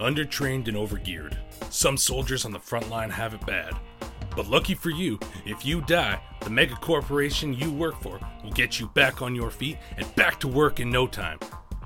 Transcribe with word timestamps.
undertrained 0.00 0.66
and 0.66 0.76
overgeared. 0.76 1.36
Some 1.70 1.96
soldiers 1.96 2.44
on 2.44 2.52
the 2.52 2.58
front 2.58 2.90
line 2.90 3.10
have 3.10 3.34
it 3.34 3.46
bad. 3.46 3.74
But 4.34 4.48
lucky 4.48 4.74
for 4.74 4.90
you, 4.90 5.18
if 5.44 5.64
you 5.64 5.80
die, 5.82 6.20
the 6.40 6.50
mega 6.50 6.74
corporation 6.74 7.52
you 7.52 7.70
work 7.70 8.00
for 8.00 8.18
will 8.42 8.50
get 8.52 8.80
you 8.80 8.88
back 8.88 9.22
on 9.22 9.34
your 9.34 9.50
feet 9.50 9.78
and 9.96 10.14
back 10.14 10.40
to 10.40 10.48
work 10.48 10.80
in 10.80 10.90
no 10.90 11.06
time. 11.06 11.38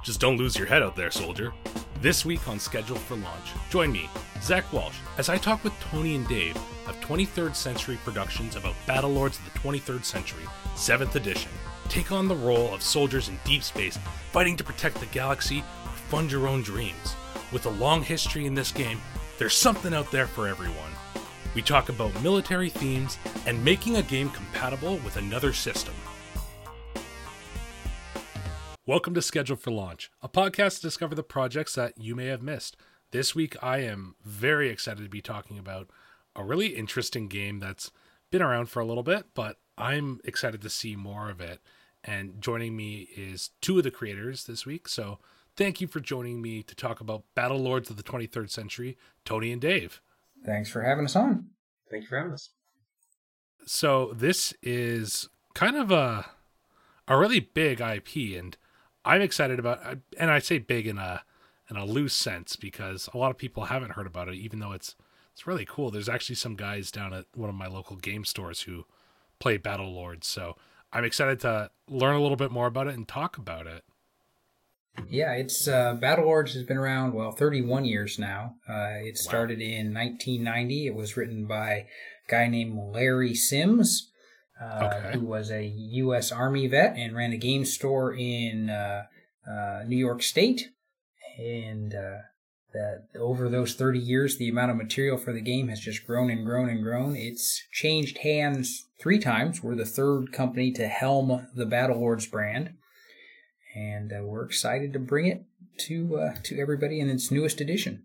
Just 0.02 0.20
don't 0.20 0.36
lose 0.36 0.56
your 0.56 0.66
head 0.66 0.82
out 0.82 0.94
there, 0.96 1.10
soldier. 1.10 1.52
This 2.00 2.24
week 2.24 2.46
on 2.46 2.60
Schedule 2.60 2.96
for 2.96 3.16
Launch, 3.16 3.52
join 3.70 3.90
me, 3.90 4.08
Zach 4.42 4.70
Walsh, 4.72 4.98
as 5.16 5.28
I 5.28 5.38
talk 5.38 5.64
with 5.64 5.72
Tony 5.80 6.14
and 6.14 6.28
Dave 6.28 6.56
of 6.86 7.00
23rd 7.00 7.54
Century 7.54 7.98
Productions 8.04 8.56
about 8.56 8.74
Battlelords 8.86 9.38
of 9.38 9.52
the 9.52 9.58
23rd 9.58 10.04
Century, 10.04 10.44
7th 10.74 11.14
edition. 11.14 11.50
Take 11.88 12.12
on 12.12 12.28
the 12.28 12.36
role 12.36 12.72
of 12.74 12.82
soldiers 12.82 13.28
in 13.28 13.38
deep 13.44 13.62
space, 13.62 13.98
fighting 14.32 14.56
to 14.56 14.64
protect 14.64 15.00
the 15.00 15.06
galaxy 15.06 15.60
or 15.60 15.92
fund 16.10 16.30
your 16.30 16.46
own 16.46 16.62
dreams. 16.62 17.16
With 17.54 17.66
a 17.66 17.70
long 17.70 18.02
history 18.02 18.46
in 18.46 18.54
this 18.56 18.72
game, 18.72 19.00
there's 19.38 19.54
something 19.54 19.94
out 19.94 20.10
there 20.10 20.26
for 20.26 20.48
everyone. 20.48 20.90
We 21.54 21.62
talk 21.62 21.88
about 21.88 22.20
military 22.20 22.68
themes 22.68 23.16
and 23.46 23.64
making 23.64 23.94
a 23.94 24.02
game 24.02 24.28
compatible 24.30 24.96
with 25.04 25.16
another 25.16 25.52
system. 25.52 25.94
Welcome 28.86 29.14
to 29.14 29.22
Schedule 29.22 29.54
for 29.54 29.70
Launch, 29.70 30.10
a 30.20 30.28
podcast 30.28 30.78
to 30.78 30.82
discover 30.82 31.14
the 31.14 31.22
projects 31.22 31.76
that 31.76 31.96
you 31.96 32.16
may 32.16 32.26
have 32.26 32.42
missed. 32.42 32.76
This 33.12 33.36
week, 33.36 33.56
I 33.62 33.78
am 33.78 34.16
very 34.24 34.68
excited 34.68 35.04
to 35.04 35.08
be 35.08 35.22
talking 35.22 35.56
about 35.56 35.88
a 36.34 36.42
really 36.42 36.74
interesting 36.74 37.28
game 37.28 37.60
that's 37.60 37.92
been 38.32 38.42
around 38.42 38.66
for 38.66 38.80
a 38.80 38.84
little 38.84 39.04
bit, 39.04 39.26
but 39.32 39.58
I'm 39.78 40.18
excited 40.24 40.60
to 40.62 40.68
see 40.68 40.96
more 40.96 41.30
of 41.30 41.40
it. 41.40 41.60
And 42.02 42.40
joining 42.42 42.76
me 42.76 43.08
is 43.16 43.50
two 43.60 43.78
of 43.78 43.84
the 43.84 43.92
creators 43.92 44.42
this 44.46 44.66
week. 44.66 44.88
So 44.88 45.20
thank 45.56 45.80
you 45.80 45.86
for 45.86 46.00
joining 46.00 46.42
me 46.42 46.62
to 46.62 46.74
talk 46.74 47.00
about 47.00 47.24
Battlelords 47.36 47.90
of 47.90 47.96
the 47.96 48.02
23rd 48.02 48.50
Century, 48.50 48.96
Tony 49.24 49.52
and 49.52 49.60
Dave. 49.60 50.00
Thanks 50.44 50.68
for 50.68 50.82
having 50.82 51.04
us 51.04 51.16
on. 51.16 51.46
Thank 51.90 52.02
you 52.02 52.08
for 52.08 52.18
having 52.18 52.32
us. 52.32 52.50
So 53.66 54.12
this 54.14 54.54
is 54.62 55.28
kind 55.54 55.76
of 55.76 55.90
a 55.90 56.26
a 57.06 57.18
really 57.18 57.40
big 57.40 57.80
IP, 57.80 58.38
and 58.38 58.56
I'm 59.04 59.20
excited 59.20 59.58
about. 59.58 59.98
And 60.18 60.30
I 60.30 60.38
say 60.38 60.58
big 60.58 60.86
in 60.86 60.98
a 60.98 61.22
in 61.70 61.76
a 61.76 61.84
loose 61.84 62.14
sense 62.14 62.56
because 62.56 63.08
a 63.14 63.18
lot 63.18 63.30
of 63.30 63.38
people 63.38 63.64
haven't 63.64 63.92
heard 63.92 64.06
about 64.06 64.28
it, 64.28 64.34
even 64.34 64.58
though 64.58 64.72
it's 64.72 64.96
it's 65.32 65.46
really 65.46 65.64
cool. 65.64 65.90
There's 65.90 66.08
actually 66.08 66.36
some 66.36 66.56
guys 66.56 66.90
down 66.90 67.12
at 67.12 67.26
one 67.34 67.48
of 67.48 67.56
my 67.56 67.66
local 67.66 67.96
game 67.96 68.24
stores 68.24 68.62
who 68.62 68.84
play 69.38 69.58
Battlelords, 69.58 70.24
so 70.24 70.56
I'm 70.92 71.04
excited 71.04 71.40
to 71.40 71.70
learn 71.88 72.14
a 72.14 72.20
little 72.20 72.36
bit 72.36 72.50
more 72.50 72.66
about 72.66 72.86
it 72.86 72.94
and 72.94 73.06
talk 73.06 73.36
about 73.36 73.66
it. 73.66 73.84
Yeah, 75.08 75.32
it's 75.32 75.66
uh, 75.68 75.96
Battlelords 76.00 76.54
has 76.54 76.62
been 76.64 76.76
around 76.76 77.14
well 77.14 77.32
31 77.32 77.84
years 77.84 78.18
now. 78.18 78.54
Uh, 78.68 78.98
it 79.02 79.18
started 79.18 79.58
wow. 79.58 79.64
in 79.64 79.94
1990. 79.94 80.86
It 80.86 80.94
was 80.94 81.16
written 81.16 81.46
by 81.46 81.70
a 81.70 81.86
guy 82.28 82.48
named 82.48 82.78
Larry 82.92 83.34
Sims, 83.34 84.10
uh, 84.60 84.90
okay. 84.92 85.18
who 85.18 85.24
was 85.24 85.50
a 85.50 85.64
U.S. 85.64 86.32
Army 86.32 86.66
vet 86.66 86.96
and 86.96 87.14
ran 87.14 87.32
a 87.32 87.36
game 87.36 87.64
store 87.64 88.14
in 88.14 88.70
uh, 88.70 89.04
uh, 89.48 89.82
New 89.86 89.96
York 89.96 90.22
State. 90.22 90.68
And 91.38 91.94
uh, 91.94 92.18
that 92.72 93.08
over 93.18 93.48
those 93.48 93.74
30 93.74 93.98
years, 93.98 94.36
the 94.36 94.48
amount 94.48 94.70
of 94.70 94.76
material 94.76 95.16
for 95.16 95.32
the 95.32 95.40
game 95.40 95.68
has 95.68 95.80
just 95.80 96.06
grown 96.06 96.30
and 96.30 96.46
grown 96.46 96.68
and 96.68 96.82
grown. 96.82 97.16
It's 97.16 97.62
changed 97.72 98.18
hands 98.18 98.88
three 99.00 99.18
times. 99.18 99.62
We're 99.62 99.74
the 99.74 99.84
third 99.84 100.32
company 100.32 100.72
to 100.72 100.86
helm 100.86 101.48
the 101.54 101.66
Battlelords 101.66 102.30
brand 102.30 102.74
and 103.74 104.12
uh, 104.12 104.22
we're 104.22 104.44
excited 104.44 104.92
to 104.92 104.98
bring 104.98 105.26
it 105.26 105.44
to 105.78 106.16
uh, 106.18 106.34
to 106.44 106.60
everybody 106.60 107.00
in 107.00 107.08
its 107.08 107.30
newest 107.30 107.60
edition. 107.60 108.02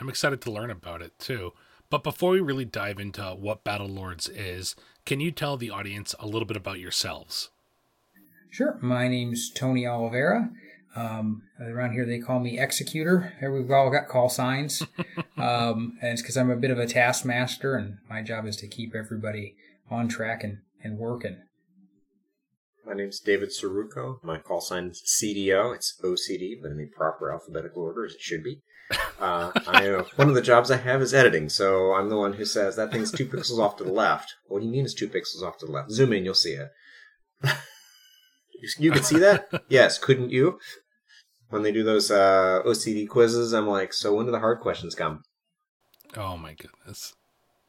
I'm 0.00 0.08
excited 0.08 0.40
to 0.42 0.50
learn 0.50 0.70
about 0.70 1.02
it 1.02 1.18
too. 1.18 1.52
But 1.90 2.02
before 2.02 2.32
we 2.32 2.40
really 2.40 2.64
dive 2.64 2.98
into 2.98 3.22
what 3.38 3.64
Battlelords 3.64 4.28
is, 4.34 4.74
can 5.06 5.20
you 5.20 5.30
tell 5.30 5.56
the 5.56 5.70
audience 5.70 6.14
a 6.18 6.26
little 6.26 6.46
bit 6.46 6.56
about 6.56 6.80
yourselves? 6.80 7.50
Sure. 8.50 8.78
My 8.80 9.06
name's 9.06 9.50
Tony 9.50 9.86
Oliveira. 9.86 10.50
Um, 10.96 11.42
around 11.60 11.92
here, 11.92 12.06
they 12.06 12.20
call 12.20 12.40
me 12.40 12.58
Executor. 12.58 13.34
We've 13.42 13.70
all 13.70 13.90
got 13.90 14.08
call 14.08 14.28
signs, 14.28 14.82
um, 15.36 15.98
and 16.00 16.12
it's 16.12 16.22
because 16.22 16.36
I'm 16.36 16.50
a 16.50 16.56
bit 16.56 16.70
of 16.70 16.78
a 16.78 16.86
taskmaster, 16.86 17.74
and 17.74 17.98
my 18.08 18.22
job 18.22 18.46
is 18.46 18.56
to 18.58 18.68
keep 18.68 18.94
everybody 18.94 19.56
on 19.90 20.08
track 20.08 20.44
and, 20.44 20.58
and 20.82 20.98
working. 20.98 21.38
My 22.86 22.92
name's 22.92 23.18
David 23.18 23.48
Saruco. 23.48 24.22
My 24.22 24.38
call 24.38 24.60
sign 24.60 24.88
is 24.88 25.02
CDO. 25.02 25.74
It's 25.74 25.98
OCD, 26.04 26.60
but 26.60 26.70
in 26.70 26.76
the 26.76 26.86
proper 26.86 27.32
alphabetical 27.32 27.82
order 27.82 28.04
as 28.04 28.14
it 28.14 28.20
should 28.20 28.44
be. 28.44 28.60
Uh, 29.18 29.52
I 29.66 29.88
uh, 29.88 30.04
one 30.16 30.28
of 30.28 30.34
the 30.34 30.42
jobs 30.42 30.70
I 30.70 30.76
have 30.76 31.00
is 31.00 31.14
editing, 31.14 31.48
so 31.48 31.94
I'm 31.94 32.10
the 32.10 32.18
one 32.18 32.34
who 32.34 32.44
says 32.44 32.76
that 32.76 32.92
thing's 32.92 33.10
two 33.10 33.26
pixels 33.26 33.58
off 33.58 33.78
to 33.78 33.84
the 33.84 33.92
left. 33.92 34.34
What 34.48 34.60
do 34.60 34.66
you 34.66 34.72
mean 34.72 34.84
it's 34.84 34.92
two 34.92 35.08
pixels 35.08 35.42
off 35.42 35.56
to 35.58 35.66
the 35.66 35.72
left? 35.72 35.92
Zoom 35.92 36.12
in, 36.12 36.26
you'll 36.26 36.34
see 36.34 36.52
it. 36.52 36.68
you 38.78 38.92
can 38.92 39.02
see 39.02 39.18
that? 39.18 39.48
yes, 39.68 39.96
couldn't 39.96 40.30
you? 40.30 40.58
When 41.48 41.62
they 41.62 41.72
do 41.72 41.84
those 41.84 42.10
uh, 42.10 42.60
OCD 42.66 43.08
quizzes, 43.08 43.54
I'm 43.54 43.66
like, 43.66 43.94
so 43.94 44.14
when 44.14 44.26
do 44.26 44.32
the 44.32 44.40
hard 44.40 44.60
questions 44.60 44.94
come? 44.94 45.22
Oh 46.16 46.36
my 46.36 46.54
goodness. 46.54 47.14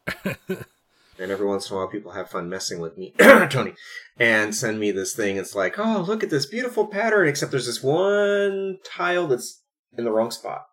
and 1.20 1.32
every 1.32 1.46
once 1.46 1.70
in 1.70 1.76
a 1.76 1.80
while 1.80 1.88
people 1.88 2.12
have 2.12 2.30
fun 2.30 2.50
messing 2.50 2.80
with 2.80 2.98
me 2.98 3.14
tony 3.50 3.74
and 4.18 4.56
send 4.56 4.80
me 4.80 4.92
this 4.92 5.16
thing. 5.16 5.38
It's 5.38 5.56
like 5.56 5.78
oh 5.78 6.04
look 6.08 6.24
at 6.24 6.30
this 6.30 6.46
beautiful 6.46 6.88
pattern 6.88 7.28
except 7.28 7.52
there's 7.52 7.66
this 7.66 7.84
one 7.84 8.78
tile 8.86 9.28
that's 9.28 9.64
in 9.98 10.04
the 10.04 10.12
wrong 10.12 10.32
spot. 10.32 10.66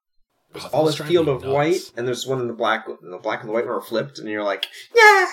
There's 0.52 0.66
oh, 0.66 0.70
all 0.72 0.84
this 0.84 0.98
field 0.98 1.28
of 1.28 1.42
nuts. 1.42 1.52
white 1.52 1.92
and 1.96 2.06
there's 2.06 2.26
one 2.26 2.40
in 2.40 2.46
the 2.46 2.52
black 2.52 2.86
and 2.86 3.12
the 3.12 3.18
black 3.18 3.40
and 3.40 3.48
the 3.48 3.52
white 3.52 3.66
are 3.66 3.80
flipped 3.80 4.18
and 4.18 4.28
you're 4.28 4.44
like 4.44 4.66
yeah! 4.94 5.26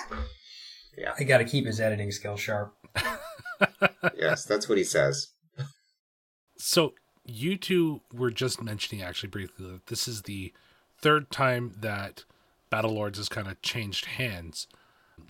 Yeah. 0.97 1.13
I 1.17 1.23
gotta 1.23 1.45
keep 1.45 1.65
his 1.65 1.79
editing 1.79 2.11
skill 2.11 2.37
sharp. 2.37 2.73
Yes 4.17 4.45
that's 4.45 4.69
what 4.69 4.77
he 4.77 4.83
says. 4.83 5.27
So 6.57 6.93
you 7.25 7.57
two 7.57 8.01
were 8.13 8.31
just 8.31 8.61
mentioning 8.61 9.03
actually 9.03 9.29
briefly 9.29 9.69
that 9.71 9.87
this 9.87 10.07
is 10.07 10.23
the 10.23 10.53
third 11.01 11.31
time 11.31 11.75
that 11.79 12.23
Battlelords 12.71 13.17
has 13.17 13.29
kind 13.29 13.47
of 13.47 13.61
changed 13.61 14.05
hands 14.05 14.67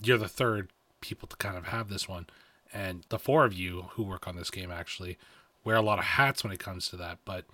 you're 0.02 0.18
the 0.18 0.28
third 0.28 0.70
people 1.00 1.28
to 1.28 1.36
kind 1.36 1.56
of 1.56 1.66
have 1.66 1.88
this 1.88 2.08
one, 2.08 2.26
and 2.72 3.04
the 3.08 3.18
four 3.18 3.44
of 3.44 3.52
you 3.52 3.86
who 3.92 4.02
work 4.02 4.26
on 4.28 4.36
this 4.36 4.50
game 4.50 4.70
actually 4.70 5.18
wear 5.64 5.76
a 5.76 5.82
lot 5.82 5.98
of 5.98 6.04
hats 6.04 6.42
when 6.42 6.52
it 6.52 6.58
comes 6.58 6.88
to 6.88 6.96
that. 6.96 7.18
But 7.24 7.44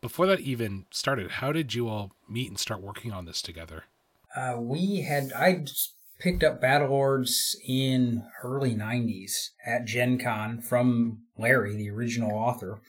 before 0.00 0.26
that 0.26 0.40
even 0.40 0.86
started, 0.90 1.32
how 1.32 1.52
did 1.52 1.74
you 1.74 1.88
all 1.88 2.12
meet 2.28 2.48
and 2.48 2.58
start 2.58 2.80
working 2.80 3.12
on 3.12 3.24
this 3.24 3.42
together? 3.42 3.84
Uh, 4.34 4.56
we 4.58 5.02
had 5.02 5.32
I 5.32 5.64
picked 6.18 6.44
up 6.44 6.62
Battlelords 6.62 7.56
in 7.66 8.24
early 8.42 8.74
'90s 8.74 9.50
at 9.66 9.84
Gen 9.84 10.18
Con 10.18 10.60
from 10.60 11.22
Larry, 11.36 11.76
the 11.76 11.90
original 11.90 12.32
author, 12.32 12.80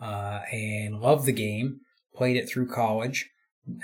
uh, 0.00 0.40
and 0.52 1.00
loved 1.00 1.26
the 1.26 1.32
game. 1.32 1.80
Played 2.14 2.36
it 2.36 2.48
through 2.48 2.68
college. 2.68 3.30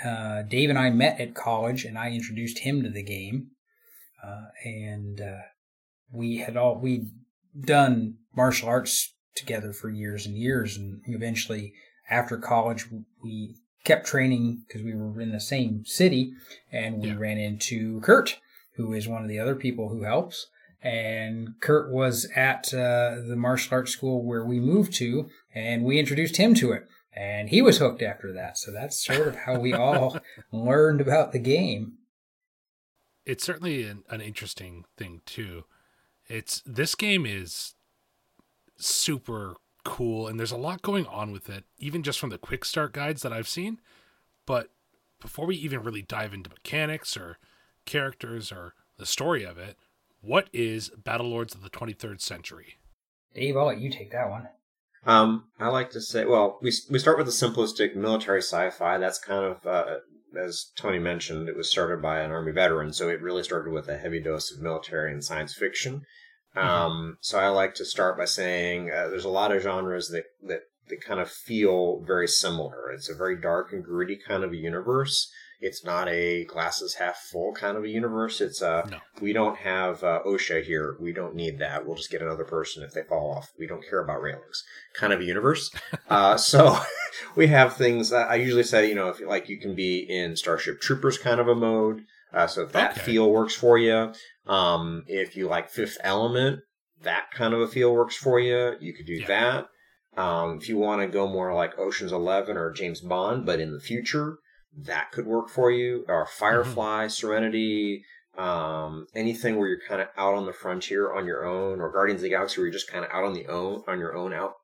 Uh, 0.03 0.41
Dave 0.41 0.69
and 0.69 0.79
I 0.79 0.89
met 0.89 1.21
at 1.21 1.35
college, 1.35 1.85
and 1.85 1.97
I 1.97 2.09
introduced 2.09 2.59
him 2.59 2.81
to 2.83 2.89
the 2.89 3.03
game. 3.03 3.51
Uh, 4.25 4.45
and 4.63 5.21
uh, 5.21 5.41
we 6.11 6.37
had 6.37 6.57
all 6.57 6.75
we 6.75 7.07
done 7.59 8.15
martial 8.35 8.69
arts 8.69 9.13
together 9.35 9.73
for 9.73 9.89
years 9.89 10.25
and 10.25 10.35
years, 10.35 10.77
and 10.77 11.01
eventually 11.05 11.73
after 12.09 12.37
college 12.37 12.87
we 13.23 13.55
kept 13.83 14.07
training 14.07 14.63
because 14.67 14.83
we 14.83 14.95
were 14.95 15.21
in 15.21 15.31
the 15.31 15.39
same 15.39 15.85
city, 15.85 16.33
and 16.71 17.01
we 17.01 17.09
yeah. 17.09 17.17
ran 17.17 17.37
into 17.37 17.99
Kurt, 18.01 18.39
who 18.75 18.93
is 18.93 19.07
one 19.07 19.21
of 19.21 19.29
the 19.29 19.39
other 19.39 19.55
people 19.55 19.89
who 19.89 20.03
helps. 20.03 20.47
And 20.81 21.55
Kurt 21.61 21.91
was 21.91 22.29
at 22.35 22.71
uh, 22.73 23.15
the 23.27 23.35
martial 23.35 23.73
arts 23.73 23.91
school 23.91 24.23
where 24.23 24.45
we 24.45 24.59
moved 24.59 24.93
to, 24.95 25.29
and 25.53 25.83
we 25.83 25.99
introduced 25.99 26.37
him 26.37 26.53
to 26.55 26.71
it 26.71 26.87
and 27.15 27.49
he 27.49 27.61
was 27.61 27.77
hooked 27.77 28.01
after 28.01 28.33
that. 28.33 28.57
So 28.57 28.71
that's 28.71 29.03
sort 29.03 29.27
of 29.27 29.35
how 29.35 29.57
we 29.57 29.73
all 29.73 30.17
learned 30.51 30.99
about 30.99 31.31
the 31.31 31.39
game 31.39 31.93
it's 33.25 33.43
certainly 33.43 33.83
an, 33.83 34.03
an 34.09 34.21
interesting 34.21 34.85
thing 34.97 35.21
too. 35.25 35.63
It's 36.27 36.61
this 36.65 36.95
game 36.95 37.25
is 37.25 37.75
super 38.77 39.55
cool 39.83 40.27
and 40.27 40.39
there's 40.39 40.51
a 40.51 40.57
lot 40.57 40.81
going 40.81 41.05
on 41.07 41.31
with 41.31 41.49
it, 41.49 41.63
even 41.77 42.03
just 42.03 42.19
from 42.19 42.29
the 42.29 42.37
quick 42.37 42.65
start 42.65 42.93
guides 42.93 43.21
that 43.21 43.33
I've 43.33 43.47
seen. 43.47 43.79
But 44.45 44.69
before 45.21 45.45
we 45.45 45.55
even 45.55 45.83
really 45.83 46.01
dive 46.01 46.33
into 46.33 46.49
mechanics 46.49 47.15
or 47.15 47.37
characters 47.85 48.51
or 48.51 48.73
the 48.97 49.05
story 49.05 49.43
of 49.43 49.57
it, 49.57 49.77
what 50.21 50.49
is 50.51 50.89
Battlelords 50.89 51.53
of 51.55 51.61
the 51.61 51.69
23rd 51.69 52.19
Century? 52.19 52.77
Dave, 53.33 53.55
I'll 53.57 53.67
let 53.67 53.79
you 53.79 53.91
take 53.91 54.11
that 54.11 54.29
one. 54.29 54.47
Um, 55.05 55.45
I 55.59 55.67
like 55.67 55.91
to 55.91 56.01
say, 56.01 56.25
well, 56.25 56.57
we 56.61 56.71
we 56.89 56.97
start 56.97 57.17
with 57.17 57.27
the 57.27 57.31
simplistic 57.31 57.95
military 57.95 58.41
sci-fi. 58.41 58.97
That's 58.97 59.19
kind 59.19 59.45
of 59.45 59.67
uh, 59.67 59.97
as 60.37 60.71
Tony 60.75 60.99
mentioned, 60.99 61.49
it 61.49 61.57
was 61.57 61.69
started 61.69 62.01
by 62.01 62.19
an 62.19 62.31
Army 62.31 62.51
veteran, 62.51 62.93
so 62.93 63.09
it 63.09 63.21
really 63.21 63.43
started 63.43 63.71
with 63.71 63.87
a 63.87 63.97
heavy 63.97 64.21
dose 64.21 64.51
of 64.51 64.61
military 64.61 65.11
and 65.11 65.23
science 65.23 65.53
fiction. 65.53 66.05
Um, 66.55 67.17
so 67.19 67.37
I 67.37 67.49
like 67.49 67.75
to 67.75 67.85
start 67.85 68.17
by 68.17 68.25
saying 68.25 68.89
uh, 68.89 69.09
there's 69.09 69.25
a 69.25 69.29
lot 69.29 69.51
of 69.51 69.61
genres 69.61 70.09
that, 70.09 70.23
that, 70.47 70.61
that 70.87 71.01
kind 71.01 71.19
of 71.19 71.29
feel 71.29 72.01
very 72.05 72.27
similar. 72.27 72.91
It's 72.91 73.09
a 73.09 73.15
very 73.15 73.39
dark 73.39 73.73
and 73.73 73.83
gritty 73.83 74.17
kind 74.17 74.43
of 74.43 74.53
a 74.53 74.57
universe. 74.57 75.31
It's 75.65 75.83
not 75.83 76.07
a 76.07 76.45
glasses 76.45 76.93
half 76.95 77.17
full 77.17 77.51
kind 77.53 77.75
of 77.75 77.83
a 77.83 77.89
universe. 77.89 78.39
It's 78.39 78.61
uh, 78.61 78.87
No. 78.91 78.99
we 79.19 79.33
don't 79.33 79.57
have 79.57 80.03
uh, 80.03 80.19
OSHA 80.25 80.63
here. 80.63 80.95
We 80.99 81.11
don't 81.11 81.33
need 81.35 81.57
that. 81.59 81.85
We'll 81.85 81.95
just 81.95 82.11
get 82.11 82.21
another 82.21 82.43
person 82.43 82.83
if 82.83 82.93
they 82.93 83.01
fall 83.03 83.31
off. 83.35 83.51
We 83.57 83.65
don't 83.65 83.83
care 83.89 83.99
about 84.03 84.21
railings. 84.21 84.63
Kind 84.93 85.11
of 85.11 85.19
a 85.21 85.23
universe. 85.23 85.71
uh, 86.09 86.37
so 86.37 86.77
we 87.35 87.47
have 87.47 87.75
things. 87.75 88.13
I 88.13 88.35
usually 88.35 88.63
say, 88.63 88.87
you 88.87 88.95
know, 88.95 89.09
if 89.09 89.19
like 89.21 89.49
you 89.49 89.59
can 89.59 89.73
be 89.75 89.99
in 90.07 90.35
Starship 90.35 90.81
Troopers 90.81 91.17
kind 91.17 91.39
of 91.39 91.47
a 91.47 91.55
mode. 91.55 92.03
Uh, 92.31 92.45
so 92.47 92.61
if 92.63 92.71
that 92.73 92.91
Okay. 92.91 93.01
feel 93.01 93.31
works 93.31 93.55
for 93.55 93.77
you, 93.77 94.11
um, 94.45 95.03
if 95.07 95.35
you 95.35 95.47
like 95.47 95.69
Fifth 95.69 95.97
Element, 96.03 96.59
that 97.01 97.25
kind 97.33 97.53
of 97.53 97.61
a 97.61 97.67
feel 97.67 97.91
works 97.93 98.15
for 98.15 98.39
you. 98.39 98.75
You 98.79 98.93
could 98.93 99.05
do 99.07 99.13
Yeah. 99.15 99.27
that. 99.27 100.21
Um, 100.21 100.59
if 100.61 100.69
you 100.69 100.77
want 100.77 101.01
to 101.01 101.07
go 101.07 101.27
more 101.27 101.53
like 101.53 101.77
Ocean's 101.79 102.11
Eleven 102.11 102.55
or 102.55 102.71
James 102.71 103.01
Bond, 103.01 103.45
but 103.45 103.59
in 103.59 103.73
the 103.73 103.79
future, 103.81 104.37
that 104.77 105.11
could 105.11 105.25
work 105.25 105.49
for 105.49 105.71
you. 105.71 106.05
Or 106.07 106.25
Firefly, 106.25 107.07
Serenity, 107.07 108.03
um, 108.37 109.07
anything 109.15 109.57
where 109.57 109.67
you're 109.67 109.87
kind 109.87 110.01
of 110.01 110.09
out 110.17 110.33
on 110.33 110.45
the 110.45 110.53
frontier 110.53 111.13
on 111.13 111.25
your 111.25 111.45
own, 111.45 111.79
or 111.79 111.91
Guardians 111.91 112.19
of 112.19 112.23
the 112.23 112.29
Galaxy 112.29 112.59
where 112.59 112.67
you're 112.67 112.73
just 112.73 112.91
kind 112.91 113.05
of 113.05 113.11
out 113.11 113.23
on 113.23 113.33
the 113.33 113.47
own 113.47 113.83
on 113.87 113.99
your 113.99 114.15
own 114.15 114.33
out 114.33 114.55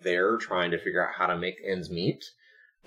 there 0.00 0.36
trying 0.36 0.70
to 0.70 0.78
figure 0.78 1.06
out 1.06 1.14
how 1.16 1.26
to 1.26 1.36
make 1.36 1.56
ends 1.66 1.90
meet. 1.90 2.24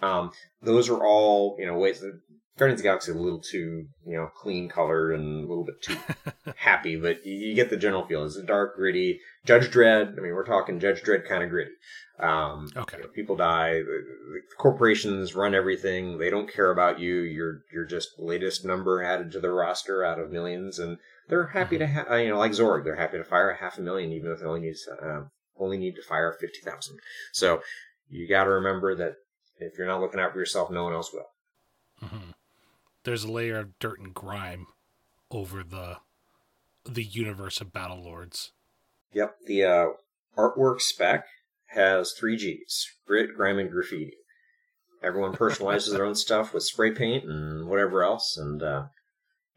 Um, 0.01 0.31
those 0.61 0.89
are 0.89 1.05
all 1.05 1.55
you 1.59 1.65
know 1.65 1.77
ways 1.77 1.99
that 1.99 2.19
Guardians 2.61 2.79
of 2.79 2.83
the 2.83 2.87
Galaxy 2.89 3.11
a 3.11 3.15
little 3.15 3.39
too 3.41 3.87
you 4.05 4.15
know 4.15 4.27
clean 4.35 4.69
color 4.69 5.11
and 5.13 5.45
a 5.45 5.47
little 5.47 5.65
bit 5.65 5.81
too 5.81 5.97
happy, 6.57 6.95
but 6.95 7.25
you, 7.25 7.55
get 7.55 7.71
the 7.71 7.75
general 7.77 8.05
feel. 8.05 8.23
It's 8.23 8.39
dark, 8.43 8.75
gritty 8.75 9.19
Judge 9.45 9.71
Dredd. 9.71 10.15
I 10.15 10.21
mean, 10.21 10.35
we're 10.35 10.45
talking 10.45 10.79
Judge 10.79 11.01
Dredd 11.01 11.27
kind 11.27 11.43
of 11.43 11.49
gritty. 11.49 11.71
Um, 12.19 12.69
Okay. 12.77 12.97
you 12.97 13.03
know, 13.03 13.09
people 13.09 13.35
die. 13.35 13.79
The, 13.79 14.03
the 14.33 14.41
corporations 14.59 15.33
run 15.33 15.55
everything. 15.55 16.19
They 16.19 16.29
don't 16.29 16.53
care 16.53 16.69
about 16.69 16.99
you. 16.99 17.21
You're 17.21 17.61
you're 17.73 17.85
just 17.87 18.09
the 18.15 18.25
latest 18.25 18.63
number 18.63 19.01
added 19.01 19.31
to 19.31 19.39
the 19.39 19.49
roster 19.49 20.05
out 20.05 20.19
of 20.19 20.29
millions, 20.29 20.77
and 20.77 20.99
they're 21.29 21.47
happy 21.47 21.79
to 21.79 21.87
have 21.87 22.11
you 22.19 22.29
know 22.29 22.37
like 22.37 22.51
Zorg. 22.51 22.83
They're 22.83 22.95
happy 22.95 23.17
to 23.17 23.23
fire 23.23 23.49
a 23.49 23.57
half 23.57 23.79
a 23.79 23.81
million, 23.81 24.11
even 24.11 24.29
if 24.31 24.39
they 24.39 24.45
only 24.45 24.59
need 24.61 24.75
uh, 25.01 25.21
only 25.57 25.79
need 25.79 25.95
to 25.95 26.03
fire 26.03 26.31
fifty 26.39 26.59
thousand. 26.63 26.99
So 27.31 27.61
you 28.07 28.27
got 28.29 28.43
to 28.43 28.51
remember 28.51 28.93
that 28.97 29.13
if 29.57 29.79
you're 29.79 29.87
not 29.87 30.01
looking 30.01 30.19
out 30.19 30.33
for 30.33 30.37
yourself, 30.39 30.69
no 30.69 30.83
one 30.83 30.93
else 30.93 31.11
will. 31.11 31.25
Mhm. 32.07 32.33
There's 33.03 33.23
a 33.23 33.31
layer 33.31 33.59
of 33.59 33.79
dirt 33.79 33.99
and 33.99 34.13
grime 34.13 34.67
over 35.29 35.63
the 35.63 35.97
the 36.85 37.03
universe 37.03 37.61
of 37.61 37.73
Battle 37.73 38.03
Lords. 38.03 38.51
Yep, 39.13 39.35
the 39.45 39.63
uh, 39.63 39.85
artwork 40.37 40.81
spec 40.81 41.25
has 41.73 42.13
three 42.13 42.37
G's: 42.37 42.87
grit, 43.05 43.35
grime, 43.35 43.59
and 43.59 43.71
graffiti. 43.71 44.13
Everyone 45.03 45.33
personalizes 45.33 45.91
their 45.91 46.05
own 46.05 46.15
stuff 46.27 46.53
with 46.53 46.63
spray 46.63 46.91
paint 46.91 47.25
and 47.25 47.67
whatever 47.67 48.03
else, 48.03 48.37
and 48.37 48.61
uh, 48.61 48.85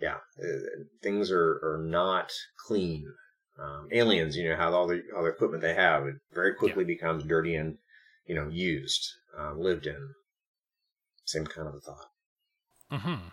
yeah, 0.00 0.16
uh, 0.42 0.84
things 1.02 1.30
are, 1.30 1.60
are 1.62 1.82
not 1.82 2.30
clean. 2.66 3.12
Um, 3.58 3.88
aliens, 3.92 4.36
you 4.36 4.48
know 4.48 4.56
how 4.56 4.72
all 4.72 4.86
the 4.86 5.02
all 5.14 5.22
the 5.22 5.30
equipment 5.30 5.62
they 5.62 5.74
have, 5.74 6.06
it 6.06 6.16
very 6.32 6.54
quickly 6.54 6.84
becomes 6.84 7.24
dirty 7.24 7.54
and 7.54 7.78
you 8.26 8.34
know 8.34 8.48
used, 8.48 9.06
uh, 9.38 9.52
lived 9.52 9.86
in. 9.86 10.14
Same 11.24 11.46
kind 11.46 11.68
of 11.68 11.74
a 11.74 11.80
thought. 11.80 12.08
Hmm 12.98 13.28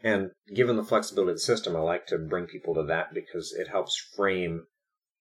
And 0.00 0.30
given 0.54 0.76
the 0.76 0.84
flexibility 0.84 1.32
of 1.32 1.36
the 1.36 1.40
system, 1.40 1.74
I 1.74 1.80
like 1.80 2.06
to 2.06 2.18
bring 2.18 2.46
people 2.46 2.74
to 2.74 2.84
that 2.84 3.12
because 3.12 3.52
it 3.52 3.68
helps 3.68 3.96
frame 4.16 4.66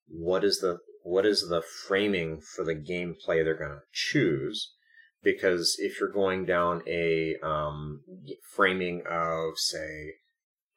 what 0.08 0.44
is 0.44 0.60
the 0.60 0.80
what 1.04 1.26
is 1.26 1.48
the 1.50 1.62
framing 1.62 2.42
for 2.42 2.66
the 2.66 2.76
gameplay 2.76 3.44
they're 3.44 3.58
going 3.58 3.72
to 3.72 3.82
choose. 3.94 4.74
Because 5.24 5.78
if 5.80 6.00
you're 6.00 6.12
going 6.12 6.46
down 6.46 6.84
a 6.88 7.36
um, 7.42 8.02
framing 8.56 9.02
of, 9.10 9.58
say, 9.58 10.16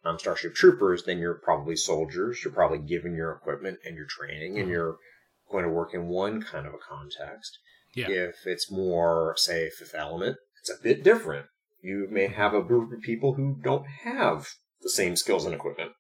um, 0.05 0.19
Starship 0.19 0.55
Troopers, 0.55 1.05
then 1.05 1.19
you're 1.19 1.35
probably 1.35 1.77
soldiers. 1.77 2.41
You're 2.43 2.55
probably 2.55 2.79
given 2.79 3.15
your 3.15 3.33
equipment 3.33 3.79
and 3.85 3.97
your 3.97 4.07
training, 4.07 4.59
and 4.59 4.69
Mhm. 4.69 4.73
you're 4.73 4.97
going 5.51 5.65
to 5.65 5.71
work 5.71 5.93
in 5.93 6.07
one 6.07 6.43
kind 6.43 6.67
of 6.67 6.75
a 6.75 6.79
context. 6.79 7.59
Yeah. 7.95 8.09
If 8.09 8.47
it's 8.47 8.71
more, 8.71 9.35
say, 9.37 9.69
Fifth 9.69 9.95
Element, 9.95 10.39
it's 10.61 10.71
a 10.71 10.83
bit 10.83 11.03
different. 11.03 11.47
You 11.83 12.09
may 12.11 12.29
have 12.29 12.55
a 12.55 12.63
group 12.63 12.93
of 12.93 13.01
people 13.01 13.35
who 13.35 13.59
don't 13.63 13.87
have 14.05 14.49
the 14.83 14.91
same 14.91 15.17
skills 15.17 15.45
and 15.45 15.55
equipment. 15.55 15.93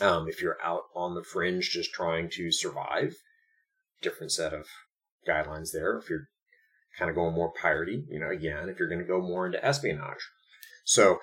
Um, 0.00 0.28
if 0.28 0.42
you're 0.42 0.58
out 0.62 0.82
on 0.94 1.14
the 1.14 1.22
fringe 1.22 1.70
just 1.70 1.92
trying 1.92 2.28
to 2.30 2.50
survive, 2.50 3.14
different 4.02 4.32
set 4.32 4.52
of 4.52 4.66
guidelines 5.28 5.70
there. 5.72 5.96
If 5.96 6.10
you're 6.10 6.28
kind 6.98 7.08
of 7.08 7.14
going 7.14 7.34
more 7.34 7.52
piratey, 7.52 8.04
you 8.08 8.18
know, 8.18 8.30
again, 8.30 8.68
if 8.68 8.78
you're 8.78 8.88
going 8.88 9.00
to 9.00 9.06
go 9.06 9.20
more 9.20 9.46
into 9.46 9.64
espionage. 9.64 10.28
So 10.84 11.18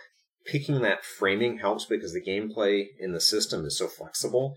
picking 0.45 0.81
that 0.81 1.05
framing 1.05 1.59
helps 1.59 1.85
because 1.85 2.13
the 2.13 2.23
gameplay 2.23 2.87
in 2.99 3.13
the 3.13 3.21
system 3.21 3.65
is 3.65 3.77
so 3.77 3.87
flexible. 3.87 4.55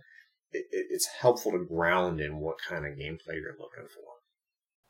It, 0.52 0.66
it, 0.70 0.86
it's 0.90 1.08
helpful 1.20 1.52
to 1.52 1.64
ground 1.64 2.20
in 2.20 2.38
what 2.38 2.56
kind 2.66 2.86
of 2.86 2.92
gameplay 2.92 3.34
you're 3.34 3.58
looking 3.58 3.88
for. 3.92 4.13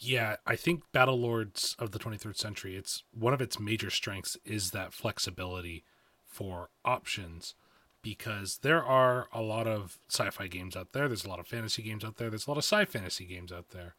Yeah, 0.00 0.36
I 0.46 0.56
think 0.56 0.82
Battle 0.92 1.18
Lords 1.18 1.76
of 1.78 1.92
the 1.92 1.98
23rd 1.98 2.36
century, 2.36 2.76
it's 2.76 3.04
one 3.12 3.32
of 3.32 3.40
its 3.40 3.60
major 3.60 3.90
strengths 3.90 4.36
is 4.44 4.72
that 4.72 4.92
flexibility 4.92 5.84
for 6.26 6.70
options 6.84 7.54
because 8.02 8.58
there 8.58 8.84
are 8.84 9.28
a 9.32 9.40
lot 9.40 9.66
of 9.66 9.98
sci-fi 10.08 10.46
games 10.46 10.76
out 10.76 10.92
there, 10.92 11.08
there's 11.08 11.24
a 11.24 11.28
lot 11.28 11.38
of 11.38 11.46
fantasy 11.46 11.82
games 11.82 12.04
out 12.04 12.16
there, 12.16 12.28
there's 12.28 12.46
a 12.46 12.50
lot 12.50 12.58
of 12.58 12.64
sci 12.64 12.84
fantasy 12.84 13.24
games 13.24 13.50
out 13.50 13.70
there. 13.70 13.94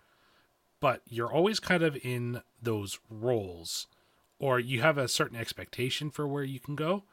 But 0.79 1.01
you're 1.07 1.31
always 1.31 1.59
kind 1.59 1.81
of 1.81 1.97
in 2.05 2.41
those 2.61 2.99
roles 3.09 3.87
or 4.37 4.59
you 4.59 4.81
have 4.81 4.97
a 4.97 5.07
certain 5.07 5.37
expectation 5.37 6.11
for 6.11 6.27
where 6.27 6.43
you 6.43 6.59
can 6.59 6.75
go. 6.75 7.03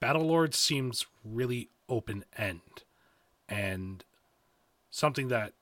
Battle 0.00 0.26
Lords 0.26 0.58
seems 0.58 1.06
really 1.24 1.70
open 1.88 2.24
end 2.36 2.82
and 3.48 4.04
something 4.90 5.28
that 5.28 5.52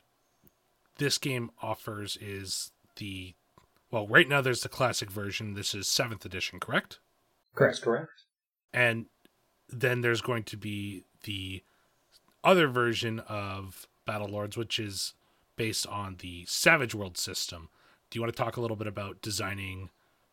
this 1.02 1.18
game 1.18 1.50
offers 1.60 2.16
is 2.20 2.70
the 2.96 3.34
well 3.90 4.06
right 4.06 4.28
now 4.28 4.40
there's 4.40 4.62
the 4.62 4.68
classic 4.68 5.10
version. 5.10 5.54
This 5.54 5.74
is 5.74 5.86
7th 5.86 6.24
edition 6.24 6.60
correct? 6.60 6.98
That's 7.58 7.78
correct. 7.80 8.24
and 8.72 9.06
then 9.68 10.00
there's 10.02 10.20
going 10.20 10.42
to 10.44 10.56
be 10.56 11.04
the 11.24 11.62
other 12.44 12.68
version 12.68 13.20
of 13.20 13.86
battle 14.06 14.28
lords 14.28 14.56
which 14.56 14.78
is 14.78 15.14
based 15.56 15.86
on 15.86 16.16
the 16.20 16.44
savage 16.46 16.94
world 16.94 17.16
system. 17.18 17.68
Do 18.10 18.18
you 18.18 18.22
want 18.22 18.34
to 18.34 18.42
talk 18.42 18.56
a 18.56 18.60
little 18.60 18.76
bit 18.76 18.86
about 18.86 19.22
designing 19.22 19.90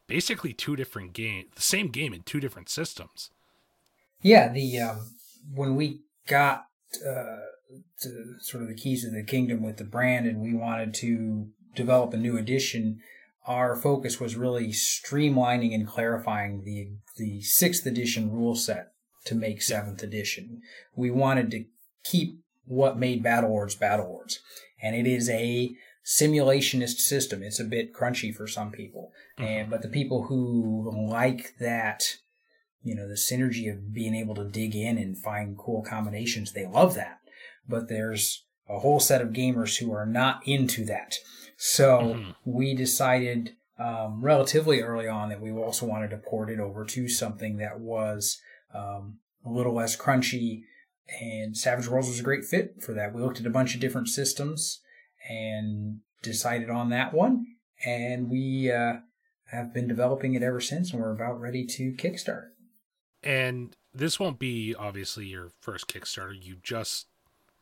basically 0.07 0.53
two 0.53 0.75
different 0.75 1.13
game 1.13 1.45
the 1.55 1.61
same 1.61 1.87
game 1.87 2.13
in 2.13 2.21
two 2.23 2.39
different 2.39 2.69
systems? 2.69 3.29
Yeah, 4.21 4.51
the 4.51 4.79
um, 4.79 5.11
when 5.53 5.75
we 5.75 6.01
got 6.27 6.65
uh, 7.07 7.37
to 8.01 8.35
sort 8.39 8.63
of 8.63 8.69
the 8.69 8.75
keys 8.75 9.05
of 9.05 9.13
the 9.13 9.23
kingdom 9.23 9.63
with 9.63 9.77
the 9.77 9.83
brand, 9.83 10.25
and 10.25 10.41
we 10.41 10.53
wanted 10.53 10.93
to 10.95 11.47
develop 11.75 12.13
a 12.13 12.17
new 12.17 12.37
edition, 12.37 12.99
our 13.45 13.75
focus 13.75 14.19
was 14.19 14.35
really 14.35 14.69
streamlining 14.69 15.73
and 15.73 15.87
clarifying 15.87 16.63
the 16.63 16.89
the 17.17 17.41
sixth 17.41 17.85
edition 17.85 18.31
rule 18.31 18.55
set 18.55 18.93
to 19.25 19.35
make 19.35 19.61
seventh 19.61 20.03
edition. 20.03 20.61
We 20.95 21.11
wanted 21.11 21.51
to 21.51 21.65
keep 22.03 22.39
what 22.65 22.97
made 22.97 23.23
Battle 23.23 23.49
Lords 23.49 23.75
Battle 23.75 24.07
Lords, 24.07 24.39
and 24.81 24.95
it 24.95 25.07
is 25.07 25.29
a 25.29 25.71
simulationist 26.05 26.99
system. 26.99 27.43
It's 27.43 27.59
a 27.59 27.65
bit 27.65 27.93
crunchy 27.93 28.33
for 28.33 28.47
some 28.47 28.71
people, 28.71 29.11
mm-hmm. 29.37 29.47
and 29.47 29.69
but 29.69 29.81
the 29.81 29.89
people 29.89 30.23
who 30.23 30.91
like 31.09 31.55
that 31.59 32.17
you 32.83 32.95
know 32.95 33.07
the 33.07 33.15
synergy 33.15 33.71
of 33.71 33.93
being 33.93 34.15
able 34.15 34.35
to 34.35 34.45
dig 34.45 34.75
in 34.75 34.97
and 34.97 35.17
find 35.17 35.57
cool 35.57 35.83
combinations 35.83 36.53
they 36.53 36.65
love 36.65 36.95
that 36.95 37.18
but 37.67 37.87
there's 37.89 38.45
a 38.67 38.79
whole 38.79 38.99
set 38.99 39.21
of 39.21 39.29
gamers 39.29 39.77
who 39.79 39.91
are 39.91 40.05
not 40.05 40.47
into 40.47 40.85
that 40.85 41.15
so 41.57 42.15
Mhm. 42.15 42.35
we 42.45 42.73
decided 42.75 43.55
um, 43.77 44.21
relatively 44.21 44.81
early 44.81 45.07
on 45.07 45.29
that 45.29 45.39
we 45.41 45.51
also 45.51 45.85
wanted 45.85 46.09
to 46.09 46.17
port 46.17 46.49
it 46.49 46.59
over 46.59 46.83
to 46.85 47.07
something 47.07 47.57
that 47.57 47.79
was 47.79 48.39
um, 48.73 49.19
a 49.45 49.49
little 49.49 49.73
less 49.73 49.95
crunchy 49.97 50.63
and 51.21 51.57
savage 51.57 51.87
worlds 51.87 52.07
was 52.09 52.19
a 52.19 52.23
great 52.23 52.43
fit 52.45 52.81
for 52.83 52.93
that 52.93 53.13
we 53.13 53.21
looked 53.21 53.39
at 53.39 53.45
a 53.45 53.49
bunch 53.49 53.73
of 53.73 53.79
different 53.81 54.09
systems 54.09 54.81
and 55.29 55.99
decided 56.21 56.69
on 56.69 56.89
that 56.89 57.13
one 57.13 57.45
and 57.85 58.29
we 58.29 58.69
uh, 58.71 58.97
have 59.51 59.73
been 59.73 59.87
developing 59.87 60.33
it 60.35 60.43
ever 60.43 60.59
since 60.61 60.91
and 60.91 61.01
we're 61.01 61.11
about 61.13 61.39
ready 61.39 61.65
to 61.65 61.93
kickstart 61.93 62.49
And 63.23 63.75
this 63.93 64.19
won't 64.19 64.39
be 64.39 64.75
obviously 64.77 65.25
your 65.25 65.51
first 65.61 65.87
Kickstarter. 65.87 66.35
You 66.39 66.57
just 66.63 67.07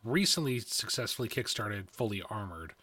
recently 0.07 0.59
successfully 0.59 1.27
kickstarted 1.27 1.89
Fully 1.89 2.21
Armored. 2.29 2.73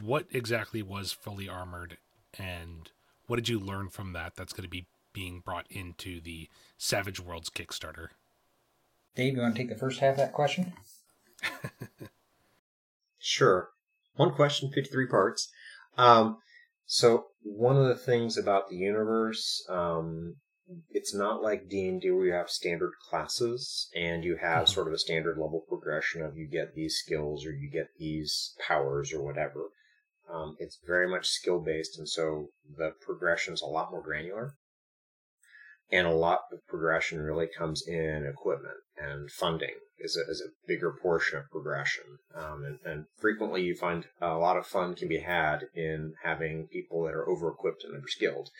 What 0.00 0.26
exactly 0.30 0.82
was 0.82 1.12
Fully 1.12 1.48
Armored 1.48 1.98
and 2.38 2.90
what 3.26 3.36
did 3.36 3.48
you 3.48 3.58
learn 3.58 3.88
from 3.88 4.12
that 4.12 4.34
that's 4.36 4.52
going 4.52 4.64
to 4.64 4.70
be 4.70 4.86
being 5.12 5.40
brought 5.40 5.66
into 5.70 6.20
the 6.20 6.48
Savage 6.78 7.20
Worlds 7.20 7.50
Kickstarter? 7.50 8.08
Dave, 9.14 9.34
you 9.34 9.40
want 9.40 9.54
to 9.54 9.60
take 9.60 9.68
the 9.68 9.78
first 9.78 10.00
half 10.00 10.12
of 10.12 10.16
that 10.18 10.32
question? 10.32 10.72
sure. 13.18 13.70
One 14.14 14.32
question, 14.32 14.70
53 14.70 15.06
parts. 15.06 15.50
Um, 15.96 16.38
so 16.86 17.26
one 17.42 17.76
of 17.76 17.86
the 17.86 17.96
things 17.96 18.36
about 18.36 18.68
the 18.68 18.76
universe, 18.76 19.64
um, 19.68 20.36
it's 20.90 21.14
not 21.14 21.42
like 21.42 21.68
D&D 21.68 22.10
where 22.10 22.26
you 22.26 22.32
have 22.32 22.50
standard 22.50 22.92
classes 23.08 23.88
and 23.94 24.24
you 24.24 24.36
have 24.36 24.64
mm-hmm. 24.64 24.72
sort 24.72 24.88
of 24.88 24.94
a 24.94 24.98
standard 24.98 25.38
level 25.38 25.64
progression 25.68 26.22
of 26.22 26.36
you 26.36 26.46
get 26.46 26.74
these 26.74 26.96
skills 26.96 27.44
or 27.44 27.52
you 27.52 27.70
get 27.70 27.88
these 27.98 28.54
powers 28.66 29.12
or 29.12 29.22
whatever. 29.22 29.70
Um, 30.32 30.56
it's 30.58 30.78
very 30.86 31.08
much 31.08 31.28
skill 31.28 31.60
based, 31.60 31.98
and 31.98 32.08
so 32.08 32.50
the 32.76 32.92
progression 33.04 33.52
is 33.52 33.62
a 33.62 33.66
lot 33.66 33.90
more 33.90 34.02
granular. 34.02 34.54
And 35.92 36.06
a 36.06 36.14
lot 36.14 36.42
of 36.52 36.64
progression 36.68 37.20
really 37.20 37.48
comes 37.48 37.82
in 37.84 38.24
equipment 38.24 38.76
and 38.96 39.28
funding 39.28 39.74
is 39.98 40.16
a, 40.16 40.30
is 40.30 40.40
a 40.40 40.52
bigger 40.68 40.92
portion 40.92 41.38
of 41.38 41.50
progression. 41.50 42.04
Um, 42.34 42.64
and, 42.64 42.78
and, 42.84 43.04
frequently 43.18 43.62
you 43.62 43.74
find 43.74 44.06
a 44.20 44.36
lot 44.36 44.56
of 44.56 44.66
fun 44.66 44.94
can 44.94 45.08
be 45.08 45.18
had 45.18 45.64
in 45.74 46.14
having 46.22 46.68
people 46.68 47.02
that 47.04 47.14
are 47.14 47.28
over 47.28 47.48
equipped 47.48 47.82
and 47.82 47.94
underskilled. 47.94 48.50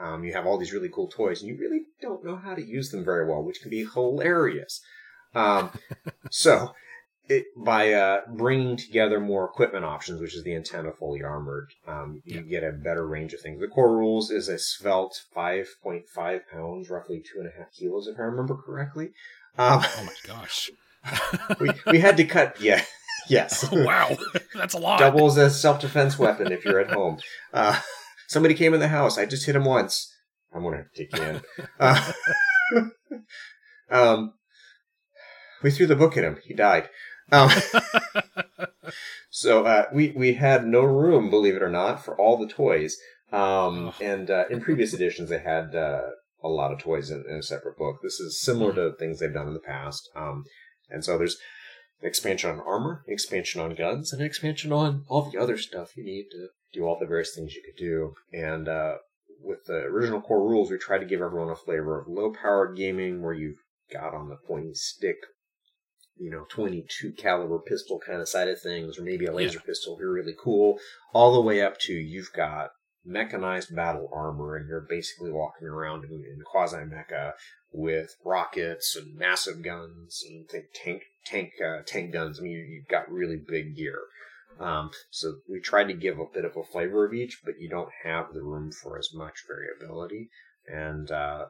Um, 0.00 0.24
you 0.24 0.32
have 0.32 0.46
all 0.46 0.58
these 0.58 0.72
really 0.72 0.88
cool 0.88 1.08
toys 1.08 1.42
and 1.42 1.48
you 1.48 1.58
really 1.58 1.82
don't 2.00 2.24
know 2.24 2.36
how 2.36 2.54
to 2.54 2.64
use 2.64 2.90
them 2.90 3.04
very 3.04 3.28
well, 3.28 3.42
which 3.42 3.60
can 3.60 3.70
be 3.70 3.84
hilarious. 3.84 4.80
Um, 5.34 5.70
so 6.30 6.72
it, 7.28 7.46
by 7.56 7.92
uh, 7.92 8.22
bringing 8.28 8.76
together 8.76 9.20
more 9.20 9.44
equipment 9.44 9.84
options, 9.84 10.20
which 10.20 10.34
is 10.34 10.42
the 10.42 10.54
intent 10.54 10.86
of 10.86 10.98
fully 10.98 11.22
armored, 11.22 11.68
um, 11.86 12.22
you 12.24 12.36
yeah. 12.36 12.60
get 12.60 12.64
a 12.64 12.72
better 12.72 13.06
range 13.06 13.32
of 13.32 13.40
things. 13.40 13.60
The 13.60 13.68
core 13.68 13.96
rules 13.96 14.30
is 14.30 14.48
a 14.48 14.58
svelte 14.58 15.22
5.5 15.34 16.40
pounds, 16.52 16.90
roughly 16.90 17.20
two 17.20 17.40
and 17.40 17.48
a 17.48 17.52
half 17.56 17.72
kilos, 17.72 18.08
if 18.08 18.18
I 18.18 18.22
remember 18.22 18.56
correctly. 18.56 19.12
Um, 19.58 19.82
oh 19.84 20.04
my 20.04 20.14
gosh. 20.26 20.70
we, 21.60 21.70
we 21.86 21.98
had 22.00 22.16
to 22.16 22.24
cut, 22.24 22.60
yeah. 22.60 22.82
Yes. 23.28 23.70
Wow. 23.70 24.16
That's 24.56 24.74
a 24.74 24.78
lot. 24.78 24.98
Doubles 24.98 25.38
as 25.38 25.60
self 25.60 25.80
defense 25.80 26.18
weapon 26.18 26.50
if 26.50 26.64
you're 26.64 26.80
at 26.80 26.90
home. 26.90 27.18
Uh, 27.52 27.78
somebody 28.30 28.54
came 28.54 28.72
in 28.72 28.80
the 28.80 28.88
house. 28.88 29.18
I 29.18 29.26
just 29.26 29.44
hit 29.44 29.56
him 29.56 29.64
once. 29.64 30.14
I'm 30.54 30.62
to 30.62 30.84
take 30.96 31.16
you 31.16 31.22
in. 31.22 31.42
Uh, 31.80 32.12
um, 33.90 34.34
we 35.62 35.70
threw 35.70 35.86
the 35.86 35.96
book 35.96 36.16
at 36.16 36.24
him. 36.24 36.38
He 36.44 36.54
died. 36.54 36.88
Um, 37.32 37.50
so 39.30 39.64
uh, 39.64 39.86
we 39.92 40.12
we 40.12 40.34
had 40.34 40.66
no 40.66 40.82
room, 40.82 41.30
believe 41.30 41.56
it 41.56 41.62
or 41.62 41.70
not, 41.70 42.04
for 42.04 42.16
all 42.16 42.36
the 42.36 42.52
toys. 42.52 42.96
Um. 43.32 43.92
And 44.00 44.30
uh, 44.30 44.44
in 44.50 44.60
previous 44.60 44.92
editions, 44.92 45.30
they 45.30 45.40
had 45.40 45.74
uh, 45.74 46.02
a 46.42 46.48
lot 46.48 46.72
of 46.72 46.78
toys 46.78 47.10
in, 47.10 47.24
in, 47.28 47.36
a 47.36 47.42
separate 47.42 47.76
book. 47.76 47.96
This 48.02 48.20
is 48.20 48.40
similar 48.40 48.72
to 48.74 48.96
things 48.96 49.18
they've 49.18 49.32
done 49.32 49.48
in 49.48 49.54
the 49.54 49.60
past. 49.60 50.08
Um, 50.14 50.44
and 50.88 51.04
so 51.04 51.18
there's 51.18 51.38
an 52.02 52.08
expansion 52.08 52.50
on 52.50 52.60
armor, 52.60 53.04
expansion 53.08 53.60
on 53.60 53.74
guns, 53.74 54.12
and 54.12 54.20
an 54.20 54.26
expansion 54.26 54.72
on 54.72 55.04
all 55.08 55.30
the 55.30 55.38
other 55.38 55.56
stuff 55.58 55.96
you 55.96 56.04
need 56.04 56.26
to 56.30 56.48
do 56.72 56.84
all 56.84 56.98
the 56.98 57.06
various 57.06 57.34
things 57.34 57.54
you 57.54 57.62
could 57.62 57.78
do. 57.78 58.14
And 58.32 58.68
uh, 58.68 58.96
with 59.42 59.64
the 59.66 59.84
original 59.84 60.20
core 60.20 60.48
rules, 60.48 60.70
we 60.70 60.78
tried 60.78 60.98
to 60.98 61.06
give 61.06 61.20
everyone 61.20 61.50
a 61.50 61.56
flavor 61.56 62.00
of 62.00 62.08
low 62.08 62.32
powered 62.32 62.76
gaming 62.76 63.22
where 63.22 63.34
you've 63.34 63.62
got 63.92 64.14
on 64.14 64.28
the 64.28 64.36
pointy 64.36 64.74
stick 64.74 65.16
you 66.20 66.30
know 66.30 66.44
22 66.50 67.12
caliber 67.12 67.58
pistol 67.58 67.98
kind 67.98 68.20
of 68.20 68.28
side 68.28 68.48
of 68.48 68.60
things 68.60 68.98
or 68.98 69.02
maybe 69.02 69.26
a 69.26 69.32
laser 69.32 69.58
yeah. 69.58 69.66
pistol 69.66 69.94
if 69.94 70.00
you're 70.00 70.12
really 70.12 70.36
cool 70.38 70.78
all 71.12 71.32
the 71.32 71.40
way 71.40 71.62
up 71.62 71.78
to 71.78 71.92
you've 71.92 72.32
got 72.36 72.70
mechanized 73.04 73.74
battle 73.74 74.08
armor 74.12 74.54
and 74.54 74.68
you're 74.68 74.86
basically 74.88 75.32
walking 75.32 75.66
around 75.66 76.04
in, 76.04 76.12
in 76.12 76.40
quasi 76.44 76.76
mecha 76.76 77.32
with 77.72 78.14
rockets 78.24 78.94
and 78.94 79.16
massive 79.16 79.62
guns 79.62 80.22
and 80.28 80.46
tank 80.74 81.02
tank 81.24 81.52
uh, 81.64 81.80
tank 81.86 82.12
guns 82.12 82.38
i 82.38 82.42
mean 82.42 82.52
you, 82.52 82.82
have 82.82 83.06
got 83.06 83.12
really 83.12 83.38
big 83.48 83.74
gear 83.74 84.00
um, 84.58 84.90
so 85.10 85.36
we 85.48 85.60
tried 85.60 85.88
to 85.88 85.94
give 85.94 86.18
a 86.18 86.24
bit 86.32 86.44
of 86.44 86.56
a 86.56 86.64
flavor 86.64 87.06
of 87.06 87.14
each 87.14 87.40
but 87.44 87.54
you 87.58 87.68
don't 87.68 87.90
have 88.04 88.32
the 88.32 88.42
room 88.42 88.70
for 88.70 88.98
as 88.98 89.10
much 89.14 89.44
variability 89.48 90.28
and 90.66 91.10
uh, 91.10 91.46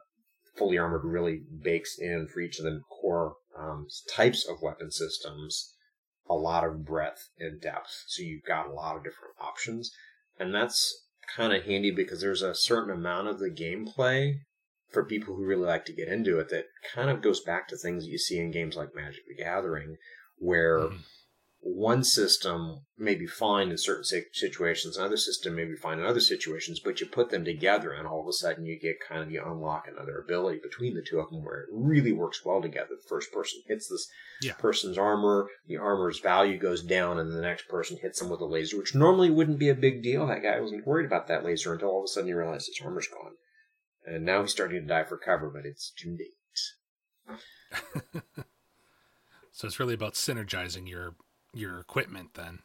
fully 0.55 0.77
armored 0.77 1.03
really 1.03 1.41
bakes 1.63 1.97
in 1.99 2.27
for 2.27 2.39
each 2.39 2.59
of 2.59 2.65
the 2.65 2.81
core 2.89 3.35
um, 3.57 3.87
types 4.15 4.47
of 4.47 4.61
weapon 4.61 4.91
systems 4.91 5.75
a 6.29 6.35
lot 6.35 6.63
of 6.63 6.85
breadth 6.85 7.29
and 7.39 7.61
depth. 7.61 8.05
So 8.07 8.23
you've 8.23 8.43
got 8.43 8.67
a 8.67 8.73
lot 8.73 8.95
of 8.95 9.03
different 9.03 9.35
options. 9.39 9.91
And 10.39 10.55
that's 10.55 11.05
kind 11.35 11.53
of 11.53 11.63
handy 11.63 11.91
because 11.91 12.21
there's 12.21 12.41
a 12.41 12.55
certain 12.55 12.93
amount 12.93 13.27
of 13.27 13.39
the 13.39 13.49
gameplay 13.49 14.35
for 14.91 15.05
people 15.05 15.35
who 15.35 15.45
really 15.45 15.65
like 15.65 15.85
to 15.85 15.93
get 15.93 16.07
into 16.07 16.39
it 16.39 16.49
that 16.49 16.65
kind 16.93 17.09
of 17.09 17.21
goes 17.21 17.41
back 17.41 17.67
to 17.67 17.77
things 17.77 18.03
that 18.03 18.09
you 18.11 18.17
see 18.17 18.39
in 18.39 18.51
games 18.51 18.75
like 18.75 18.95
Magic 18.95 19.21
the 19.27 19.43
Gathering, 19.43 19.97
where 20.37 20.79
mm-hmm 20.79 20.97
one 21.63 22.03
system 22.03 22.81
may 22.97 23.13
be 23.13 23.27
fine 23.27 23.69
in 23.69 23.77
certain 23.77 24.03
situations, 24.33 24.97
another 24.97 25.17
system 25.17 25.55
may 25.55 25.65
be 25.65 25.75
fine 25.75 25.99
in 25.99 26.05
other 26.05 26.19
situations, 26.19 26.79
but 26.79 26.99
you 26.99 27.05
put 27.05 27.29
them 27.29 27.45
together 27.45 27.91
and 27.91 28.07
all 28.07 28.19
of 28.21 28.27
a 28.27 28.33
sudden 28.33 28.65
you 28.65 28.79
get 28.79 28.99
kind 28.99 29.21
of 29.21 29.31
you 29.31 29.43
unlock 29.45 29.85
another 29.87 30.17
ability 30.17 30.59
between 30.61 30.95
the 30.95 31.03
two 31.03 31.19
of 31.19 31.29
them 31.29 31.45
where 31.45 31.61
it 31.61 31.69
really 31.71 32.13
works 32.13 32.43
well 32.43 32.63
together. 32.63 32.89
The 32.89 33.07
first 33.07 33.31
person 33.31 33.61
hits 33.67 33.87
this 33.87 34.09
yeah. 34.41 34.53
person's 34.53 34.97
armor, 34.97 35.49
the 35.67 35.77
armor's 35.77 36.19
value 36.19 36.57
goes 36.57 36.81
down, 36.81 37.19
and 37.19 37.31
the 37.31 37.41
next 37.41 37.67
person 37.67 37.97
hits 38.01 38.19
them 38.19 38.29
with 38.29 38.41
a 38.41 38.45
laser, 38.45 38.77
which 38.77 38.95
normally 38.95 39.29
wouldn't 39.29 39.59
be 39.59 39.69
a 39.69 39.75
big 39.75 40.01
deal. 40.01 40.25
That 40.25 40.41
guy 40.41 40.59
wasn't 40.59 40.87
worried 40.87 41.05
about 41.05 41.27
that 41.27 41.45
laser 41.45 41.73
until 41.73 41.89
all 41.89 41.99
of 41.99 42.05
a 42.05 42.07
sudden 42.07 42.27
he 42.27 42.33
realized 42.33 42.67
his 42.67 42.83
armor's 42.83 43.07
gone. 43.07 43.33
And 44.03 44.25
now 44.25 44.41
he's 44.41 44.51
starting 44.51 44.81
to 44.81 44.87
die 44.87 45.03
for 45.03 45.17
cover, 45.17 45.51
but 45.51 45.67
it's 45.67 45.91
too 45.91 46.17
late. 46.17 47.37
so 49.51 49.67
it's 49.67 49.79
really 49.79 49.93
about 49.93 50.15
synergizing 50.15 50.89
your 50.89 51.13
your 51.53 51.79
equipment 51.79 52.33
then. 52.33 52.59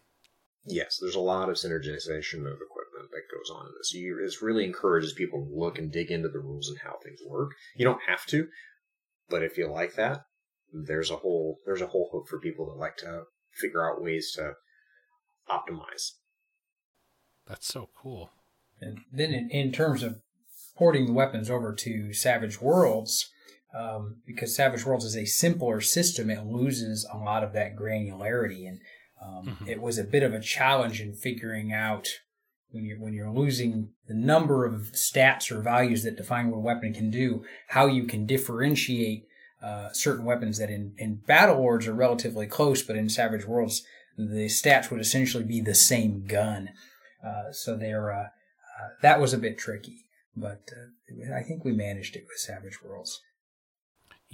Yes, 0.64 0.98
there's 1.00 1.14
a 1.14 1.20
lot 1.20 1.48
of 1.48 1.56
synergization 1.56 2.40
of 2.40 2.58
equipment 2.60 3.10
that 3.10 3.32
goes 3.32 3.50
on 3.54 3.66
in 3.66 3.72
this. 3.78 3.94
You, 3.94 4.20
this 4.22 4.42
really 4.42 4.64
encourages 4.64 5.12
people 5.12 5.44
to 5.44 5.58
look 5.58 5.78
and 5.78 5.92
dig 5.92 6.10
into 6.10 6.28
the 6.28 6.40
rules 6.40 6.68
and 6.68 6.78
how 6.78 6.96
things 7.02 7.20
work. 7.26 7.52
You 7.76 7.84
don't 7.84 8.00
have 8.08 8.26
to, 8.26 8.48
but 9.28 9.42
if 9.42 9.56
you 9.56 9.68
like 9.68 9.94
that, 9.94 10.26
there's 10.72 11.10
a 11.10 11.16
whole 11.16 11.60
there's 11.64 11.80
a 11.80 11.86
whole 11.86 12.08
hook 12.12 12.26
for 12.28 12.40
people 12.40 12.66
that 12.66 12.80
like 12.80 12.96
to 12.98 13.22
figure 13.52 13.88
out 13.88 14.02
ways 14.02 14.32
to 14.32 14.54
optimize. 15.48 16.12
That's 17.46 17.66
so 17.66 17.88
cool. 17.94 18.30
And 18.80 18.98
then 19.12 19.32
in, 19.32 19.50
in 19.50 19.72
terms 19.72 20.02
of 20.02 20.20
porting 20.76 21.06
the 21.06 21.12
weapons 21.12 21.48
over 21.48 21.72
to 21.72 22.12
Savage 22.12 22.60
Worlds, 22.60 23.30
um, 23.76 24.16
because 24.26 24.54
Savage 24.54 24.84
Worlds 24.84 25.04
is 25.04 25.16
a 25.16 25.26
simpler 25.26 25.80
system, 25.80 26.30
it 26.30 26.46
loses 26.46 27.06
a 27.12 27.18
lot 27.18 27.44
of 27.44 27.52
that 27.52 27.76
granularity, 27.76 28.66
and 28.66 28.80
um, 29.22 29.46
mm-hmm. 29.46 29.68
it 29.68 29.82
was 29.82 29.98
a 29.98 30.04
bit 30.04 30.22
of 30.22 30.32
a 30.32 30.40
challenge 30.40 31.00
in 31.00 31.12
figuring 31.14 31.72
out 31.72 32.08
when 32.70 32.84
you're 32.84 32.98
when 32.98 33.12
you're 33.12 33.30
losing 33.30 33.90
the 34.08 34.14
number 34.14 34.64
of 34.64 34.92
stats 34.92 35.50
or 35.50 35.60
values 35.60 36.02
that 36.04 36.16
define 36.16 36.50
what 36.50 36.58
a 36.58 36.60
weapon 36.60 36.92
can 36.94 37.10
do, 37.10 37.44
how 37.68 37.86
you 37.86 38.04
can 38.04 38.26
differentiate 38.26 39.26
uh, 39.62 39.90
certain 39.92 40.24
weapons 40.24 40.58
that 40.58 40.70
in 40.70 40.94
in 40.98 41.16
Battle 41.26 41.56
Lords 41.56 41.86
are 41.86 41.94
relatively 41.94 42.46
close, 42.46 42.82
but 42.82 42.96
in 42.96 43.08
Savage 43.08 43.44
Worlds 43.44 43.84
the 44.16 44.46
stats 44.46 44.90
would 44.90 45.00
essentially 45.00 45.44
be 45.44 45.60
the 45.60 45.74
same 45.74 46.26
gun. 46.26 46.70
Uh, 47.24 47.52
so 47.52 47.76
there, 47.76 48.12
uh, 48.12 48.24
uh, 48.24 48.88
that 49.02 49.20
was 49.20 49.32
a 49.32 49.38
bit 49.38 49.58
tricky, 49.58 50.06
but 50.36 50.70
uh, 50.72 51.34
I 51.34 51.42
think 51.42 51.64
we 51.64 51.72
managed 51.72 52.16
it 52.16 52.24
with 52.28 52.38
Savage 52.38 52.82
Worlds. 52.82 53.20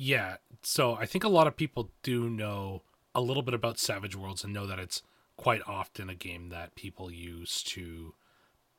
Yeah, 0.05 0.39
so 0.65 0.97
I 0.97 1.07
think 1.07 1.23
a 1.23 1.29
lot 1.29 1.47
of 1.47 1.57
people 1.57 1.93
do 2.03 2.29
know 2.29 2.83
a 3.15 3.21
little 3.21 3.45
bit 3.45 3.55
about 3.55 3.79
Savage 3.79 4.17
Worlds 4.17 4.43
and 4.43 4.53
know 4.53 4.67
that 4.67 4.81
it's 4.81 5.05
quite 5.37 5.61
often 5.65 6.11
a 6.11 6.17
game 6.17 6.49
that 6.49 6.75
people 6.75 7.09
use 7.09 7.63
to 7.69 8.15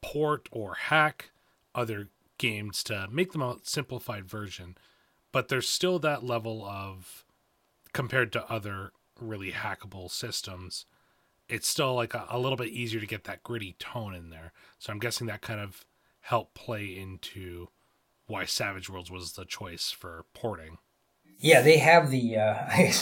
port 0.01 0.50
or 0.51 0.74
hack 0.74 1.32
other 1.74 2.10
games 2.38 2.84
to 2.84 3.08
make 3.10 3.32
them 3.32 3.42
a 3.42 3.56
simplified 3.63 4.25
version. 4.25 4.75
But 5.32 5.48
there's 5.48 5.70
still 5.70 5.98
that 6.00 6.25
level 6.25 6.65
of, 6.65 7.24
compared 7.94 8.34
to 8.34 8.51
other 8.51 8.92
really 9.18 9.53
hackable 9.53 10.12
systems, 10.12 10.86
it's 11.48 11.70
still 11.70 11.96
like 11.96 12.13
a, 12.13 12.25
a 12.30 12.38
little 12.38 12.58
bit 12.58 12.68
easier 12.68 13.00
to 13.00 13.08
get 13.08 13.24
that 13.24 13.44
gritty 13.44 13.77
tone 13.80 14.13
in 14.13 14.30
there. 14.30 14.51
So 14.77 14.92
I'm 14.92 15.00
guessing 15.00 15.27
that 15.27 15.42
kind 15.42 15.62
of 15.62 15.86
helped 16.20 16.53
play 16.53 16.88
into 16.88 17.70
why 18.27 18.44
Savage 18.44 18.89
Worlds 18.89 19.10
was 19.10 19.32
the 19.32 19.46
choice 19.46 19.89
for 19.89 20.25
porting. 20.34 20.80
Yeah, 21.44 21.62
they 21.62 21.78
have 21.78 22.10
the. 22.10 22.38
Uh, 22.38 22.56
I, 22.70 22.94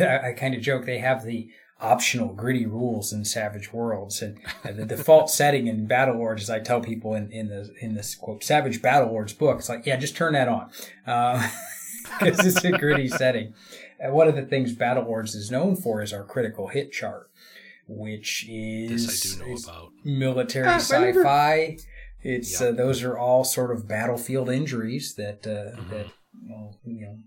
I 0.00 0.32
kind 0.36 0.54
of 0.54 0.60
joke 0.60 0.84
they 0.84 0.98
have 0.98 1.24
the 1.24 1.48
optional 1.80 2.34
gritty 2.34 2.66
rules 2.66 3.12
in 3.12 3.24
Savage 3.24 3.72
Worlds, 3.72 4.20
and 4.20 4.38
the 4.64 4.84
default 4.84 5.30
setting 5.30 5.68
in 5.68 5.86
Battle 5.86 6.16
Lords, 6.16 6.42
as 6.42 6.50
I 6.50 6.58
tell 6.58 6.80
people 6.80 7.14
in, 7.14 7.30
in 7.30 7.48
the 7.48 7.72
in 7.80 7.94
this 7.94 8.16
quote 8.16 8.42
Savage 8.42 8.82
Battle 8.82 9.10
Lords 9.10 9.32
book, 9.32 9.60
it's 9.60 9.68
like 9.68 9.86
yeah, 9.86 9.96
just 9.96 10.16
turn 10.16 10.32
that 10.32 10.48
on, 10.48 10.70
because 11.04 12.40
um, 12.40 12.46
it's 12.46 12.64
a 12.64 12.72
gritty 12.72 13.08
setting. 13.08 13.54
And 14.00 14.12
one 14.12 14.26
of 14.26 14.34
the 14.34 14.42
things 14.42 14.72
Battle 14.72 15.04
Lords 15.04 15.36
is 15.36 15.52
known 15.52 15.76
for 15.76 16.02
is 16.02 16.12
our 16.12 16.24
critical 16.24 16.68
hit 16.68 16.90
chart, 16.90 17.30
which 17.86 18.44
is, 18.48 19.40
is 19.40 19.70
military 20.04 20.66
ah, 20.66 20.78
sci-fi. 20.78 21.78
It's 22.22 22.60
yep. 22.60 22.70
uh, 22.70 22.76
those 22.76 23.04
are 23.04 23.16
all 23.16 23.44
sort 23.44 23.70
of 23.70 23.86
battlefield 23.86 24.48
injuries 24.48 25.14
that 25.14 25.46
uh, 25.46 25.78
mm-hmm. 25.78 25.90
that 25.90 26.06
well, 26.48 26.80
you 26.84 27.06
know 27.06 27.18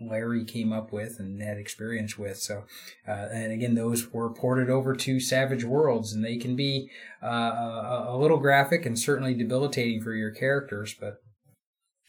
Larry 0.00 0.44
came 0.44 0.72
up 0.72 0.92
with 0.92 1.18
and 1.18 1.40
had 1.42 1.58
experience 1.58 2.18
with. 2.18 2.38
So, 2.38 2.64
uh, 3.06 3.28
and 3.32 3.52
again, 3.52 3.74
those 3.74 4.12
were 4.12 4.32
ported 4.32 4.70
over 4.70 4.94
to 4.94 5.20
Savage 5.20 5.64
Worlds, 5.64 6.12
and 6.12 6.24
they 6.24 6.36
can 6.36 6.56
be 6.56 6.90
uh, 7.22 7.26
a, 7.26 8.06
a 8.10 8.18
little 8.18 8.38
graphic 8.38 8.86
and 8.86 8.98
certainly 8.98 9.34
debilitating 9.34 10.02
for 10.02 10.14
your 10.14 10.30
characters. 10.30 10.94
But 10.98 11.22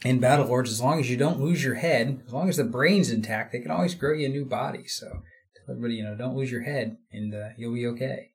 in 0.04 0.20
Battle 0.20 0.48
Lords, 0.48 0.72
as 0.72 0.82
long 0.82 1.00
as 1.00 1.10
you 1.10 1.18
don't 1.18 1.42
lose 1.42 1.64
your 1.64 1.76
head, 1.76 2.22
as 2.26 2.34
long 2.34 2.50
as 2.50 2.58
the 2.58 2.64
brain's 2.64 3.12
intact, 3.12 3.52
they 3.52 3.60
can 3.60 3.72
always 3.72 3.96
grow 3.96 4.14
you 4.14 4.28
a 4.28 4.30
new 4.30 4.46
body. 4.46 4.88
So, 4.88 5.24
everybody, 5.70 5.96
you 5.96 6.04
know, 6.04 6.16
don't 6.16 6.36
lose 6.36 6.52
your 6.52 6.64
head, 6.64 6.98
and 7.12 7.34
uh, 7.34 7.50
you'll 7.58 7.74
be 7.74 7.88
okay. 7.88 8.32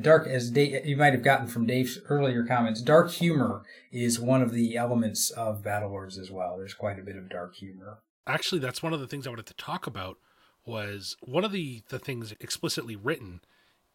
Dark, 0.00 0.26
as 0.26 0.50
Dave, 0.50 0.84
you 0.84 0.96
might 0.96 1.14
have 1.14 1.22
gotten 1.22 1.46
from 1.46 1.66
Dave's 1.66 1.98
earlier 2.10 2.44
comments, 2.44 2.82
dark 2.82 3.10
humor 3.10 3.62
is 3.90 4.20
one 4.20 4.42
of 4.42 4.52
the 4.52 4.76
elements 4.76 5.30
of 5.30 5.64
Battle 5.64 5.90
Lords 5.90 6.18
as 6.18 6.30
well. 6.30 6.58
There's 6.58 6.74
quite 6.74 6.98
a 6.98 7.02
bit 7.02 7.16
of 7.16 7.30
dark 7.30 7.54
humor. 7.54 8.00
Actually, 8.26 8.60
that's 8.60 8.82
one 8.82 8.92
of 8.92 9.00
the 9.00 9.06
things 9.06 9.26
I 9.26 9.30
wanted 9.30 9.46
to 9.46 9.54
talk 9.54 9.86
about. 9.86 10.18
Was 10.64 11.16
one 11.20 11.44
of 11.44 11.52
the 11.52 11.82
the 11.88 11.98
things 11.98 12.34
explicitly 12.40 12.96
written 12.96 13.40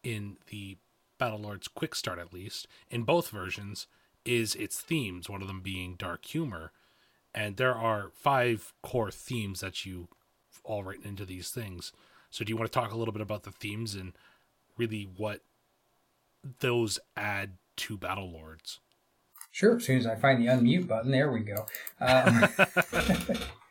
in 0.02 0.38
the 0.48 0.78
Battle 1.18 1.40
Lords 1.40 1.68
Quick 1.68 1.94
Start, 1.94 2.18
at 2.18 2.32
least 2.32 2.66
in 2.90 3.02
both 3.02 3.28
versions, 3.28 3.86
is 4.24 4.54
its 4.54 4.80
themes. 4.80 5.28
One 5.28 5.42
of 5.42 5.48
them 5.48 5.60
being 5.60 5.96
dark 5.96 6.24
humor, 6.24 6.72
and 7.34 7.56
there 7.56 7.74
are 7.74 8.10
five 8.14 8.72
core 8.82 9.10
themes 9.10 9.60
that 9.60 9.84
you 9.84 10.08
all 10.64 10.82
written 10.82 11.06
into 11.06 11.24
these 11.24 11.50
things. 11.50 11.92
So, 12.30 12.44
do 12.44 12.50
you 12.50 12.56
want 12.56 12.72
to 12.72 12.78
talk 12.78 12.92
a 12.92 12.96
little 12.96 13.12
bit 13.12 13.22
about 13.22 13.42
the 13.42 13.52
themes 13.52 13.94
and 13.94 14.14
really 14.78 15.08
what 15.16 15.42
those 16.60 16.98
add 17.16 17.52
to 17.76 17.98
Battle 17.98 18.30
Lords? 18.30 18.80
Sure. 19.50 19.76
As 19.76 19.84
soon 19.84 19.98
as 19.98 20.06
I 20.06 20.14
find 20.14 20.40
the 20.40 20.46
unmute 20.46 20.88
button, 20.88 21.10
there 21.10 21.30
we 21.30 21.40
go. 21.40 21.66
Um, 22.00 22.48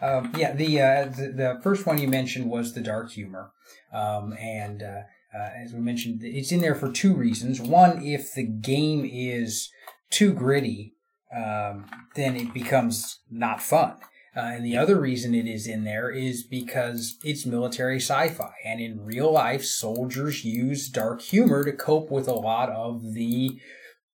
um, 0.00 0.32
yeah, 0.36 0.52
the, 0.52 0.80
uh, 0.80 1.04
the, 1.06 1.32
the 1.34 1.60
first 1.62 1.86
one 1.86 1.98
you 1.98 2.08
mentioned 2.08 2.50
was 2.50 2.72
the 2.72 2.80
dark 2.80 3.10
humor, 3.10 3.52
um, 3.92 4.32
and 4.34 4.82
uh, 4.82 5.02
uh, 5.34 5.50
as 5.62 5.72
we 5.72 5.80
mentioned, 5.80 6.20
it's 6.22 6.52
in 6.52 6.60
there 6.60 6.74
for 6.74 6.90
two 6.90 7.14
reasons. 7.14 7.60
One, 7.60 8.02
if 8.02 8.34
the 8.34 8.46
game 8.46 9.08
is 9.10 9.70
too 10.10 10.32
gritty, 10.32 10.94
um, 11.34 11.86
then 12.16 12.36
it 12.36 12.52
becomes 12.52 13.20
not 13.30 13.62
fun. 13.62 13.96
Uh, 14.36 14.40
and 14.40 14.64
the 14.64 14.76
other 14.76 15.00
reason 15.00 15.34
it 15.34 15.46
is 15.46 15.66
in 15.66 15.82
there 15.82 16.08
is 16.08 16.44
because 16.44 17.16
it's 17.24 17.44
military 17.44 17.96
sci-fi, 17.96 18.52
and 18.64 18.80
in 18.80 19.04
real 19.04 19.32
life, 19.32 19.64
soldiers 19.64 20.44
use 20.44 20.88
dark 20.88 21.20
humor 21.20 21.64
to 21.64 21.72
cope 21.72 22.10
with 22.10 22.28
a 22.28 22.32
lot 22.32 22.70
of 22.70 23.14
the 23.14 23.60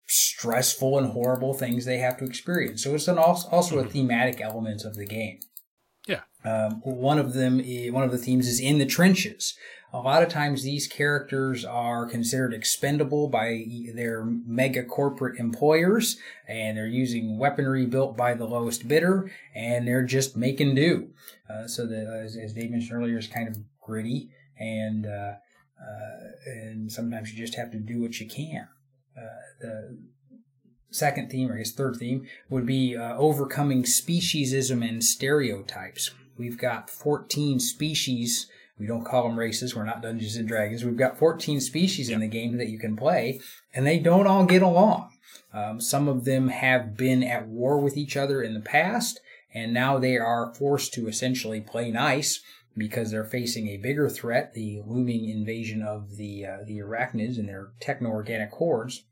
stressful 0.07 0.99
and 0.99 1.13
horrible 1.13 1.55
things 1.55 1.87
they 1.87 1.99
have 1.99 2.19
to 2.19 2.25
experience. 2.25 2.85
So 2.85 2.95
it's 2.95 3.09
an 3.09 3.17
also, 3.17 3.49
also 3.49 3.79
a 3.79 3.85
thematic 3.85 4.43
element 4.43 4.85
of 4.85 4.97
the 4.97 5.07
game. 5.07 5.41
Um, 6.45 6.81
one 6.85 7.19
of 7.19 7.35
them, 7.35 7.61
is, 7.61 7.93
one 7.93 8.05
of 8.05 8.11
the 8.11 8.19
themes 8.19 8.49
is 8.49 8.61
in 8.61 8.79
the 8.79 8.87
trenches. 8.87 9.55
A 9.95 9.99
lot 9.99 10.23
of 10.23 10.31
times 10.31 10.63
these 10.63 10.87
characters 10.87 11.67
are 11.67 12.07
considered 12.07 12.55
expendable 12.55 13.29
by 13.29 13.65
their 13.95 14.25
mega 14.25 14.85
corporate 14.85 15.39
employers 15.39 16.17
and 16.49 16.77
they're 16.77 16.87
using 16.87 17.39
weaponry 17.39 17.85
built 17.85 18.17
by 18.17 18.33
the 18.33 18.47
lowest 18.47 18.89
bidder 18.89 19.31
and 19.55 19.87
they're 19.87 20.05
just 20.05 20.35
making 20.35 20.75
do. 20.75 21.11
Uh, 21.49 21.67
so 21.69 21.87
that, 21.87 22.07
as, 22.25 22.37
as 22.37 22.55
Dave 22.55 22.71
mentioned 22.71 22.99
earlier, 22.99 23.19
is 23.19 23.27
kind 23.27 23.49
of 23.49 23.59
gritty 23.83 24.31
and, 24.59 25.05
uh, 25.05 25.35
uh, 25.79 26.31
and 26.47 26.91
sometimes 26.91 27.31
you 27.31 27.39
just 27.39 27.57
have 27.57 27.71
to 27.71 27.79
do 27.79 28.01
what 28.01 28.19
you 28.19 28.27
can. 28.27 28.67
Uh, 29.15 29.21
the 29.61 29.99
second 30.91 31.31
theme, 31.31 31.51
or 31.51 31.59
guess 31.59 31.73
third 31.73 31.97
theme, 31.97 32.27
would 32.49 32.65
be 32.65 32.97
uh, 32.97 33.15
overcoming 33.17 33.83
speciesism 33.83 34.87
and 34.87 35.05
stereotypes. 35.05 36.13
We've 36.43 36.59
got 36.59 36.91
14 36.91 37.61
species 37.61 38.51
we 38.83 38.89
don't 38.89 39.05
call 39.05 39.29
them 39.29 39.39
races. 39.39 39.77
We're 39.77 39.85
not 39.85 40.03
Dungeons 40.03 40.35
and 40.35 40.49
Dragons. 40.49 40.85
We've 40.85 40.97
got 40.97 41.17
14 41.17 41.61
species 41.61 42.09
yep. 42.09 42.17
in 42.17 42.21
the 42.21 42.27
game 42.27 42.57
that 42.57 42.69
you 42.69 42.81
can 42.81 42.97
play, 42.97 43.41
and 43.73 43.87
they 43.87 44.01
don't 44.01 44.27
all 44.27 44.45
get 44.45 44.61
along. 44.61 45.11
Um, 45.53 45.81
some 45.81 46.09
of 46.09 46.25
them 46.25 46.49
have 46.49 46.97
been 46.97 47.23
at 47.23 47.47
war 47.47 47.79
with 47.79 47.97
each 47.97 48.17
other 48.17 48.43
in 48.43 48.55
the 48.55 48.61
past, 48.61 49.21
and 49.55 49.73
now 49.73 49.99
they 49.99 50.17
are 50.17 50.53
forced 50.55 50.93
to 50.95 51.07
essentially 51.07 51.61
play 51.61 51.93
nice 51.93 52.43
because 52.77 53.13
they're 53.13 53.25
facing 53.25 53.69
a 53.69 53.77
bigger 53.77 54.09
threat, 54.09 54.53
the 54.53 54.83
looming 54.85 55.29
invasion 55.29 55.83
of 55.83 56.17
the 56.17 56.45
uh, 56.45 56.65
the 56.67 56.79
arachnids 56.79 57.39
and 57.39 57.49
their 57.49 57.69
techno-organic 57.79 58.51
hordes. 58.51 59.05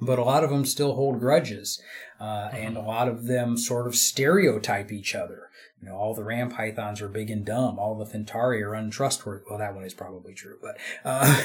But 0.00 0.18
a 0.18 0.24
lot 0.24 0.44
of 0.44 0.50
them 0.50 0.64
still 0.64 0.94
hold 0.94 1.20
grudges, 1.20 1.78
uh, 2.20 2.48
and 2.52 2.78
a 2.78 2.82
lot 2.82 3.08
of 3.08 3.26
them 3.26 3.58
sort 3.58 3.86
of 3.86 3.96
stereotype 3.96 4.90
each 4.92 5.14
other. 5.14 5.47
You 5.80 5.88
know, 5.88 5.96
all 5.96 6.14
the 6.14 6.24
ram 6.24 6.50
pythons 6.50 7.00
are 7.00 7.08
big 7.08 7.30
and 7.30 7.44
dumb. 7.44 7.78
All 7.78 7.94
the 7.94 8.04
Phentari 8.04 8.62
are 8.62 8.74
untrustworthy. 8.74 9.44
Well, 9.48 9.58
that 9.58 9.74
one 9.74 9.84
is 9.84 9.94
probably 9.94 10.34
true, 10.34 10.58
but 10.60 10.76
uh, 11.04 11.42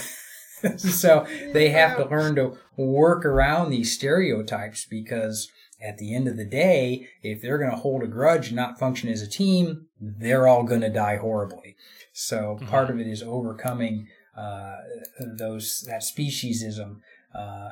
so 0.78 1.28
they 1.54 1.69
have 1.69 1.98
to 1.98 2.06
learn 2.06 2.36
to 2.36 2.58
work 2.76 3.26
around 3.26 3.69
these 3.69 3.93
stereotypes 3.93 4.86
because 4.86 5.52
at 5.82 5.98
the 5.98 6.15
end 6.15 6.28
of 6.28 6.38
the 6.38 6.46
day, 6.46 7.10
if 7.22 7.41
they're 7.41 7.58
going 7.58 7.72
to 7.72 7.78
hold 7.78 8.04
a 8.04 8.08
grudge 8.08 8.48
and 8.48 8.56
not 8.56 8.80
function 8.80 9.10
as 9.10 9.22
a 9.22 9.30
team, 9.30 9.88
they're 10.00 10.48
all 10.48 10.63
going 10.63 10.82
to 10.82 10.89
die 10.89 11.17
horribly. 11.17 11.76
So 12.13 12.56
mm-hmm. 12.56 12.67
part 12.67 12.89
of 12.89 13.00
it 13.00 13.08
is 13.08 13.22
overcoming 13.22 14.08
uh, 14.36 14.78
those 15.19 15.84
that 15.88 16.02
speciesism 16.02 17.02
uh, 17.36 17.69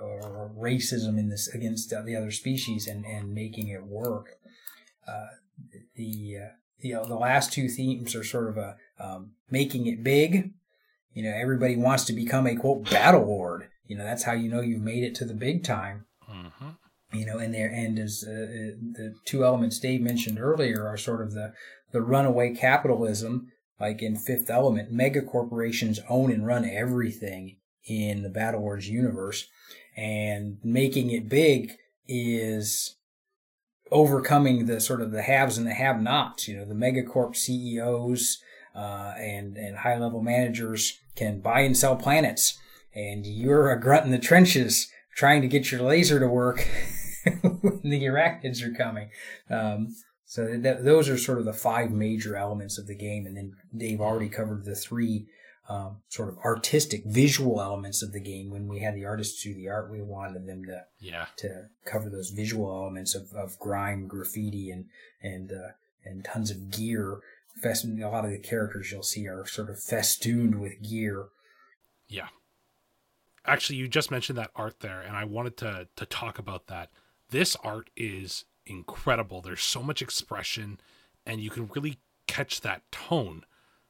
or 0.00 0.52
racism 0.56 1.18
in 1.18 1.28
this 1.28 1.48
against 1.48 1.90
the 1.90 2.16
other 2.16 2.30
species 2.30 2.86
and, 2.86 3.04
and 3.04 3.32
making 3.32 3.68
it 3.68 3.84
work. 3.84 4.36
Uh, 5.08 5.26
the 5.94 6.38
uh, 6.42 6.48
the 6.80 6.92
the 7.06 7.16
last 7.16 7.52
two 7.52 7.68
themes 7.68 8.14
are 8.14 8.24
sort 8.24 8.48
of 8.48 8.56
a 8.56 8.76
um, 8.98 9.32
making 9.50 9.86
it 9.86 10.04
big. 10.04 10.52
You 11.12 11.22
know, 11.22 11.34
everybody 11.34 11.76
wants 11.76 12.04
to 12.04 12.12
become 12.12 12.46
a 12.46 12.56
quote 12.56 12.90
battle 12.90 13.26
lord. 13.26 13.68
You 13.86 13.96
know, 13.96 14.04
that's 14.04 14.24
how 14.24 14.32
you 14.32 14.50
know 14.50 14.60
you've 14.60 14.82
made 14.82 15.04
it 15.04 15.14
to 15.16 15.24
the 15.24 15.34
big 15.34 15.64
time. 15.64 16.06
Mm-hmm. 16.30 16.70
You 17.12 17.26
know, 17.26 17.38
and 17.38 17.54
there 17.54 17.70
and 17.70 17.98
as 17.98 18.24
uh, 18.26 18.76
the 18.92 19.14
two 19.24 19.44
elements 19.44 19.78
Dave 19.78 20.00
mentioned 20.00 20.38
earlier 20.38 20.86
are 20.86 20.96
sort 20.96 21.22
of 21.22 21.32
the 21.32 21.52
the 21.92 22.02
runaway 22.02 22.54
capitalism, 22.54 23.52
like 23.80 24.02
in 24.02 24.16
Fifth 24.16 24.50
Element, 24.50 24.90
mega 24.90 25.22
corporations 25.22 26.00
own 26.08 26.32
and 26.32 26.46
run 26.46 26.64
everything 26.64 27.56
in 27.86 28.22
the 28.22 28.28
Battle 28.28 28.60
Lords 28.60 28.88
universe, 28.88 29.46
and 29.96 30.58
making 30.64 31.10
it 31.10 31.28
big 31.28 31.72
is 32.08 32.96
overcoming 33.90 34.66
the 34.66 34.80
sort 34.80 35.00
of 35.00 35.12
the 35.12 35.22
haves 35.22 35.58
and 35.58 35.66
the 35.66 35.74
have-nots. 35.74 36.48
You 36.48 36.56
know, 36.56 36.64
the 36.64 36.74
megacorp 36.74 37.36
CEOs 37.36 38.38
uh, 38.74 39.14
and 39.18 39.56
and 39.56 39.78
high-level 39.78 40.22
managers 40.22 41.00
can 41.14 41.40
buy 41.40 41.60
and 41.60 41.76
sell 41.76 41.96
planets, 41.96 42.58
and 42.94 43.26
you're 43.26 43.70
a 43.70 43.80
grunt 43.80 44.04
in 44.04 44.12
the 44.12 44.18
trenches 44.18 44.90
trying 45.14 45.40
to 45.42 45.48
get 45.48 45.72
your 45.72 45.82
laser 45.82 46.20
to 46.20 46.28
work 46.28 46.68
when 47.42 47.80
the 47.82 48.02
arachnids 48.02 48.62
are 48.62 48.74
coming. 48.74 49.08
Um, 49.48 49.94
so 50.26 50.58
those 50.58 51.08
are 51.08 51.16
sort 51.16 51.38
of 51.38 51.44
the 51.44 51.52
five 51.52 51.92
major 51.92 52.36
elements 52.36 52.78
of 52.78 52.86
the 52.86 52.96
game, 52.96 53.26
and 53.26 53.36
then 53.36 53.52
Dave 53.76 54.00
already 54.00 54.28
covered 54.28 54.64
the 54.64 54.74
three 54.74 55.26
um, 55.68 55.96
sort 56.08 56.28
of 56.28 56.38
artistic 56.38 57.04
visual 57.04 57.60
elements 57.60 58.02
of 58.02 58.12
the 58.12 58.20
game. 58.20 58.50
When 58.50 58.68
we 58.68 58.80
had 58.80 58.94
the 58.94 59.04
artists 59.04 59.42
do 59.42 59.54
the 59.54 59.68
art, 59.68 59.90
we 59.90 60.00
wanted 60.00 60.46
them 60.46 60.64
to 60.66 60.84
yeah 61.00 61.26
to 61.36 61.66
cover 61.84 62.08
those 62.08 62.30
visual 62.30 62.70
elements 62.70 63.14
of, 63.14 63.32
of 63.32 63.58
grime, 63.58 64.06
graffiti, 64.06 64.70
and 64.70 64.86
and 65.22 65.52
uh, 65.52 65.72
and 66.04 66.24
tons 66.24 66.50
of 66.50 66.70
gear. 66.70 67.18
Fest- 67.62 67.86
a 67.86 68.08
lot 68.08 68.24
of 68.24 68.30
the 68.30 68.38
characters 68.38 68.92
you'll 68.92 69.02
see 69.02 69.26
are 69.26 69.46
sort 69.46 69.70
of 69.70 69.80
festooned 69.80 70.60
with 70.60 70.82
gear. 70.82 71.26
Yeah. 72.06 72.28
Actually, 73.46 73.76
you 73.76 73.88
just 73.88 74.10
mentioned 74.10 74.36
that 74.38 74.50
art 74.54 74.80
there, 74.80 75.00
and 75.00 75.16
I 75.16 75.24
wanted 75.24 75.56
to 75.58 75.88
to 75.96 76.06
talk 76.06 76.38
about 76.38 76.66
that. 76.68 76.90
This 77.30 77.56
art 77.64 77.90
is 77.96 78.44
incredible. 78.66 79.40
There's 79.40 79.62
so 79.62 79.82
much 79.82 80.02
expression, 80.02 80.78
and 81.24 81.40
you 81.40 81.50
can 81.50 81.68
really 81.74 81.98
catch 82.26 82.60
that 82.60 82.82
tone 82.92 83.44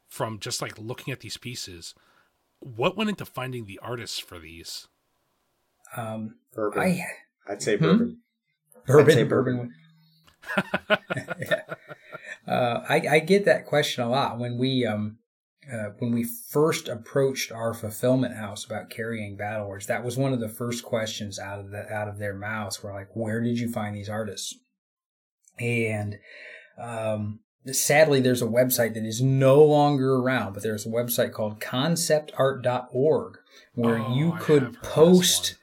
from 0.08 0.38
just 0.38 0.62
like 0.62 0.78
looking 0.78 1.12
at 1.12 1.20
these 1.20 1.36
pieces. 1.36 1.94
What 2.60 2.96
went 2.96 3.10
into 3.10 3.24
finding 3.24 3.66
the 3.66 3.78
artists 3.82 4.18
for 4.18 4.38
these? 4.38 4.88
Um, 5.96 6.36
bourbon. 6.54 6.82
I, 6.82 7.06
I'd 7.48 7.62
say 7.62 7.76
hmm? 7.76 7.84
bourbon. 7.84 8.18
Bourbon. 8.86 9.10
I'd 9.10 9.14
say 9.14 9.22
bourbon. 9.24 9.74
yeah. 11.40 11.60
uh, 12.48 12.80
I, 12.88 13.02
I 13.10 13.18
get 13.20 13.44
that 13.44 13.66
question 13.66 14.04
a 14.04 14.08
lot 14.08 14.38
when 14.38 14.58
we 14.58 14.86
um, 14.86 15.18
uh, 15.72 15.90
when 15.98 16.12
we 16.12 16.24
first 16.24 16.88
approached 16.88 17.50
our 17.50 17.74
fulfillment 17.74 18.36
house 18.36 18.64
about 18.64 18.90
carrying 18.90 19.36
battle 19.36 19.66
lords. 19.66 19.86
That 19.86 20.04
was 20.04 20.16
one 20.16 20.32
of 20.32 20.40
the 20.40 20.48
first 20.48 20.84
questions 20.84 21.38
out 21.38 21.58
of 21.58 21.70
the 21.70 21.92
out 21.92 22.08
of 22.08 22.18
their 22.18 22.34
mouths. 22.34 22.82
Were 22.82 22.92
like, 22.92 23.14
"Where 23.14 23.40
did 23.40 23.58
you 23.58 23.70
find 23.70 23.94
these 23.96 24.08
artists?" 24.08 24.54
And 25.58 26.18
um, 26.78 27.40
sadly, 27.72 28.20
there's 28.20 28.42
a 28.42 28.46
website 28.46 28.94
that 28.94 29.04
is 29.04 29.20
no 29.20 29.62
longer 29.62 30.14
around, 30.16 30.52
but 30.54 30.62
there's 30.62 30.86
a 30.86 30.90
website 30.90 31.32
called 31.32 31.60
conceptart.org 31.60 33.38
where 33.74 33.98
oh, 33.98 34.14
you 34.14 34.32
could 34.40 34.80
post 34.82 35.56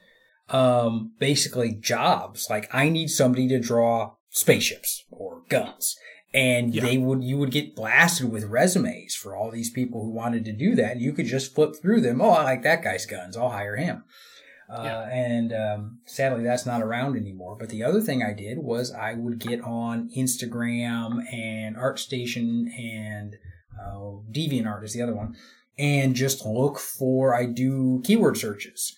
um, 0.49 1.13
basically 1.19 1.73
jobs. 1.73 2.47
Like, 2.49 2.73
I 2.73 2.89
need 2.89 3.09
somebody 3.09 3.47
to 3.49 3.59
draw 3.59 4.13
spaceships 4.29 5.03
or 5.11 5.43
guns. 5.49 5.95
and 6.35 6.73
Yeah. 6.73 6.83
they 6.83 6.97
would 6.97 7.23
you 7.23 7.37
would 7.37 7.51
get 7.51 7.75
blasted 7.75 8.31
with 8.31 8.45
resumes 8.45 9.13
for 9.13 9.35
all 9.35 9.51
these 9.51 9.69
people 9.69 10.01
who 10.01 10.09
wanted 10.09 10.43
to 10.45 10.51
do 10.51 10.73
that. 10.75 10.93
And 10.93 11.01
you 11.01 11.13
could 11.13 11.27
just 11.27 11.53
flip 11.53 11.75
through 11.79 12.01
them. 12.01 12.21
Oh, 12.21 12.31
I 12.31 12.43
like 12.43 12.63
that 12.63 12.83
guy's 12.83 13.05
guns. 13.05 13.37
I'll 13.37 13.49
hire 13.49 13.75
him. 13.75 14.03
Uh, 14.69 14.81
Yeah. 14.83 15.09
And 15.09 15.53
um, 15.53 15.99
sadly, 16.05 16.43
that's 16.43 16.65
not 16.65 16.81
around 16.81 17.17
anymore. 17.17 17.57
But 17.59 17.69
the 17.69 17.83
other 17.83 18.01
thing 18.01 18.23
I 18.23 18.33
did 18.33 18.59
was 18.59 18.91
I 18.91 19.13
would 19.13 19.39
get 19.39 19.61
on 19.61 20.09
Instagram 20.17 21.21
and 21.33 21.75
ArtStation 21.75 22.67
and 22.77 23.35
uh, 23.79 24.21
DeviantArt 24.31 24.83
is 24.83 24.93
the 24.93 25.01
other 25.01 25.15
one, 25.15 25.35
and 25.77 26.15
just 26.15 26.45
look 26.45 26.79
for. 26.79 27.35
I 27.35 27.45
do 27.45 28.01
keyword 28.03 28.37
searches, 28.37 28.95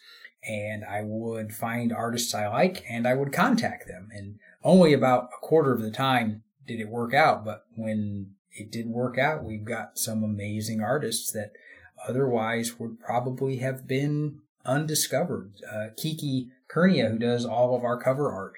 and 0.48 0.84
I 0.84 1.02
would 1.04 1.54
find 1.54 1.92
artists 1.94 2.34
I 2.36 2.48
like, 2.48 2.84
and 2.90 3.08
I 3.08 3.14
would 3.16 3.34
contact 3.34 3.88
them. 3.88 4.10
And 4.12 4.36
only 4.64 4.94
about 4.94 5.30
a 5.36 5.46
quarter 5.46 5.74
of 5.74 5.82
the 5.82 5.92
time 5.92 6.44
did 6.68 6.80
it 6.80 6.90
work 6.90 7.14
out. 7.14 7.46
But 7.46 7.64
when 7.76 8.32
it 8.52 8.72
did 8.72 8.88
work 8.88 9.18
out, 9.18 9.44
we've 9.44 9.66
got 9.66 9.98
some 9.98 10.24
amazing 10.24 10.82
artists 10.82 11.32
that 11.32 11.52
otherwise 12.08 12.80
would 12.80 13.00
probably 13.00 13.58
have 13.58 13.88
been 13.88 14.42
undiscovered. 14.66 15.54
Uh, 15.72 15.88
Kiki 15.98 16.50
Kernia, 16.70 17.12
who 17.12 17.18
does 17.20 17.46
all 17.46 17.76
of 17.76 17.84
our 17.84 18.00
cover 18.02 18.32
art, 18.32 18.54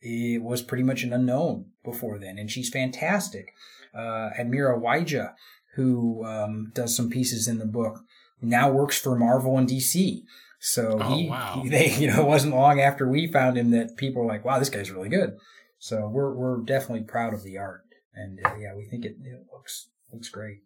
it 0.00 0.42
was 0.42 0.62
pretty 0.62 0.82
much 0.82 1.02
an 1.02 1.12
unknown 1.12 1.66
before 1.84 2.18
then, 2.18 2.38
and 2.38 2.50
she's 2.50 2.68
fantastic. 2.68 3.52
Uh, 3.94 4.30
Admira 4.38 4.80
Waija, 4.80 5.34
who 5.74 6.24
um, 6.24 6.72
does 6.74 6.96
some 6.96 7.08
pieces 7.10 7.46
in 7.48 7.58
the 7.58 7.66
book, 7.66 8.00
now 8.40 8.70
works 8.70 8.98
for 9.00 9.16
Marvel 9.16 9.56
and 9.58 9.68
DC. 9.68 10.22
So 10.58 10.98
Oh, 11.00 11.16
he, 11.16 11.28
wow. 11.28 11.60
he- 11.62 11.68
they, 11.76 11.94
you 11.96 12.08
know, 12.08 12.22
it 12.22 12.26
wasn't 12.28 12.54
long 12.54 12.80
after 12.80 13.08
we 13.08 13.26
found 13.30 13.56
him 13.56 13.70
that 13.70 13.96
people 13.96 14.22
were 14.22 14.28
like, 14.28 14.44
"Wow, 14.44 14.58
this 14.58 14.70
guy's 14.70 14.90
really 14.90 15.08
good." 15.08 15.36
So 15.78 16.08
we're 16.08 16.32
we're 16.32 16.58
definitely 16.62 17.04
proud 17.04 17.34
of 17.34 17.42
the 17.42 17.58
art, 17.58 17.82
and 18.14 18.38
uh, 18.44 18.54
yeah, 18.58 18.74
we 18.76 18.84
think 18.86 19.04
it, 19.04 19.16
it 19.24 19.46
looks 19.52 19.88
looks 20.12 20.28
great. 20.28 20.58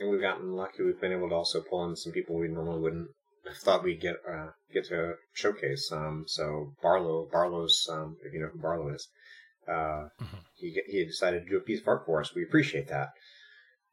And 0.00 0.10
we've 0.10 0.20
gotten 0.20 0.52
lucky. 0.52 0.82
We've 0.82 1.00
been 1.00 1.12
able 1.12 1.28
to 1.30 1.34
also 1.34 1.60
pull 1.62 1.88
in 1.88 1.96
some 1.96 2.12
people 2.12 2.36
we 2.38 2.48
normally 2.48 2.80
wouldn't 2.80 3.08
have 3.08 3.14
thought 3.62 3.82
we'd 3.84 4.00
get 4.00 4.16
uh, 4.28 4.48
get 4.72 4.86
to 4.86 5.14
showcase. 5.34 5.90
Um, 5.92 6.24
so 6.26 6.74
Barlowe, 6.82 7.30
Barlowe's, 7.30 7.88
um, 7.90 8.16
if 8.24 8.32
you 8.32 8.40
know 8.40 8.48
who 8.52 8.58
Barlowe 8.58 8.94
is, 8.94 9.08
uh, 9.68 10.08
Mhm. 10.20 10.44
he 10.54 10.80
he 10.86 11.04
decided 11.04 11.44
to 11.44 11.50
do 11.50 11.56
a 11.58 11.60
piece 11.60 11.80
of 11.80 11.88
art 11.88 12.04
for 12.06 12.20
us. 12.20 12.34
We 12.34 12.42
appreciate 12.44 12.88
that. 12.88 13.10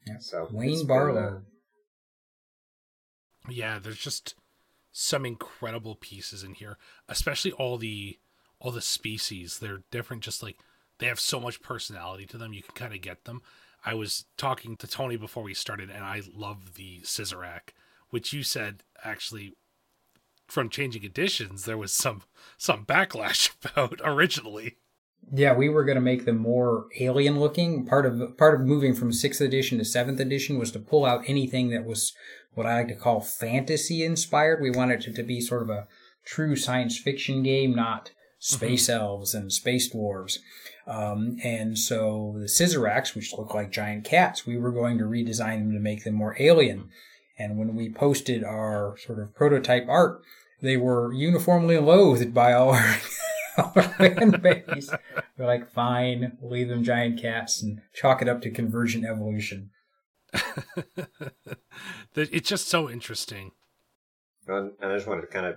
Yeah. 0.08 0.18
So 0.20 0.48
Wayne 0.52 0.80
been, 0.80 0.88
Barlowe. 0.88 1.38
uh, 1.38 1.42
Yeah, 3.50 3.80
there's 3.80 4.00
just 4.00 4.36
some 4.92 5.26
incredible 5.26 5.96
pieces 5.96 6.44
in 6.44 6.54
here, 6.56 6.78
especially 7.08 7.52
all 7.54 7.78
the 7.78 8.20
all 8.60 8.72
the 8.72 8.82
species. 8.82 9.60
They're 9.60 9.84
different 9.92 10.24
just 10.24 10.44
like 10.44 10.58
they 11.00 11.08
have 11.08 11.20
so 11.20 11.40
much 11.40 11.62
personality 11.62 12.26
to 12.28 12.38
them. 12.38 12.54
You 12.54 12.62
can 12.62 12.76
kind 12.76 12.94
of 12.94 13.02
get 13.02 13.24
them. 13.26 13.42
I 13.84 13.96
was 13.96 14.26
talking 14.38 14.78
to 14.78 14.88
Tony 14.88 15.18
before 15.18 15.42
we 15.42 15.56
started 15.56 15.90
and 15.90 16.04
I 16.04 16.22
love 16.32 16.76
the 16.76 17.00
Cizerack, 17.02 17.74
which 18.12 18.32
you 18.32 18.44
said 18.44 18.84
actually 19.04 19.54
from 20.48 20.70
changing 20.70 21.04
editions 21.04 21.66
there 21.66 21.78
was 21.78 21.92
some 21.92 22.22
some 22.58 22.86
backlash 22.86 23.52
about 23.66 24.00
originally. 24.04 24.78
Yeah, 25.32 25.54
we 25.54 25.70
were 25.70 25.86
going 25.86 25.96
to 25.96 26.02
make 26.02 26.26
them 26.26 26.38
more 26.38 26.88
alien 27.00 27.40
looking. 27.40 27.86
Part 27.86 28.06
of 28.06 28.38
part 28.38 28.60
of 28.60 28.66
moving 28.66 28.94
from 28.94 29.14
sixth 29.14 29.42
edition 29.42 29.78
to 29.78 29.86
seventh 29.86 30.20
edition 30.20 30.58
was 30.60 30.72
to 30.72 30.80
pull 30.80 31.06
out 31.06 31.24
anything 31.28 31.70
that 31.70 31.86
was 31.86 32.14
what 32.54 32.66
I 32.66 32.78
like 32.78 32.88
to 32.90 32.96
call 32.96 33.22
fantasy 33.22 34.04
inspired. 34.04 34.62
We 34.62 34.72
wanted 34.72 35.06
it 35.06 35.16
to 35.16 35.24
be 35.24 35.40
sort 35.40 35.62
of 35.62 35.70
a 35.70 35.88
true 36.26 36.56
science 36.56 36.98
fiction 36.98 37.44
game, 37.44 37.76
not 37.76 38.12
space 38.40 38.90
elves 38.90 39.34
and 39.34 39.54
space 39.54 39.94
dwarves. 39.94 40.40
Um, 40.88 41.38
and 41.44 41.78
so 41.78 42.36
the 42.38 42.46
Cizeracks, 42.46 43.16
which 43.16 43.34
look 43.34 43.54
like 43.54 43.72
giant 43.72 44.04
cats, 44.04 44.46
we 44.46 44.58
were 44.58 44.72
going 44.72 44.98
to 44.98 45.06
redesign 45.06 45.60
them 45.60 45.74
to 45.74 45.80
make 45.80 46.04
them 46.04 46.16
more 46.16 46.36
alien. 46.40 46.90
And 47.38 47.58
when 47.58 47.76
we 47.76 47.90
posted 47.90 48.44
our 48.44 48.96
sort 48.98 49.20
of 49.20 49.34
prototype 49.36 49.88
art, 49.90 50.22
they 50.62 50.78
were 50.78 51.12
uniformly 51.14 51.78
loathed 51.80 52.34
by 52.34 52.54
all 52.54 52.70
our, 52.72 52.98
our 53.58 53.84
fan 53.84 54.32
base. 54.42 54.92
We're 55.38 55.46
like, 55.48 55.72
fine, 55.72 56.38
we'll 56.40 56.52
leave 56.52 56.68
them 56.70 56.84
giant 56.84 57.20
cats 57.22 57.62
and 57.64 57.82
chalk 57.94 58.22
it 58.22 58.30
up 58.30 58.42
to 58.44 58.52
convergent 58.52 59.06
evolution. 59.06 59.72
It's 62.16 62.50
just 62.50 62.68
so 62.68 62.90
interesting. 62.90 63.52
And, 64.48 64.72
and 64.82 64.92
I 64.92 64.96
just 64.96 65.08
wanted 65.08 65.22
to 65.22 65.28
kind 65.28 65.46
of 65.46 65.56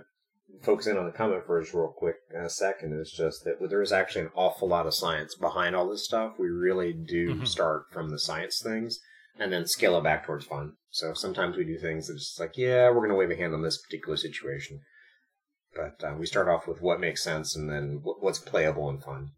focus 0.61 0.87
in 0.87 0.97
on 0.97 1.05
the 1.05 1.11
comment 1.11 1.43
for 1.45 1.59
us 1.61 1.73
real 1.73 1.89
quick 1.89 2.15
a 2.33 2.49
second. 2.49 2.93
Is 2.99 3.11
just 3.11 3.43
that 3.43 3.57
there 3.69 3.81
is 3.81 3.91
actually 3.91 4.21
an 4.25 4.31
awful 4.35 4.67
lot 4.69 4.87
of 4.87 4.93
science 4.93 5.35
behind 5.35 5.75
all 5.75 5.89
this 5.89 6.05
stuff. 6.05 6.33
We 6.39 6.47
really 6.47 6.93
do 6.93 7.35
Mhm. 7.35 7.47
start 7.47 7.91
from 7.91 8.09
the 8.09 8.19
science 8.19 8.61
things 8.61 9.01
and 9.39 9.51
then 9.51 9.67
scale 9.67 9.97
it 9.97 10.03
back 10.03 10.25
towards 10.25 10.45
fun. 10.45 10.73
So 10.89 11.13
sometimes 11.13 11.57
we 11.57 11.65
do 11.65 11.77
things 11.77 12.07
that's 12.07 12.27
just 12.27 12.39
like, 12.39 12.57
yeah, 12.57 12.89
we're 12.89 13.07
going 13.07 13.09
to 13.09 13.15
wave 13.15 13.31
a 13.31 13.35
hand 13.35 13.53
on 13.53 13.61
this 13.61 13.81
particular 13.81 14.17
situation. 14.17 14.81
But 15.75 16.01
uh, 16.07 16.15
we 16.17 16.25
start 16.25 16.47
off 16.47 16.67
with 16.67 16.81
what 16.81 17.01
makes 17.01 17.23
sense 17.23 17.55
and 17.55 17.69
then 17.69 17.99
what's 18.03 18.39
playable 18.39 18.89
and 18.89 19.03
fun. 19.03 19.31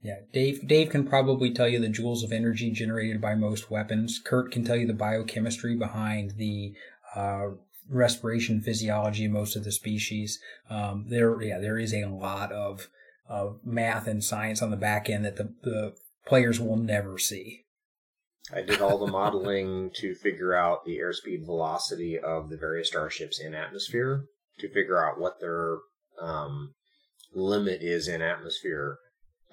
Yeah, 0.00 0.20
Dave. 0.32 0.66
Dave 0.66 0.90
can 0.90 1.06
probably 1.06 1.52
tell 1.52 1.68
you 1.68 1.80
the 1.80 1.88
joules 1.88 2.22
of 2.22 2.32
energy 2.32 2.70
generated 2.70 3.20
by 3.20 3.34
most 3.34 3.70
weapons. 3.70 4.20
Kurt 4.24 4.50
can 4.50 4.64
tell 4.64 4.76
you 4.76 4.86
the 4.86 4.94
biochemistry 4.94 5.74
behind 5.74 6.32
the 6.36 6.74
uh, 7.14 7.48
respiration 7.88 8.60
physiology 8.60 9.26
of 9.26 9.32
most 9.32 9.56
of 9.56 9.64
the 9.64 9.72
species. 9.72 10.38
Um, 10.70 11.06
there, 11.08 11.40
yeah, 11.42 11.58
there 11.58 11.78
is 11.78 11.92
a 11.92 12.06
lot 12.06 12.52
of 12.52 12.88
of 13.28 13.58
math 13.64 14.06
and 14.06 14.22
science 14.22 14.62
on 14.62 14.70
the 14.70 14.76
back 14.76 15.10
end 15.10 15.24
that 15.24 15.36
the, 15.36 15.52
the 15.62 15.96
players 16.26 16.60
will 16.60 16.76
never 16.76 17.18
see. 17.18 17.65
I 18.52 18.62
did 18.62 18.80
all 18.80 18.98
the 18.98 19.10
modeling 19.10 19.90
to 19.96 20.14
figure 20.14 20.54
out 20.54 20.84
the 20.84 20.98
airspeed 20.98 21.44
velocity 21.44 22.18
of 22.18 22.48
the 22.48 22.56
various 22.56 22.88
starships 22.88 23.40
in 23.40 23.54
atmosphere 23.54 24.24
to 24.58 24.68
figure 24.68 25.04
out 25.04 25.18
what 25.18 25.40
their 25.40 25.78
um, 26.20 26.74
limit 27.34 27.82
is 27.82 28.08
in 28.08 28.22
atmosphere. 28.22 28.98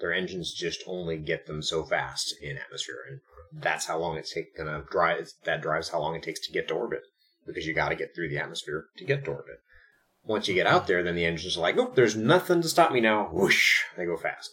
Their 0.00 0.12
engines 0.12 0.54
just 0.54 0.82
only 0.86 1.18
get 1.18 1.46
them 1.46 1.62
so 1.62 1.84
fast 1.84 2.34
in 2.40 2.56
atmosphere, 2.56 2.98
and 3.08 3.20
that's 3.52 3.86
how 3.86 3.98
long 3.98 4.16
it's 4.16 4.32
take, 4.32 4.56
gonna 4.56 4.84
drive. 4.90 5.32
That 5.44 5.62
drives 5.62 5.90
how 5.90 6.00
long 6.00 6.14
it 6.14 6.22
takes 6.22 6.40
to 6.46 6.52
get 6.52 6.68
to 6.68 6.74
orbit 6.74 7.02
because 7.46 7.66
you 7.66 7.74
got 7.74 7.90
to 7.90 7.96
get 7.96 8.14
through 8.14 8.28
the 8.28 8.38
atmosphere 8.38 8.86
to 8.96 9.04
get 9.04 9.24
to 9.24 9.30
orbit. 9.30 9.60
Once 10.24 10.48
you 10.48 10.54
get 10.54 10.66
out 10.66 10.86
there, 10.86 11.02
then 11.02 11.14
the 11.14 11.24
engines 11.24 11.56
are 11.56 11.60
like, 11.60 11.76
"Oh, 11.76 11.92
there's 11.94 12.16
nothing 12.16 12.62
to 12.62 12.68
stop 12.68 12.90
me 12.92 13.00
now!" 13.00 13.28
Whoosh, 13.30 13.82
they 13.96 14.06
go 14.06 14.16
fast. 14.16 14.50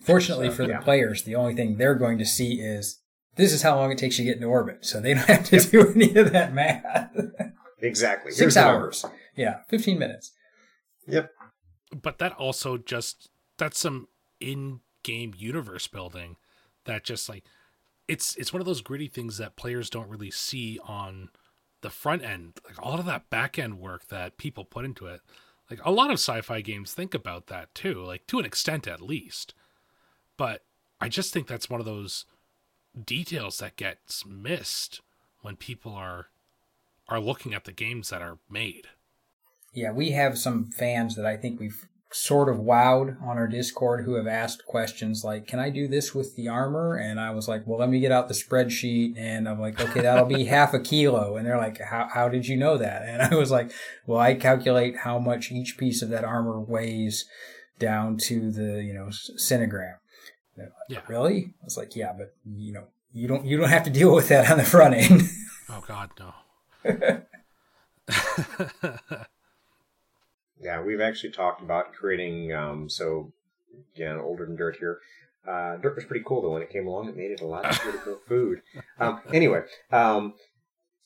Fortunately 0.00 0.48
So, 0.48 0.56
for 0.56 0.62
the 0.64 0.72
yeah. 0.72 0.80
players, 0.80 1.22
the 1.22 1.36
only 1.36 1.54
thing 1.54 1.76
they're 1.76 1.94
going 1.94 2.18
to 2.18 2.26
see 2.26 2.60
is 2.60 3.00
this 3.36 3.52
is 3.52 3.62
how 3.62 3.76
long 3.76 3.90
it 3.92 3.98
takes 3.98 4.18
you 4.18 4.24
to 4.24 4.30
get 4.30 4.36
into 4.36 4.48
orbit, 4.48 4.84
so 4.84 5.00
they 5.00 5.14
don't 5.14 5.24
have 5.26 5.44
to 5.46 5.58
do 5.60 5.92
any 5.94 6.14
of 6.16 6.32
that 6.32 6.54
math. 6.54 7.16
Exactly. 7.80 8.30
Six 8.30 8.40
Here's 8.40 8.54
the 8.54 8.64
hours. 8.64 9.04
Yeah, 9.36 9.60
fifteen 9.68 9.98
minutes. 9.98 10.32
Yep. 11.06 11.30
but 12.02 12.18
that 12.18 12.32
also 12.32 12.78
just 12.78 13.28
that's 13.58 13.78
some 13.78 14.08
in-game 14.40 15.34
universe 15.36 15.86
building 15.86 16.36
that 16.86 17.04
just 17.04 17.28
like 17.28 17.44
it's 18.08 18.34
it's 18.36 18.52
one 18.52 18.60
of 18.60 18.66
those 18.66 18.80
gritty 18.80 19.06
things 19.08 19.36
that 19.38 19.56
players 19.56 19.90
don't 19.90 20.08
really 20.08 20.30
see 20.30 20.78
on 20.86 21.28
the 21.82 21.90
front 21.90 22.22
end 22.22 22.58
like 22.66 22.78
a 22.80 22.88
lot 22.88 22.98
of 22.98 23.04
that 23.04 23.28
back 23.28 23.58
end 23.58 23.78
work 23.78 24.06
that 24.08 24.38
people 24.38 24.64
put 24.64 24.86
into 24.86 25.06
it 25.06 25.20
like 25.70 25.78
a 25.84 25.90
lot 25.92 26.08
of 26.10 26.14
sci-fi 26.14 26.62
games 26.62 26.94
think 26.94 27.12
about 27.12 27.48
that 27.48 27.74
too 27.74 28.02
like 28.02 28.26
to 28.26 28.38
an 28.38 28.46
extent 28.46 28.86
at 28.88 29.02
least 29.02 29.52
but 30.38 30.62
i 31.02 31.08
just 31.08 31.34
think 31.34 31.46
that's 31.46 31.68
one 31.68 31.80
of 31.80 31.86
those 31.86 32.24
details 33.02 33.58
that 33.58 33.76
gets 33.76 34.24
missed 34.26 35.00
when 35.42 35.56
people 35.56 35.94
are 35.94 36.26
are 37.08 37.20
looking 37.20 37.52
at 37.52 37.64
the 37.64 37.72
games 37.72 38.10
that 38.10 38.22
are 38.22 38.38
made 38.48 38.88
Yeah, 39.72 39.92
we 39.92 40.12
have 40.12 40.38
some 40.38 40.66
fans 40.66 41.16
that 41.16 41.26
I 41.26 41.36
think 41.36 41.60
we've 41.60 41.86
sort 42.14 42.48
of 42.48 42.58
wowed 42.58 43.20
on 43.20 43.36
our 43.36 43.48
Discord 43.48 44.04
who 44.04 44.14
have 44.14 44.28
asked 44.28 44.64
questions 44.66 45.24
like, 45.24 45.48
"Can 45.48 45.58
I 45.58 45.68
do 45.68 45.88
this 45.88 46.14
with 46.14 46.36
the 46.36 46.46
armor?" 46.48 46.94
And 46.94 47.18
I 47.18 47.32
was 47.32 47.48
like, 47.48 47.66
"Well, 47.66 47.80
let 47.80 47.88
me 47.88 47.98
get 47.98 48.12
out 48.12 48.28
the 48.28 48.34
spreadsheet." 48.34 49.18
And 49.18 49.48
I'm 49.48 49.60
like, 49.60 49.80
"Okay, 49.80 50.00
that'll 50.00 50.26
be 50.26 50.44
half 50.56 50.72
a 50.74 50.78
kilo." 50.78 51.36
And 51.36 51.44
they're 51.44 51.58
like, 51.58 51.80
"How 51.80 52.08
how 52.12 52.28
did 52.28 52.46
you 52.46 52.56
know 52.56 52.78
that?" 52.78 53.02
And 53.02 53.20
I 53.34 53.34
was 53.34 53.50
like, 53.50 53.72
"Well, 54.06 54.20
I 54.20 54.34
calculate 54.34 54.98
how 54.98 55.18
much 55.18 55.50
each 55.50 55.76
piece 55.76 56.02
of 56.02 56.08
that 56.10 56.24
armor 56.24 56.60
weighs 56.60 57.24
down 57.80 58.16
to 58.28 58.52
the 58.52 58.82
you 58.82 58.94
know 58.94 59.08
centigram." 59.08 59.96
They're 60.56 60.66
like, 60.66 60.74
Yeah. 60.88 61.00
Really? 61.08 61.54
I 61.60 61.64
was 61.64 61.76
like, 61.76 61.96
"Yeah, 61.96 62.12
but 62.16 62.34
you 62.44 62.72
know." 62.72 62.84
You 63.16 63.28
don't. 63.28 63.46
You 63.46 63.56
don't 63.56 63.68
have 63.68 63.84
to 63.84 63.90
deal 63.90 64.12
with 64.12 64.28
that 64.28 64.50
on 64.50 64.58
the 64.58 64.64
front 64.64 64.94
end. 64.94 65.22
oh 65.70 65.82
god 65.86 66.10
no 66.18 66.34
Yeah, 70.60 70.82
we've 70.82 71.00
actually 71.00 71.30
talked 71.30 71.62
about 71.62 71.92
creating. 71.92 72.52
Um, 72.52 72.88
so, 72.88 73.32
again, 73.94 74.18
older 74.18 74.46
than 74.46 74.56
dirt 74.56 74.76
here. 74.78 74.98
Uh, 75.46 75.76
dirt 75.76 75.94
was 75.94 76.04
pretty 76.06 76.24
cool 76.26 76.40
though 76.42 76.52
when 76.52 76.62
it 76.62 76.70
came 76.70 76.86
along. 76.86 77.08
It 77.08 77.16
made 77.16 77.30
it 77.30 77.42
a 77.42 77.46
lot 77.46 77.66
easier 77.72 77.92
to 77.92 77.98
grow 77.98 78.18
food. 78.26 78.62
Um, 78.98 79.20
anyway, 79.32 79.62
um, 79.92 80.34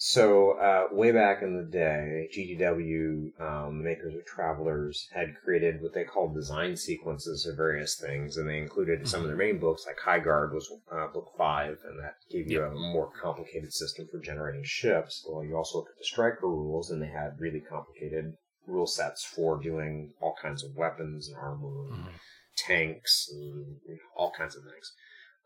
So, 0.00 0.52
uh, 0.52 0.86
way 0.92 1.10
back 1.10 1.42
in 1.42 1.56
the 1.56 1.64
day, 1.64 2.28
GDW, 2.32 3.32
um, 3.40 3.78
the 3.78 3.84
makers 3.84 4.14
of 4.14 4.24
Travellers, 4.24 5.08
had 5.12 5.34
created 5.42 5.82
what 5.82 5.92
they 5.92 6.04
called 6.04 6.36
design 6.36 6.76
sequences 6.76 7.46
of 7.46 7.56
various 7.56 7.96
things, 7.96 8.36
and 8.36 8.48
they 8.48 8.58
included 8.58 9.08
some 9.08 9.22
of 9.22 9.26
their 9.26 9.36
main 9.36 9.58
books, 9.58 9.86
like 9.86 9.98
High 9.98 10.20
Guard 10.20 10.52
was 10.52 10.72
uh, 10.92 11.08
book 11.08 11.32
five, 11.36 11.80
and 11.84 11.98
that 11.98 12.14
gave 12.30 12.48
you 12.48 12.62
a 12.62 12.70
more 12.70 13.10
complicated 13.10 13.72
system 13.72 14.06
for 14.06 14.20
generating 14.20 14.62
ships. 14.62 15.26
Well, 15.28 15.42
you 15.42 15.56
also 15.56 15.78
look 15.78 15.88
at 15.90 15.98
the 15.98 16.04
Striker 16.04 16.46
rules, 16.46 16.92
and 16.92 17.02
they 17.02 17.08
had 17.08 17.40
really 17.40 17.60
complicated 17.60 18.36
rule 18.68 18.86
sets 18.86 19.24
for 19.24 19.60
doing 19.60 20.14
all 20.20 20.36
kinds 20.40 20.62
of 20.62 20.76
weapons 20.76 21.26
and 21.26 21.36
armor, 21.36 21.88
and 21.88 22.04
Mhm. 22.04 22.20
tanks, 22.54 23.28
and 23.32 23.80
you 23.84 23.94
know, 23.94 23.98
all 24.14 24.30
kinds 24.30 24.54
of 24.54 24.62
things. 24.62 24.92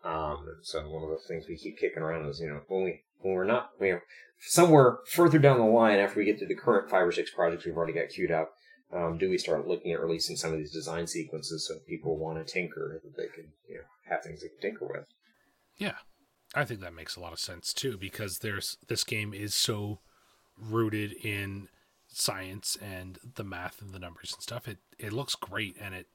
Um, 0.05 0.59
so 0.63 0.91
one 0.91 1.05
of 1.05 1.11
the 1.11 1.27
things 1.29 1.47
we 1.49 1.57
keep 1.57 1.79
kicking 1.79 2.03
around 2.03 2.29
is, 2.29 2.41
you 2.41 2.49
know, 2.49 2.61
when 2.67 2.83
we 2.83 3.03
when 3.23 3.35
we're 3.35 3.45
not, 3.45 3.71
you 3.81 3.93
know, 3.93 4.01
somewhere 4.41 4.99
further 5.07 5.39
down 5.39 5.59
the 5.59 5.65
line 5.65 5.99
after 5.99 6.19
we 6.19 6.25
get 6.25 6.39
to 6.39 6.47
the 6.47 6.55
current 6.55 6.91
five 6.91 7.07
or 7.07 7.13
six 7.13 7.31
projects 7.31 7.65
we've 7.65 7.77
already 7.77 7.93
got 7.93 8.09
queued 8.09 8.31
up, 8.31 8.53
um, 8.93 9.17
do 9.19 9.31
we 9.31 9.39
start 9.39 9.67
looking 9.67 9.93
at 9.93 10.01
releasing 10.01 10.37
some 10.37 10.53
of 10.53 10.59
these 10.59 10.73
design 10.73 11.07
sequences 11.07 11.67
so 11.67 11.77
people 11.87 12.19
want 12.19 12.39
to 12.39 12.53
tinker 12.53 13.01
that 13.03 13.17
they 13.17 13.29
can, 13.29 13.53
you 13.69 13.77
know, 13.77 13.85
have 14.09 14.23
things 14.23 14.43
they 14.43 14.49
can 14.49 14.61
tinker 14.61 14.87
with. 14.87 15.07
Yeah, 15.77 15.95
I 16.55 16.65
think 16.65 16.81
that 16.81 16.95
makes 16.95 17.17
a 17.17 17.21
lot 17.21 17.33
of 17.33 17.41
sense 17.41 17.73
too 17.73 17.97
because 17.97 18.39
there's 18.39 18.77
this 18.89 19.05
game 19.05 19.33
is 19.33 19.55
so 19.55 20.01
rooted 20.59 21.13
in 21.25 21.69
science 22.09 22.77
and 22.83 23.19
the 23.37 23.45
math 23.45 23.81
and 23.81 23.93
the 23.93 23.99
numbers 23.99 24.33
and 24.35 24.43
stuff. 24.43 24.69
It 24.69 24.79
it 24.99 25.13
looks 25.13 25.35
great 25.35 25.77
and 25.81 25.95
it, 25.95 26.07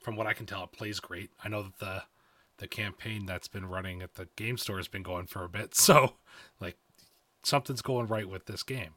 from 0.00 0.16
what 0.16 0.26
I 0.26 0.32
can 0.32 0.46
tell, 0.46 0.64
it 0.64 0.72
plays 0.72 1.00
great. 1.00 1.30
I 1.42 1.48
know 1.48 1.62
that 1.62 1.78
the 1.78 2.02
the 2.60 2.68
campaign 2.68 3.26
that's 3.26 3.48
been 3.48 3.66
running 3.66 4.00
at 4.02 4.14
the 4.14 4.28
game 4.36 4.56
store 4.56 4.76
has 4.76 4.88
been 4.88 5.02
going 5.02 5.26
for 5.26 5.44
a 5.44 5.48
bit, 5.48 5.74
so 5.86 6.14
like 6.60 6.76
something's 7.42 7.82
going 7.82 8.06
right 8.06 8.28
with 8.28 8.46
this 8.46 8.62
game. 8.62 8.94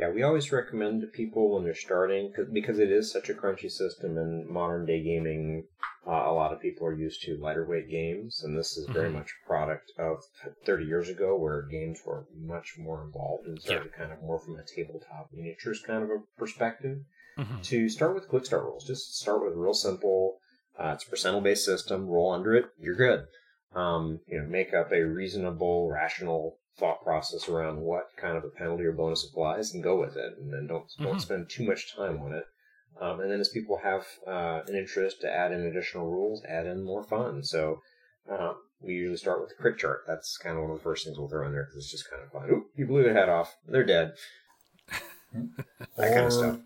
Yeah, 0.00 0.10
we 0.10 0.22
always 0.22 0.50
recommend 0.50 1.02
to 1.02 1.06
people 1.06 1.54
when 1.54 1.64
they're 1.64 1.74
starting 1.74 2.32
cause, 2.34 2.48
because 2.50 2.78
it 2.78 2.90
is 2.90 3.12
such 3.12 3.28
a 3.28 3.34
crunchy 3.34 3.70
system 3.70 4.16
in 4.16 4.50
modern 4.50 4.86
day 4.86 5.02
gaming. 5.02 5.64
Uh, 6.06 6.24
a 6.26 6.32
lot 6.32 6.52
of 6.52 6.60
people 6.60 6.86
are 6.86 6.94
used 6.94 7.22
to 7.22 7.36
lighter 7.36 7.64
weight 7.64 7.88
games, 7.90 8.42
and 8.42 8.58
this 8.58 8.76
is 8.76 8.88
very 8.88 9.10
Mhm. 9.10 9.12
much 9.14 9.30
a 9.30 9.46
product 9.46 9.92
of 9.98 10.24
30 10.64 10.86
years 10.86 11.08
ago 11.10 11.36
where 11.36 11.62
games 11.62 12.00
were 12.04 12.26
much 12.34 12.76
more 12.78 13.04
involved 13.04 13.46
and 13.46 13.60
started 13.60 13.92
kind 13.92 14.10
of 14.12 14.20
more 14.22 14.38
from 14.40 14.56
a 14.56 14.64
tabletop 14.64 15.30
miniatures 15.32 15.82
kind 15.82 16.02
of 16.02 16.10
a 16.10 16.22
perspective. 16.38 17.04
Mhm. 17.38 17.62
To 17.62 17.88
start 17.88 18.14
with 18.14 18.28
quick 18.28 18.46
start 18.46 18.64
rules, 18.64 18.84
just 18.84 19.16
start 19.18 19.44
with 19.44 19.54
real 19.54 19.74
simple. 19.74 20.40
Uh, 20.78 20.94
it's 20.94 21.06
a 21.06 21.10
percentile 21.10 21.42
based 21.42 21.64
system. 21.64 22.06
Roll 22.06 22.32
under 22.32 22.54
it, 22.54 22.66
you're 22.78 22.96
good. 22.96 23.24
Um, 23.74 24.20
you 24.26 24.38
know, 24.38 24.46
make 24.46 24.74
up 24.74 24.92
a 24.92 25.02
reasonable, 25.02 25.90
rational 25.90 26.58
thought 26.78 27.02
process 27.02 27.48
around 27.48 27.80
what 27.80 28.04
kind 28.16 28.36
of 28.36 28.44
a 28.44 28.48
penalty 28.48 28.84
or 28.84 28.92
bonus 28.92 29.28
applies 29.28 29.74
and 29.74 29.82
go 29.82 30.00
with 30.00 30.16
it 30.16 30.32
and 30.38 30.52
then 30.52 30.66
don't 30.66 30.86
don't 30.98 31.16
Mhm. 31.16 31.20
spend 31.20 31.50
too 31.50 31.64
much 31.64 31.94
time 31.94 32.20
on 32.22 32.32
it. 32.32 32.44
Um, 33.00 33.20
and 33.20 33.30
then 33.30 33.40
as 33.40 33.48
people 33.48 33.78
have 33.82 34.06
uh, 34.26 34.62
an 34.66 34.74
interest 34.74 35.20
to 35.22 35.30
add 35.32 35.52
in 35.52 35.60
additional 35.66 36.10
rules 36.10 36.42
add 36.44 36.66
in 36.66 36.82
more 36.82 37.02
fun. 37.04 37.42
So 37.42 37.80
um, 38.28 38.56
we 38.80 38.94
usually 38.94 39.16
start 39.18 39.40
with 39.40 39.50
the 39.50 39.54
crit 39.56 39.78
chart. 39.78 40.04
That's 40.06 40.36
kind 40.38 40.56
of 40.56 40.62
one 40.62 40.70
of 40.72 40.78
the 40.78 40.82
first 40.82 41.04
things 41.04 41.18
we'll 41.18 41.28
throw 41.28 41.46
in 41.46 41.52
there 41.52 41.64
because 41.64 41.76
it's 41.76 41.90
just 41.90 42.10
kind 42.10 42.22
of 42.22 42.30
fun. 42.32 42.50
Oop, 42.50 42.66
you 42.76 42.86
blew 42.86 43.02
their 43.02 43.14
head 43.14 43.28
off. 43.28 43.56
They're 43.66 43.84
dead. 43.84 44.14
That 45.96 46.14
kind 46.14 46.26
of 46.26 46.32
stuff 46.32 46.58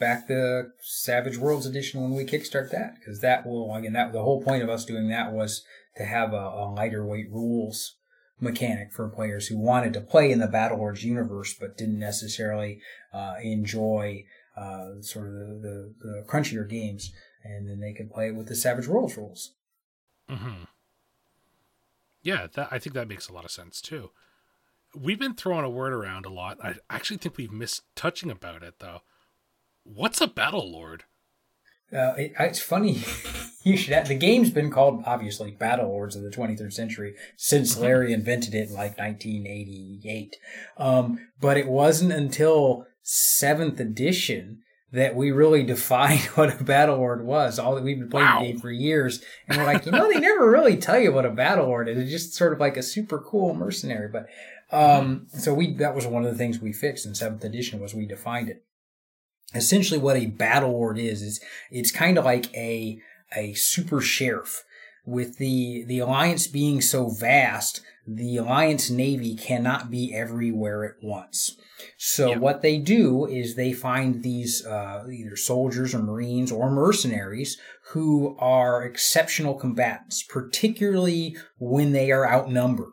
back 0.00 0.26
the 0.26 0.72
Savage 0.80 1.36
Worlds 1.36 1.66
edition 1.66 2.00
when 2.00 2.14
we 2.14 2.24
kickstart 2.24 2.70
that 2.70 2.94
because 2.98 3.20
that 3.20 3.46
will 3.46 3.72
again 3.74 3.92
that 3.92 4.12
the 4.12 4.22
whole 4.22 4.42
point 4.42 4.62
of 4.62 4.70
us 4.70 4.84
doing 4.84 5.08
that 5.10 5.32
was 5.32 5.62
to 5.96 6.04
have 6.04 6.32
a, 6.32 6.36
a 6.36 6.72
lighter 6.74 7.04
weight 7.06 7.30
rules 7.30 7.96
mechanic 8.40 8.90
for 8.92 9.08
players 9.08 9.48
who 9.48 9.58
wanted 9.58 9.92
to 9.92 10.00
play 10.00 10.32
in 10.32 10.40
the 10.40 10.46
Battle 10.46 10.78
Lords 10.78 11.04
universe 11.04 11.54
but 11.54 11.76
didn't 11.76 11.98
necessarily 11.98 12.80
uh, 13.12 13.34
enjoy 13.42 14.24
uh, 14.56 15.02
sort 15.02 15.26
of 15.26 15.34
the, 15.34 15.60
the, 15.62 15.94
the 16.00 16.24
crunchier 16.26 16.68
games 16.68 17.12
and 17.44 17.68
then 17.68 17.80
they 17.80 17.92
could 17.92 18.10
play 18.10 18.28
it 18.28 18.34
with 18.34 18.48
the 18.48 18.56
Savage 18.56 18.88
Worlds 18.88 19.16
rules. 19.16 19.52
hmm 20.28 20.64
Yeah, 22.22 22.46
that 22.54 22.68
I 22.70 22.78
think 22.78 22.94
that 22.94 23.08
makes 23.08 23.28
a 23.28 23.32
lot 23.32 23.44
of 23.44 23.50
sense 23.50 23.80
too. 23.80 24.10
We've 24.98 25.18
been 25.18 25.34
throwing 25.34 25.64
a 25.64 25.70
word 25.70 25.92
around 25.92 26.26
a 26.26 26.30
lot. 26.30 26.58
I 26.64 26.74
actually 26.88 27.18
think 27.18 27.36
we've 27.36 27.52
missed 27.52 27.82
touching 27.94 28.30
about 28.30 28.62
it 28.62 28.74
though. 28.78 29.02
What's 29.94 30.20
a 30.20 30.26
battle 30.26 30.70
lord? 30.70 31.04
Uh, 31.92 32.14
it, 32.16 32.32
it's 32.38 32.60
funny. 32.60 33.02
you 33.64 33.76
should. 33.76 33.92
Have, 33.92 34.08
the 34.08 34.14
game's 34.14 34.50
been 34.50 34.70
called 34.70 35.02
obviously 35.06 35.50
Battle 35.50 35.88
Lords 35.88 36.14
of 36.14 36.22
the 36.22 36.30
23rd 36.30 36.72
century 36.72 37.14
since 37.36 37.76
Larry 37.76 38.12
invented 38.12 38.54
it 38.54 38.68
in 38.68 38.74
like 38.74 38.96
1988. 38.98 40.36
Um, 40.76 41.18
but 41.40 41.56
it 41.56 41.66
wasn't 41.66 42.12
until 42.12 42.86
seventh 43.02 43.80
edition 43.80 44.60
that 44.92 45.16
we 45.16 45.32
really 45.32 45.62
defined 45.74 46.20
what 46.36 46.60
a 46.60 46.62
Battle 46.62 46.96
Lord 46.98 47.24
was. 47.24 47.58
All 47.58 47.74
that 47.74 47.82
we've 47.82 47.98
been 47.98 48.08
playing 48.10 48.26
Wow. 48.28 48.40
the 48.40 48.46
game 48.46 48.60
for 48.60 48.70
years, 48.70 49.22
and 49.48 49.58
we're 49.58 49.66
like, 49.66 49.86
you 49.86 49.92
know, 49.92 50.12
they 50.12 50.20
never 50.20 50.48
really 50.48 50.76
tell 50.76 50.98
you 50.98 51.12
what 51.12 51.26
a 51.26 51.30
Battle 51.30 51.66
Lord 51.66 51.88
is. 51.88 51.98
It's 51.98 52.10
just 52.10 52.34
sort 52.34 52.52
of 52.52 52.60
like 52.60 52.76
a 52.76 52.82
super 52.82 53.18
cool 53.18 53.54
mercenary. 53.54 54.08
But 54.08 54.26
um, 54.70 55.26
so 55.30 55.52
we 55.52 55.74
that 55.74 55.96
was 55.96 56.06
one 56.06 56.24
of 56.24 56.30
the 56.30 56.38
things 56.38 56.60
we 56.60 56.72
fixed 56.72 57.04
in 57.04 57.16
seventh 57.16 57.42
edition 57.42 57.80
was 57.80 57.94
we 57.94 58.06
defined 58.06 58.48
it 58.48 58.62
essentially 59.54 59.98
what 59.98 60.16
a 60.16 60.26
battle 60.26 60.70
lord 60.70 60.98
is 60.98 61.22
is 61.22 61.40
it's 61.70 61.90
kind 61.90 62.18
of 62.18 62.24
like 62.24 62.54
a 62.54 63.00
a 63.36 63.54
super 63.54 64.00
sheriff. 64.00 64.64
With 65.06 65.38
the 65.38 65.84
the 65.86 65.98
alliance 65.98 66.46
being 66.46 66.80
so 66.80 67.08
vast 67.08 67.80
the 68.06 68.38
alliance 68.38 68.90
navy 68.90 69.36
cannot 69.36 69.90
be 69.90 70.12
everywhere 70.14 70.84
at 70.84 71.02
once. 71.02 71.56
So 71.96 72.38
what 72.38 72.60
they 72.60 72.78
do 72.78 73.26
is 73.26 73.54
they 73.54 73.72
find 73.72 74.22
these 74.22 74.66
uh, 74.66 75.06
either 75.10 75.36
soldiers 75.36 75.94
or 75.94 76.02
marines 76.02 76.50
or 76.50 76.70
mercenaries 76.70 77.56
who 77.90 78.36
are 78.38 78.82
exceptional 78.82 79.54
combatants 79.54 80.22
particularly 80.22 81.36
when 81.58 81.92
they 81.92 82.10
are 82.10 82.28
outnumbered. 82.28 82.92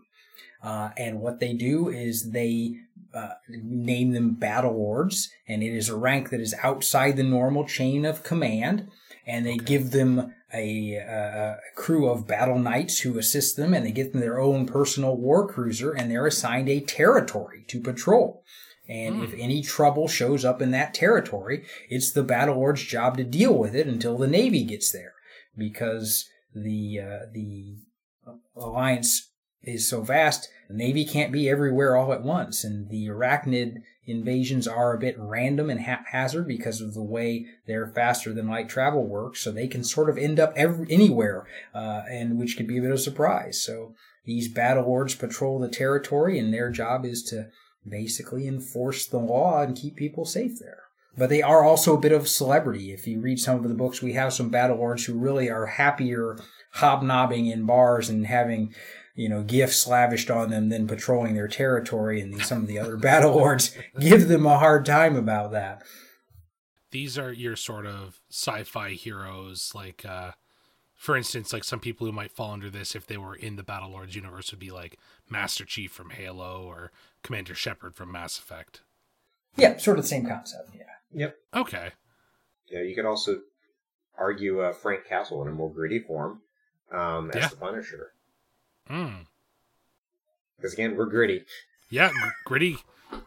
Uh, 0.62 0.89
and 0.98 1.20
what 1.20 1.39
they 1.39 1.54
do 1.54 1.89
is 1.89 2.32
they 2.32 2.76
uh, 3.17 3.34
name 3.49 4.12
them 4.12 4.36
battle 4.36 4.77
lords, 4.77 5.30
and 5.47 5.63
it 5.63 5.73
is 5.73 5.89
a 5.89 5.97
rank 5.97 6.30
that 6.30 6.41
is 6.41 6.53
outside 6.62 7.17
the 7.17 7.23
normal 7.23 7.65
chain 7.65 8.06
of 8.06 8.23
command. 8.23 8.89
And 9.25 9.45
they 9.45 9.58
give 9.58 9.91
them 9.91 10.34
a, 10.53 10.93
a, 10.93 11.58
crew 11.75 12.10
of 12.10 12.27
battle 12.27 12.58
knights 12.58 12.99
who 12.99 13.17
assist 13.17 13.58
them, 13.58 13.73
and 13.73 13.86
they 13.86 13.91
get 13.91 14.13
them 14.13 14.21
their 14.21 14.39
own 14.39 14.65
personal 14.65 15.17
war 15.17 15.47
cruiser, 15.47 15.91
and 15.91 16.10
they're 16.10 16.27
assigned 16.27 16.69
a 16.69 16.80
territory 16.80 17.65
to 17.67 17.82
patrol. 17.82 18.43
And 18.88 19.21
if 19.21 19.34
any 19.34 19.62
trouble 19.62 20.08
shows 20.08 20.45
up 20.45 20.62
in 20.62 20.71
that 20.71 20.93
territory, 20.93 21.65
it's 21.89 22.12
the 22.12 22.23
battle 22.23 22.56
lord's 22.56 22.84
job 22.84 23.17
to 23.17 23.25
deal 23.25 23.53
with 23.53 23.75
it 23.75 23.86
until 23.86 24.17
the 24.17 24.27
navy 24.27 24.63
gets 24.63 24.91
there, 24.93 25.13
because 25.58 26.30
the 26.56 27.01
uh, 27.01 27.25
the 27.34 27.80
alliance 28.56 29.30
is 29.63 29.89
so 29.89 30.02
vast, 30.02 30.50
the 30.67 30.76
Navy 30.76 31.06
can't 31.06 31.32
be 31.32 31.50
everywhere 31.50 31.96
all 31.96 32.13
at 32.13 32.24
once, 32.24 32.63
and 32.63 32.89
the 32.89 33.08
arachnid 33.08 33.82
invasions 34.06 34.67
are 34.67 34.93
a 34.93 35.00
bit 35.00 35.15
random 35.17 35.70
and 35.70 35.82
haphazard 35.82 36.48
because 36.48 36.82
of 36.82 36.93
the 36.93 37.04
way 37.04 37.46
their 37.67 37.88
faster 37.88 38.34
than 38.34 38.48
light 38.48 38.70
travel 38.70 39.06
works. 39.06 39.41
So 39.41 39.52
they 39.52 39.67
can 39.67 39.84
sort 39.84 40.10
of 40.10 40.17
end 40.17 40.39
up 40.39 40.54
every, 40.56 40.88
anywhere, 40.89 41.46
uh, 41.74 42.04
and 42.10 42.38
which 42.38 42.58
could 42.58 42.67
be 42.67 42.78
a 42.78 42.82
bit 42.82 42.91
of 42.91 42.98
a 42.98 43.02
surprise. 43.02 43.62
So 43.62 43.96
these 44.26 44.48
battle 44.48 44.86
lords 44.86 45.15
patrol 45.15 45.60
the 45.60 45.70
territory, 45.70 46.38
and 46.38 46.54
their 46.54 46.70
job 46.70 47.06
is 47.06 47.24
to 47.24 47.50
basically 47.88 48.48
enforce 48.48 49.08
the 49.08 49.20
law 49.20 49.62
and 49.62 49.76
keep 49.76 49.96
people 49.96 50.26
safe 50.26 50.60
there. 50.60 50.84
But 51.17 51.30
they 51.30 51.41
are 51.41 51.63
also 51.63 51.96
a 51.96 52.00
bit 52.00 52.12
of 52.12 52.28
celebrity. 52.28 52.91
If 52.91 53.08
you 53.08 53.20
read 53.20 53.39
some 53.39 53.58
of 53.58 53.67
the 53.67 53.74
books, 53.74 54.04
we 54.04 54.13
have 54.13 54.34
some 54.34 54.50
battle 54.50 54.78
lords 54.78 55.06
who 55.06 55.17
really 55.17 55.50
are 55.50 55.65
happier 55.65 56.38
hobnobbing 56.74 57.48
in 57.48 57.65
bars 57.65 58.10
and 58.10 58.28
having 58.28 58.74
you 59.17 59.27
know, 59.27 59.41
gifts 59.43 59.86
lavished 59.88 60.30
on 60.32 60.49
them 60.51 60.69
than 60.69 60.88
patrolling 60.88 61.34
their 61.36 61.47
territory, 61.47 62.21
and 62.21 62.41
some 62.43 62.62
of 62.62 62.67
the 62.67 62.80
other 62.80 62.95
battle 63.10 63.32
lords 63.36 63.75
give 63.99 64.27
them 64.30 64.45
a 64.45 64.60
hard 64.60 64.86
time 64.86 65.15
about 65.17 65.51
that. 65.51 65.82
These 66.91 67.17
are 67.17 67.34
your 67.34 67.56
sort 67.58 67.86
of 67.86 68.21
sci-fi 68.32 68.91
heroes, 68.91 69.71
like 69.75 70.06
uh 70.06 70.32
for 70.95 71.15
instance, 71.15 71.53
like 71.53 71.63
some 71.63 71.80
people 71.80 72.08
who 72.08 72.13
might 72.13 72.32
fall 72.32 72.51
under 72.53 72.71
this 72.71 72.95
if 72.95 73.06
they 73.06 73.17
were 73.17 73.36
in 73.36 73.56
the 73.56 73.62
Battle 73.63 73.91
Lords 73.91 74.15
universe 74.15 74.49
would 74.51 74.60
be 74.60 74.71
like 74.71 74.97
Master 75.30 75.63
Chief 75.63 75.91
from 75.91 76.10
Halo 76.10 76.63
or 76.63 76.91
Commander 77.21 77.53
Shepard 77.53 77.93
from 77.95 78.12
Mass 78.12 78.39
Effect. 78.39 78.82
Yeah, 79.58 79.77
sort 79.77 79.99
of 79.99 80.06
the 80.06 80.10
same 80.10 80.25
concept. 80.25 80.71
Yeah. 80.75 80.84
Yep. 81.13 81.36
Okay. 81.56 81.89
Yeah, 82.71 82.82
you 82.82 82.95
could 82.95 83.06
also 83.06 83.41
argue 84.17 84.62
uh, 84.62 84.73
Frank 84.73 85.06
Castle 85.06 85.41
in 85.43 85.47
a 85.47 85.51
more 85.51 85.71
gritty 85.71 85.99
form 85.99 86.41
um, 86.91 87.30
as 87.32 87.41
Yeah. 87.43 87.47
the 87.49 87.56
Punisher. 87.58 88.13
Mm. 88.89 89.26
Because 90.58 90.73
again, 90.73 90.95
we're 90.95 91.06
gritty. 91.06 91.43
Yeah, 91.89 92.12
gritty, 92.45 92.78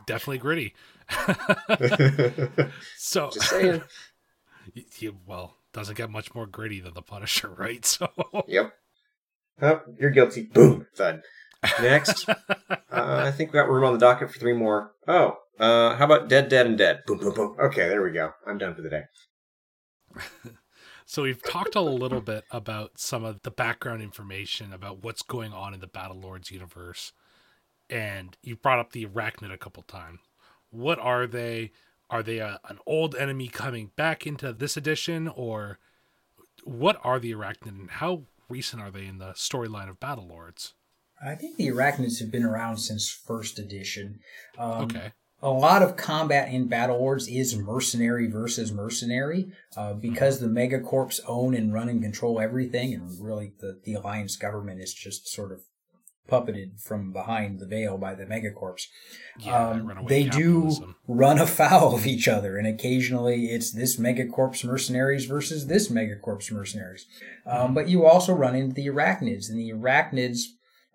definitely 0.06 0.38
gritty. 0.38 0.74
so, 2.96 3.30
Just 3.30 3.48
saying. 3.48 3.82
he, 4.74 5.10
well, 5.26 5.56
doesn't 5.72 5.96
get 5.96 6.10
much 6.10 6.34
more 6.34 6.46
gritty 6.46 6.80
than 6.80 6.94
the 6.94 7.02
Punisher, 7.02 7.48
right? 7.58 7.84
So, 7.84 8.08
yep. 8.46 8.72
Oh, 9.62 9.82
you're 9.98 10.10
guilty. 10.10 10.42
Boom. 10.42 10.86
Thud. 10.94 11.22
Next, 11.82 12.26
uh, 12.28 12.34
I 12.90 13.30
think 13.30 13.52
we 13.52 13.58
got 13.58 13.68
room 13.68 13.84
on 13.84 13.92
the 13.92 13.98
docket 13.98 14.32
for 14.32 14.38
three 14.38 14.54
more. 14.54 14.92
Oh, 15.06 15.36
uh, 15.58 15.94
how 15.94 16.06
about 16.06 16.28
Dead, 16.28 16.48
Dead, 16.48 16.66
and 16.66 16.78
Dead? 16.78 17.02
Boom, 17.06 17.18
boom, 17.18 17.34
boom. 17.34 17.56
Okay, 17.60 17.86
there 17.86 18.02
we 18.02 18.12
go. 18.12 18.32
I'm 18.46 18.56
done 18.56 18.74
for 18.74 18.80
the 18.80 18.88
day. 18.88 19.02
So 21.10 21.22
we've 21.22 21.42
talked 21.42 21.74
a 21.74 21.80
little 21.80 22.20
bit 22.20 22.44
about 22.52 23.00
some 23.00 23.24
of 23.24 23.42
the 23.42 23.50
background 23.50 24.00
information 24.00 24.72
about 24.72 25.02
what's 25.02 25.22
going 25.22 25.52
on 25.52 25.74
in 25.74 25.80
the 25.80 25.88
Battle 25.88 26.20
Lords 26.20 26.52
universe, 26.52 27.10
and 27.90 28.36
you 28.44 28.54
brought 28.54 28.78
up 28.78 28.92
the 28.92 29.06
Arachnid 29.06 29.52
a 29.52 29.58
couple 29.58 29.82
times. 29.82 30.20
What 30.70 31.00
are 31.00 31.26
they? 31.26 31.72
Are 32.10 32.22
they 32.22 32.38
a, 32.38 32.60
an 32.68 32.78
old 32.86 33.16
enemy 33.16 33.48
coming 33.48 33.90
back 33.96 34.24
into 34.24 34.52
this 34.52 34.76
edition, 34.76 35.26
or 35.26 35.80
what 36.62 37.00
are 37.02 37.18
the 37.18 37.32
Arachnid, 37.32 37.66
and 37.66 37.90
how 37.90 38.22
recent 38.48 38.80
are 38.80 38.92
they 38.92 39.06
in 39.06 39.18
the 39.18 39.32
storyline 39.32 39.88
of 39.88 39.98
Battle 39.98 40.28
Lords? 40.28 40.74
I 41.20 41.34
think 41.34 41.56
the 41.56 41.66
Arachnids 41.66 42.20
have 42.20 42.30
been 42.30 42.44
around 42.44 42.76
since 42.76 43.10
first 43.10 43.58
edition. 43.58 44.20
Um, 44.56 44.84
okay. 44.84 45.12
A 45.42 45.50
lot 45.50 45.82
of 45.82 45.96
combat 45.96 46.52
in 46.52 46.68
Battle 46.68 46.98
Lords 46.98 47.26
is 47.26 47.56
mercenary 47.56 48.26
versus 48.30 48.72
mercenary 48.72 49.50
uh, 49.76 49.94
because 49.94 50.38
the 50.38 50.46
Megacorps 50.46 51.20
own 51.26 51.54
and 51.54 51.72
run 51.72 51.88
and 51.88 52.02
control 52.02 52.40
everything, 52.40 52.92
and 52.92 53.24
really 53.24 53.52
the, 53.58 53.80
the 53.84 53.94
Alliance 53.94 54.36
government 54.36 54.80
is 54.82 54.92
just 54.92 55.28
sort 55.28 55.50
of 55.50 55.62
puppeted 56.30 56.80
from 56.80 57.12
behind 57.12 57.58
the 57.58 57.66
veil 57.66 57.98
by 57.98 58.14
the 58.14 58.24
Megacorps. 58.24 58.84
Yeah, 59.38 59.70
um, 59.70 60.04
they 60.06 60.24
do 60.24 60.96
run 61.08 61.38
afoul 61.38 61.94
of 61.94 62.06
each 62.06 62.28
other, 62.28 62.56
and 62.56 62.66
occasionally 62.66 63.46
it's 63.46 63.72
this 63.72 63.98
Megacorps 63.98 64.64
mercenaries 64.64 65.24
versus 65.24 65.66
this 65.66 65.88
Megacorps 65.88 66.52
mercenaries. 66.52 67.06
Um, 67.46 67.58
mm-hmm. 67.58 67.74
But 67.74 67.88
you 67.88 68.06
also 68.06 68.32
run 68.32 68.54
into 68.54 68.74
the 68.74 68.86
Arachnids, 68.86 69.48
and 69.48 69.58
the 69.58 69.72
Arachnids 69.72 70.42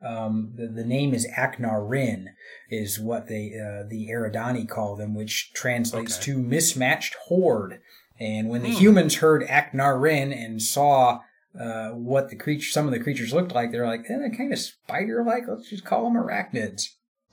um, 0.03 0.53
the, 0.55 0.67
the 0.67 0.85
name 0.85 1.13
is 1.13 1.27
Aknarin, 1.37 2.27
is 2.69 2.99
what 2.99 3.27
they 3.27 3.53
uh, 3.55 3.87
the 3.87 4.09
Eridani 4.09 4.67
call 4.67 4.95
them, 4.95 5.15
which 5.15 5.51
translates 5.53 6.17
okay. 6.17 6.25
to 6.25 6.37
mismatched 6.37 7.15
horde. 7.27 7.79
And 8.19 8.49
when 8.49 8.63
the 8.63 8.69
hmm. 8.69 8.77
humans 8.77 9.15
heard 9.15 9.43
Aknarin 9.43 10.31
and 10.33 10.61
saw 10.61 11.19
uh, 11.59 11.89
what 11.89 12.29
the 12.29 12.35
creature, 12.35 12.69
some 12.69 12.85
of 12.85 12.93
the 12.93 12.99
creatures 12.99 13.33
looked 13.33 13.53
like, 13.53 13.71
they're 13.71 13.87
like, 13.87 14.05
eh, 14.09 14.17
they're 14.17 14.29
kind 14.29 14.53
of 14.53 14.59
spider-like. 14.59 15.43
Let's 15.47 15.69
just 15.69 15.85
call 15.85 16.05
them 16.05 16.21
arachnids. 16.21 16.83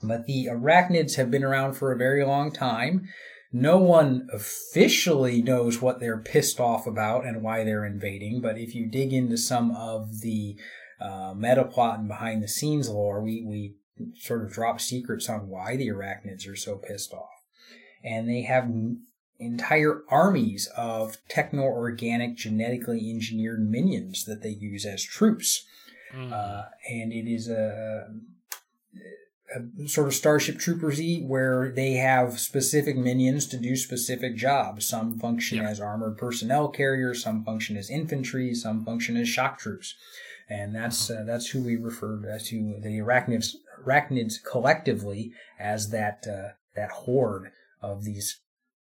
But 0.01 0.25
the 0.25 0.47
arachnids 0.47 1.15
have 1.15 1.31
been 1.31 1.43
around 1.43 1.73
for 1.73 1.91
a 1.91 1.97
very 1.97 2.25
long 2.25 2.51
time. 2.51 3.07
No 3.53 3.77
one 3.77 4.27
officially 4.33 5.41
knows 5.41 5.81
what 5.81 5.99
they're 5.99 6.17
pissed 6.17 6.59
off 6.59 6.87
about 6.87 7.25
and 7.25 7.43
why 7.43 7.63
they're 7.63 7.85
invading. 7.85 8.41
But 8.41 8.57
if 8.57 8.73
you 8.73 8.89
dig 8.89 9.13
into 9.13 9.37
some 9.37 9.71
of 9.71 10.21
the 10.21 10.57
uh, 11.03 11.33
meta 11.35 11.65
plot 11.65 11.99
and 11.99 12.07
behind 12.07 12.41
the 12.41 12.47
scenes 12.47 12.89
lore, 12.89 13.21
we, 13.21 13.43
we 13.45 13.73
sort 14.15 14.43
of 14.43 14.51
drop 14.51 14.79
secrets 14.79 15.29
on 15.29 15.49
why 15.49 15.75
the 15.75 15.89
arachnids 15.89 16.49
are 16.49 16.55
so 16.55 16.77
pissed 16.77 17.13
off. 17.13 17.43
And 18.03 18.27
they 18.27 18.43
have 18.43 18.71
entire 19.39 20.03
armies 20.09 20.67
of 20.77 21.17
techno 21.27 21.63
organic, 21.63 22.35
genetically 22.35 23.09
engineered 23.09 23.69
minions 23.69 24.25
that 24.25 24.41
they 24.41 24.49
use 24.49 24.85
as 24.85 25.03
troops. 25.03 25.65
Mm. 26.15 26.31
Uh, 26.31 26.63
and 26.89 27.11
it 27.11 27.29
is 27.29 27.49
a, 27.49 28.07
a, 29.55 29.87
sort 29.87 30.07
of 30.07 30.13
Starship 30.13 30.57
Troopers 30.59 31.01
where 31.23 31.71
they 31.75 31.93
have 31.93 32.39
specific 32.39 32.95
minions 32.95 33.47
to 33.47 33.57
do 33.57 33.75
specific 33.75 34.35
jobs. 34.35 34.87
Some 34.87 35.19
function 35.19 35.59
as 35.59 35.81
armored 35.81 36.17
personnel 36.17 36.69
carriers, 36.69 37.23
some 37.23 37.43
function 37.43 37.75
as 37.75 37.89
infantry, 37.89 38.53
some 38.53 38.85
function 38.85 39.17
as 39.17 39.27
shock 39.27 39.59
troops 39.59 39.95
and 40.49 40.75
that's 40.75 41.09
uh, 41.09 41.23
that's 41.25 41.47
who 41.47 41.61
we 41.61 41.75
refer 41.75 42.17
to 42.39 42.75
the 42.81 42.99
arachnids 42.99 43.55
arachnids 43.85 44.35
collectively 44.43 45.31
as 45.59 45.89
that 45.89 46.25
uh, 46.27 46.53
that 46.75 46.89
horde 46.91 47.51
of 47.81 48.03
these 48.03 48.39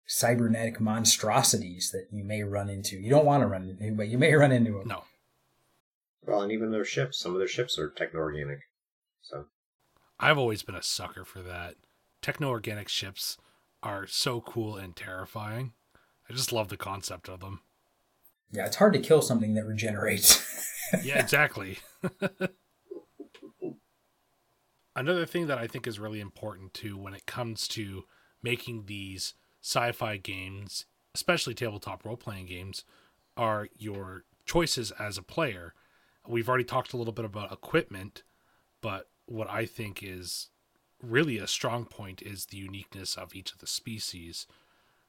cybernetic 0.06 0.82
monstrosities 0.82 1.92
that 1.92 2.08
you 2.12 2.24
may 2.24 2.44
run 2.44 2.70
into. 2.70 2.98
You 2.98 3.10
don't 3.10 3.26
want 3.26 3.44
to 3.44 3.48
run 3.48 3.78
into, 3.80 3.96
but 3.96 4.10
you 4.10 4.18
may 4.18 4.34
run 4.34 4.52
into 4.52 4.74
them. 4.74 4.88
No. 4.88 5.04
Well, 6.26 6.42
and 6.42 6.52
even 6.52 6.72
their 6.72 6.86
ships, 6.86 7.18
some 7.18 7.32
of 7.32 7.40
their 7.40 7.48
ships 7.48 7.80
are 7.80 7.90
techno-organic. 7.90 8.60
So, 9.22 9.46
I've 10.20 10.38
always 10.38 10.64
been 10.64 10.76
a 10.76 10.84
sucker 10.84 11.24
for 11.24 11.42
that. 11.42 11.76
Techno-organic 12.22 12.90
ships 12.90 13.38
are 13.82 14.06
so 14.06 14.42
cool 14.42 14.76
and 14.76 14.96
terrifying. 14.96 15.74
I 16.30 16.34
just 16.34 16.52
love 16.52 16.68
the 16.68 16.78
concept 16.78 17.30
of 17.30 17.40
them. 17.40 17.62
Yeah, 18.52 18.66
it's 18.66 18.76
hard 18.76 18.94
to 18.94 19.00
kill 19.00 19.22
something 19.22 19.54
that 19.56 19.66
regenerates. 19.66 20.44
yeah, 21.04 21.20
exactly. 21.20 21.80
Another 24.96 25.26
thing 25.26 25.48
that 25.48 25.58
I 25.58 25.68
think 25.68 25.88
is 25.88 26.00
really 26.00 26.20
important 26.20 26.74
too 26.74 26.98
when 26.98 27.14
it 27.14 27.26
comes 27.26 27.68
to 27.70 28.04
making 28.44 28.86
these 28.86 29.34
sci-fi 29.62 30.18
games, 30.18 30.86
especially 31.16 31.54
tabletop 31.54 32.04
role-playing 32.04 32.48
games, 32.48 32.84
are 33.38 33.70
your 33.78 34.26
choices 34.46 34.92
as 35.00 35.18
a 35.18 35.24
player. 35.24 35.74
We've 36.28 36.50
already 36.50 36.66
talked 36.66 36.94
a 36.94 36.98
little 36.98 37.14
bit 37.14 37.26
about 37.26 37.52
equipment, 37.52 38.24
but 38.82 39.08
what 39.26 39.50
I 39.50 39.66
think 39.66 40.04
is 40.04 40.50
really 41.02 41.38
a 41.38 41.48
strong 41.48 41.86
point 41.86 42.22
is 42.22 42.46
the 42.46 42.58
uniqueness 42.58 43.16
of 43.16 43.34
each 43.34 43.54
of 43.54 43.60
the 43.60 43.68
species. 43.68 44.46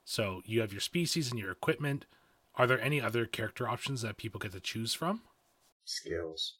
So 0.04 0.42
you 0.44 0.60
have 0.60 0.72
your 0.72 0.80
species 0.80 1.30
and 1.30 1.38
your 1.38 1.50
equipment. 1.50 2.06
Are 2.54 2.66
there 2.66 2.80
any 2.80 3.00
other 3.00 3.26
character 3.26 3.68
options 3.68 4.02
that 4.02 4.16
people 4.16 4.38
get 4.38 4.52
to 4.52 4.60
choose 4.60 4.94
from? 4.94 5.22
Skills. 5.84 6.56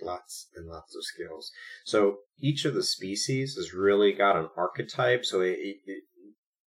Lots 0.00 0.48
and 0.56 0.66
lots 0.66 0.96
of 0.96 1.04
skills. 1.04 1.52
So 1.84 2.18
each 2.40 2.64
of 2.64 2.74
the 2.74 2.82
species 2.82 3.54
has 3.54 3.72
really 3.72 4.12
got 4.12 4.36
an 4.36 4.48
archetype. 4.56 5.24
So 5.24 5.42
it, 5.42 5.58
it, 5.58 6.04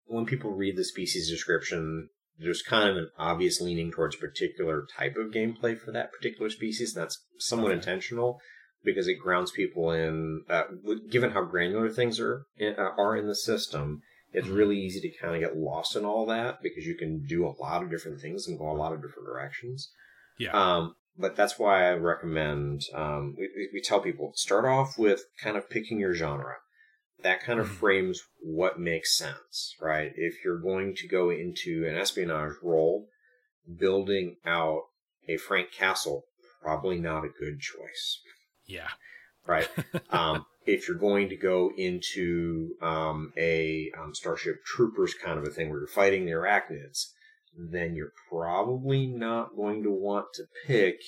when 0.07 0.27
people 0.27 0.53
read 0.53 0.77
the 0.77 0.85
species 0.85 1.29
description, 1.29 2.11
there's 2.38 2.62
kind 2.62 2.88
of 2.88 2.97
an 2.97 3.11
obvious 3.19 3.61
leaning 3.61 3.90
towards 3.90 4.17
a 4.17 4.19
particular 4.19 4.87
type 4.97 5.17
of 5.17 5.33
gameplay 5.33 5.79
for 5.79 5.90
that 5.93 6.12
particular 6.12 6.51
species. 6.51 6.95
And 6.95 7.03
that's 7.03 7.25
somewhat 7.38 7.73
okay. 7.73 7.79
intentional 7.79 8.40
because 8.85 9.09
it 9.09 9.19
grounds 9.19 9.51
people 9.51 9.90
in, 9.90 10.43
uh, 10.49 10.64
given 11.11 11.31
how 11.31 11.43
granular 11.43 11.88
things 11.88 12.21
are, 12.21 12.47
uh, 12.61 12.90
are 12.99 13.17
in 13.17 13.27
the 13.27 13.35
system, 13.35 14.03
it's 14.33 14.47
mm-hmm. 14.47 14.57
really 14.57 14.79
easy 14.79 15.01
to 15.01 15.17
kind 15.19 15.35
of 15.35 15.40
get 15.40 15.57
lost 15.57 15.97
in 15.97 16.05
all 16.05 16.27
that 16.27 16.61
because 16.62 16.85
you 16.85 16.97
can 16.97 17.25
do 17.25 17.47
a 17.47 17.55
lot 17.62 17.83
of 17.83 17.90
different 17.90 18.21
things 18.21 18.47
and 18.47 18.59
go 18.59 18.71
a 18.71 18.73
lot 18.73 18.93
of 18.93 19.01
different 19.01 19.27
directions. 19.27 19.90
Yeah. 20.38 20.51
Um, 20.51 20.97
but 21.16 21.37
that's 21.37 21.59
why 21.59 21.88
I 21.88 21.94
recommend 21.94 22.83
um, 22.94 23.35
we, 23.38 23.68
we 23.72 23.81
tell 23.81 24.00
people 24.00 24.33
start 24.35 24.64
off 24.64 24.98
with 24.98 25.24
kind 25.42 25.57
of 25.57 25.70
picking 25.70 25.98
your 25.98 26.14
genre. 26.14 26.57
That 27.22 27.42
kind 27.42 27.61
of 27.61 27.66
mm-hmm. 27.66 27.77
frames 27.77 28.22
what 28.42 28.79
makes 28.79 29.16
sense, 29.16 29.74
right? 29.81 30.12
If 30.16 30.44
you're 30.44 30.59
going 30.59 30.94
to 30.96 31.09
go 31.09 31.31
into 31.31 31.87
an 31.88 31.96
espionage 31.96 32.55
role, 32.62 33.09
building 33.79 34.37
out 34.44 34.83
a 35.29 35.37
Frank 35.37 35.72
Castle 35.72 36.24
probably 36.64 36.98
not 36.98 37.24
a 37.24 37.29
good 37.29 37.61
choice. 37.61 38.20
Yeah. 38.66 38.88
Right. 39.46 39.68
um, 40.11 40.46
if 40.66 40.88
you're 40.88 40.96
going 40.96 41.29
to 41.29 41.37
go 41.37 41.70
into 41.77 42.70
um, 42.81 43.33
a 43.37 43.90
um, 44.00 44.14
Starship 44.14 44.64
Troopers 44.64 45.14
kind 45.14 45.38
of 45.38 45.44
a 45.44 45.50
thing 45.50 45.68
where 45.68 45.81
you're 45.81 45.87
fighting 45.87 46.24
the 46.24 46.33
arachnids, 46.33 47.11
then 47.57 47.95
you're 47.95 48.12
probably 48.29 49.07
not 49.07 49.57
going 49.57 49.83
to 49.83 49.90
want 49.90 50.27
to 50.35 50.45
pick 50.67 51.01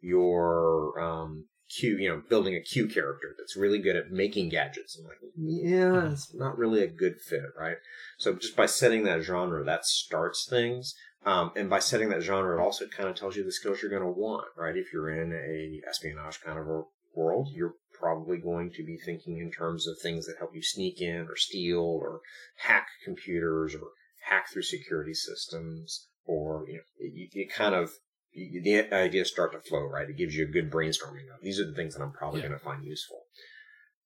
your 0.00 0.98
um, 1.00 1.46
Q, 1.68 1.98
you 1.98 2.08
know, 2.08 2.22
building 2.28 2.54
a 2.54 2.60
Q 2.60 2.88
character 2.88 3.34
that's 3.38 3.56
really 3.56 3.78
good 3.78 3.96
at 3.96 4.10
making 4.10 4.48
gadgets. 4.48 4.98
I'm 4.98 5.06
like, 5.06 5.18
yeah, 5.36 6.10
it's 6.10 6.34
not 6.34 6.58
really 6.58 6.82
a 6.82 6.88
good 6.88 7.20
fit, 7.20 7.44
right? 7.58 7.76
So 8.18 8.34
just 8.34 8.56
by 8.56 8.66
setting 8.66 9.04
that 9.04 9.22
genre, 9.22 9.64
that 9.64 9.86
starts 9.86 10.46
things. 10.48 10.94
Um, 11.24 11.52
and 11.54 11.68
by 11.68 11.80
setting 11.80 12.08
that 12.08 12.22
genre, 12.22 12.58
it 12.58 12.62
also 12.64 12.86
kind 12.86 13.08
of 13.08 13.14
tells 13.14 13.36
you 13.36 13.44
the 13.44 13.52
skills 13.52 13.82
you're 13.82 13.90
going 13.90 14.02
to 14.02 14.08
want, 14.20 14.46
right? 14.56 14.76
If 14.76 14.92
you're 14.92 15.10
in 15.10 15.32
a 15.32 15.86
espionage 15.88 16.40
kind 16.40 16.58
of 16.58 16.66
a 16.66 16.82
world, 17.14 17.48
you're 17.52 17.74
probably 17.92 18.38
going 18.38 18.72
to 18.72 18.84
be 18.84 18.96
thinking 18.96 19.38
in 19.38 19.50
terms 19.50 19.86
of 19.86 19.98
things 19.98 20.26
that 20.26 20.38
help 20.38 20.54
you 20.54 20.62
sneak 20.62 21.00
in 21.00 21.26
or 21.28 21.36
steal 21.36 21.78
or 21.78 22.20
hack 22.56 22.86
computers 23.04 23.74
or 23.74 23.88
hack 24.30 24.48
through 24.50 24.62
security 24.62 25.12
systems, 25.12 26.08
or 26.24 26.64
you 26.68 26.74
know, 26.74 26.80
you, 26.98 27.28
you 27.32 27.48
kind 27.48 27.74
of 27.74 27.90
the 28.32 28.88
ideas 28.92 29.28
start 29.28 29.52
to 29.52 29.58
flow, 29.58 29.82
right? 29.82 30.08
It 30.08 30.16
gives 30.16 30.34
you 30.36 30.44
a 30.44 30.50
good 30.50 30.70
brainstorming. 30.70 31.26
Of, 31.34 31.42
These 31.42 31.60
are 31.60 31.66
the 31.66 31.74
things 31.74 31.94
that 31.94 32.02
I'm 32.02 32.12
probably 32.12 32.40
yeah. 32.40 32.48
going 32.48 32.58
to 32.58 32.64
find 32.64 32.84
useful. 32.84 33.24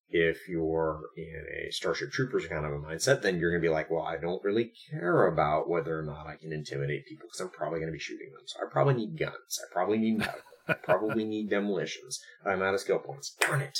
If 0.09 0.49
you're 0.49 1.01
in 1.17 1.45
a 1.67 1.71
Starship 1.73 2.11
Troopers 2.11 2.47
kind 2.47 2.65
of 2.65 2.73
a 2.73 2.77
mindset, 2.77 3.23
then 3.23 3.39
you're 3.39 3.51
going 3.51 3.63
to 3.63 3.67
be 3.67 3.73
like, 3.73 3.91
well, 3.91 4.03
I 4.03 4.17
don't 4.17 4.43
really 4.45 4.73
care 4.91 5.27
about 5.27 5.69
whether 5.69 5.99
or 5.99 6.03
not 6.03 6.27
I 6.27 6.37
can 6.37 6.53
intimidate 6.53 7.07
people 7.07 7.27
because 7.27 7.41
I'm 7.41 7.51
probably 7.51 7.81
going 7.81 7.91
to 7.91 7.97
be 7.97 7.99
shooting 7.99 8.31
them. 8.33 8.43
So 8.47 8.61
I 8.61 8.71
probably 8.71 8.95
need 8.95 9.19
guns. 9.19 9.61
I 9.61 9.73
probably 9.73 9.99
need 9.99 10.19
medical. 10.19 10.41
I 10.69 10.75
probably 10.75 11.25
need 11.27 11.51
demolitions. 11.51 12.21
I'm 12.47 12.63
out 12.63 12.75
of 12.75 12.81
skill 12.81 12.99
points. 12.99 13.35
Darn 13.41 13.63
it. 13.63 13.79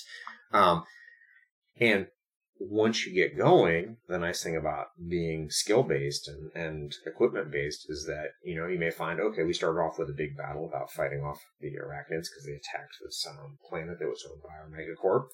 Um, 0.53 0.85
and 1.81 2.07
once 2.59 3.05
you 3.05 3.13
get 3.13 3.37
going, 3.37 3.97
the 4.09 4.19
nice 4.19 4.43
thing 4.43 4.57
about 4.57 4.87
being 5.09 5.51
skill 5.51 5.83
based 5.83 6.29
and, 6.29 6.51
and 6.55 6.95
equipment 7.07 7.51
based 7.51 7.87
is 7.89 8.05
that, 8.07 8.31
you 8.45 8.57
know, 8.57 8.67
you 8.67 8.79
may 8.79 8.91
find, 8.91 9.21
okay, 9.21 9.43
we 9.43 9.53
started 9.53 9.81
off 9.81 9.99
with 9.99 10.09
a 10.09 10.15
big 10.17 10.37
battle 10.37 10.67
about 10.67 10.91
fighting 10.91 11.23
off 11.23 11.41
the 11.61 11.69
arachnids 11.69 12.29
because 12.31 12.45
they 12.47 12.53
attacked 12.53 12.97
this 13.05 13.27
um, 13.29 13.59
planet 13.69 13.99
that 13.99 14.09
was 14.09 14.27
owned 14.31 14.43
by 14.43 14.55
our 14.55 14.69
megacorp. 14.69 15.27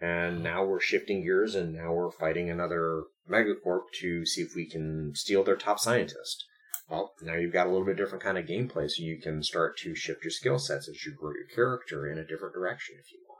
And 0.00 0.42
now 0.42 0.64
we're 0.64 0.80
shifting 0.80 1.22
gears 1.22 1.54
and 1.54 1.74
now 1.74 1.92
we're 1.92 2.10
fighting 2.10 2.50
another 2.50 3.04
megacorp 3.30 3.82
to 4.00 4.26
see 4.26 4.42
if 4.42 4.54
we 4.56 4.68
can 4.68 5.12
steal 5.14 5.44
their 5.44 5.56
top 5.56 5.78
scientist. 5.78 6.44
Well, 6.88 7.14
now 7.22 7.34
you've 7.34 7.52
got 7.52 7.68
a 7.68 7.70
little 7.70 7.86
bit 7.86 7.96
different 7.96 8.24
kind 8.24 8.36
of 8.36 8.46
gameplay, 8.46 8.90
so 8.90 9.02
you 9.02 9.18
can 9.18 9.42
start 9.42 9.78
to 9.78 9.94
shift 9.94 10.24
your 10.24 10.30
skill 10.30 10.58
sets 10.58 10.88
as 10.88 11.06
you 11.06 11.14
grow 11.14 11.30
your 11.30 11.46
character 11.54 12.10
in 12.10 12.18
a 12.18 12.26
different 12.26 12.54
direction 12.54 12.96
if 12.98 13.10
you 13.12 13.20
want. 13.26 13.31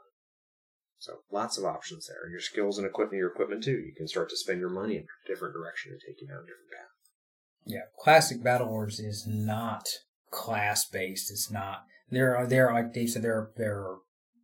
So 1.03 1.15
lots 1.33 1.57
of 1.57 1.65
options 1.65 2.07
there. 2.07 2.23
And 2.23 2.31
Your 2.31 2.39
skills 2.39 2.77
and 2.77 2.87
equipment, 2.87 3.19
your 3.19 3.29
equipment 3.29 3.61
too. 3.61 3.71
You 3.71 3.93
can 3.93 4.07
start 4.07 4.29
to 4.29 4.37
spend 4.37 4.61
your 4.61 4.69
money 4.69 4.95
in 4.95 5.03
a 5.03 5.27
different 5.27 5.53
direction 5.53 5.91
and 5.91 5.99
take 5.99 6.21
you 6.21 6.27
down 6.29 6.37
a 6.37 6.47
different 6.47 6.71
path. 6.71 6.93
Yeah, 7.65 7.81
classic 7.99 8.41
Battle 8.41 8.67
Lords 8.67 9.01
is 9.01 9.25
not 9.27 9.85
class 10.31 10.87
based. 10.87 11.29
It's 11.29 11.51
not. 11.51 11.83
There 12.09 12.37
are 12.37 12.47
there 12.47 12.71
like 12.71 12.93
Dave 12.93 13.09
said 13.09 13.21
there 13.21 13.35
are, 13.35 13.51
there 13.57 13.79
are 13.79 13.97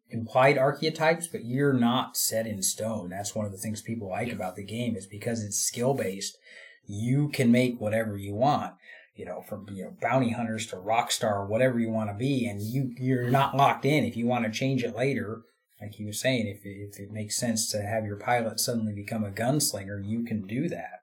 implied 0.09 0.57
archetypes, 0.57 1.27
but 1.27 1.45
you're 1.45 1.71
not 1.71 2.17
set 2.17 2.45
in 2.45 2.61
stone. 2.61 3.09
That's 3.09 3.33
one 3.33 3.45
of 3.45 3.53
the 3.53 3.57
things 3.57 3.81
people 3.81 4.09
like 4.09 4.27
yeah. 4.27 4.33
about 4.33 4.57
the 4.57 4.65
game 4.65 4.97
is 4.97 5.07
because 5.07 5.41
it's 5.41 5.59
skill 5.59 5.93
based. 5.93 6.37
You 6.85 7.29
can 7.29 7.53
make 7.53 7.79
whatever 7.79 8.17
you 8.17 8.35
want. 8.35 8.73
You 9.15 9.23
know, 9.23 9.41
from 9.47 9.65
you 9.71 9.85
know 9.85 9.93
bounty 10.01 10.31
hunters 10.31 10.67
to 10.67 10.77
rock 10.77 11.11
star, 11.13 11.45
whatever 11.45 11.79
you 11.79 11.89
want 11.89 12.09
to 12.09 12.15
be, 12.15 12.45
and 12.49 12.61
you 12.61 12.93
you're 12.97 13.29
not 13.29 13.55
locked 13.55 13.85
in. 13.85 14.03
If 14.03 14.17
you 14.17 14.27
want 14.27 14.43
to 14.43 14.51
change 14.51 14.83
it 14.83 14.95
later, 14.95 15.43
like 15.81 15.95
he 15.95 16.05
was 16.05 16.19
saying, 16.19 16.47
if 16.47 16.65
it, 16.65 16.77
if 16.91 16.99
it 16.99 17.11
makes 17.11 17.37
sense 17.37 17.69
to 17.71 17.81
have 17.81 18.05
your 18.05 18.17
pilot 18.17 18.59
suddenly 18.59 18.93
become 18.93 19.23
a 19.23 19.31
gunslinger, 19.31 20.05
you 20.05 20.23
can 20.23 20.45
do 20.45 20.67
that. 20.69 21.01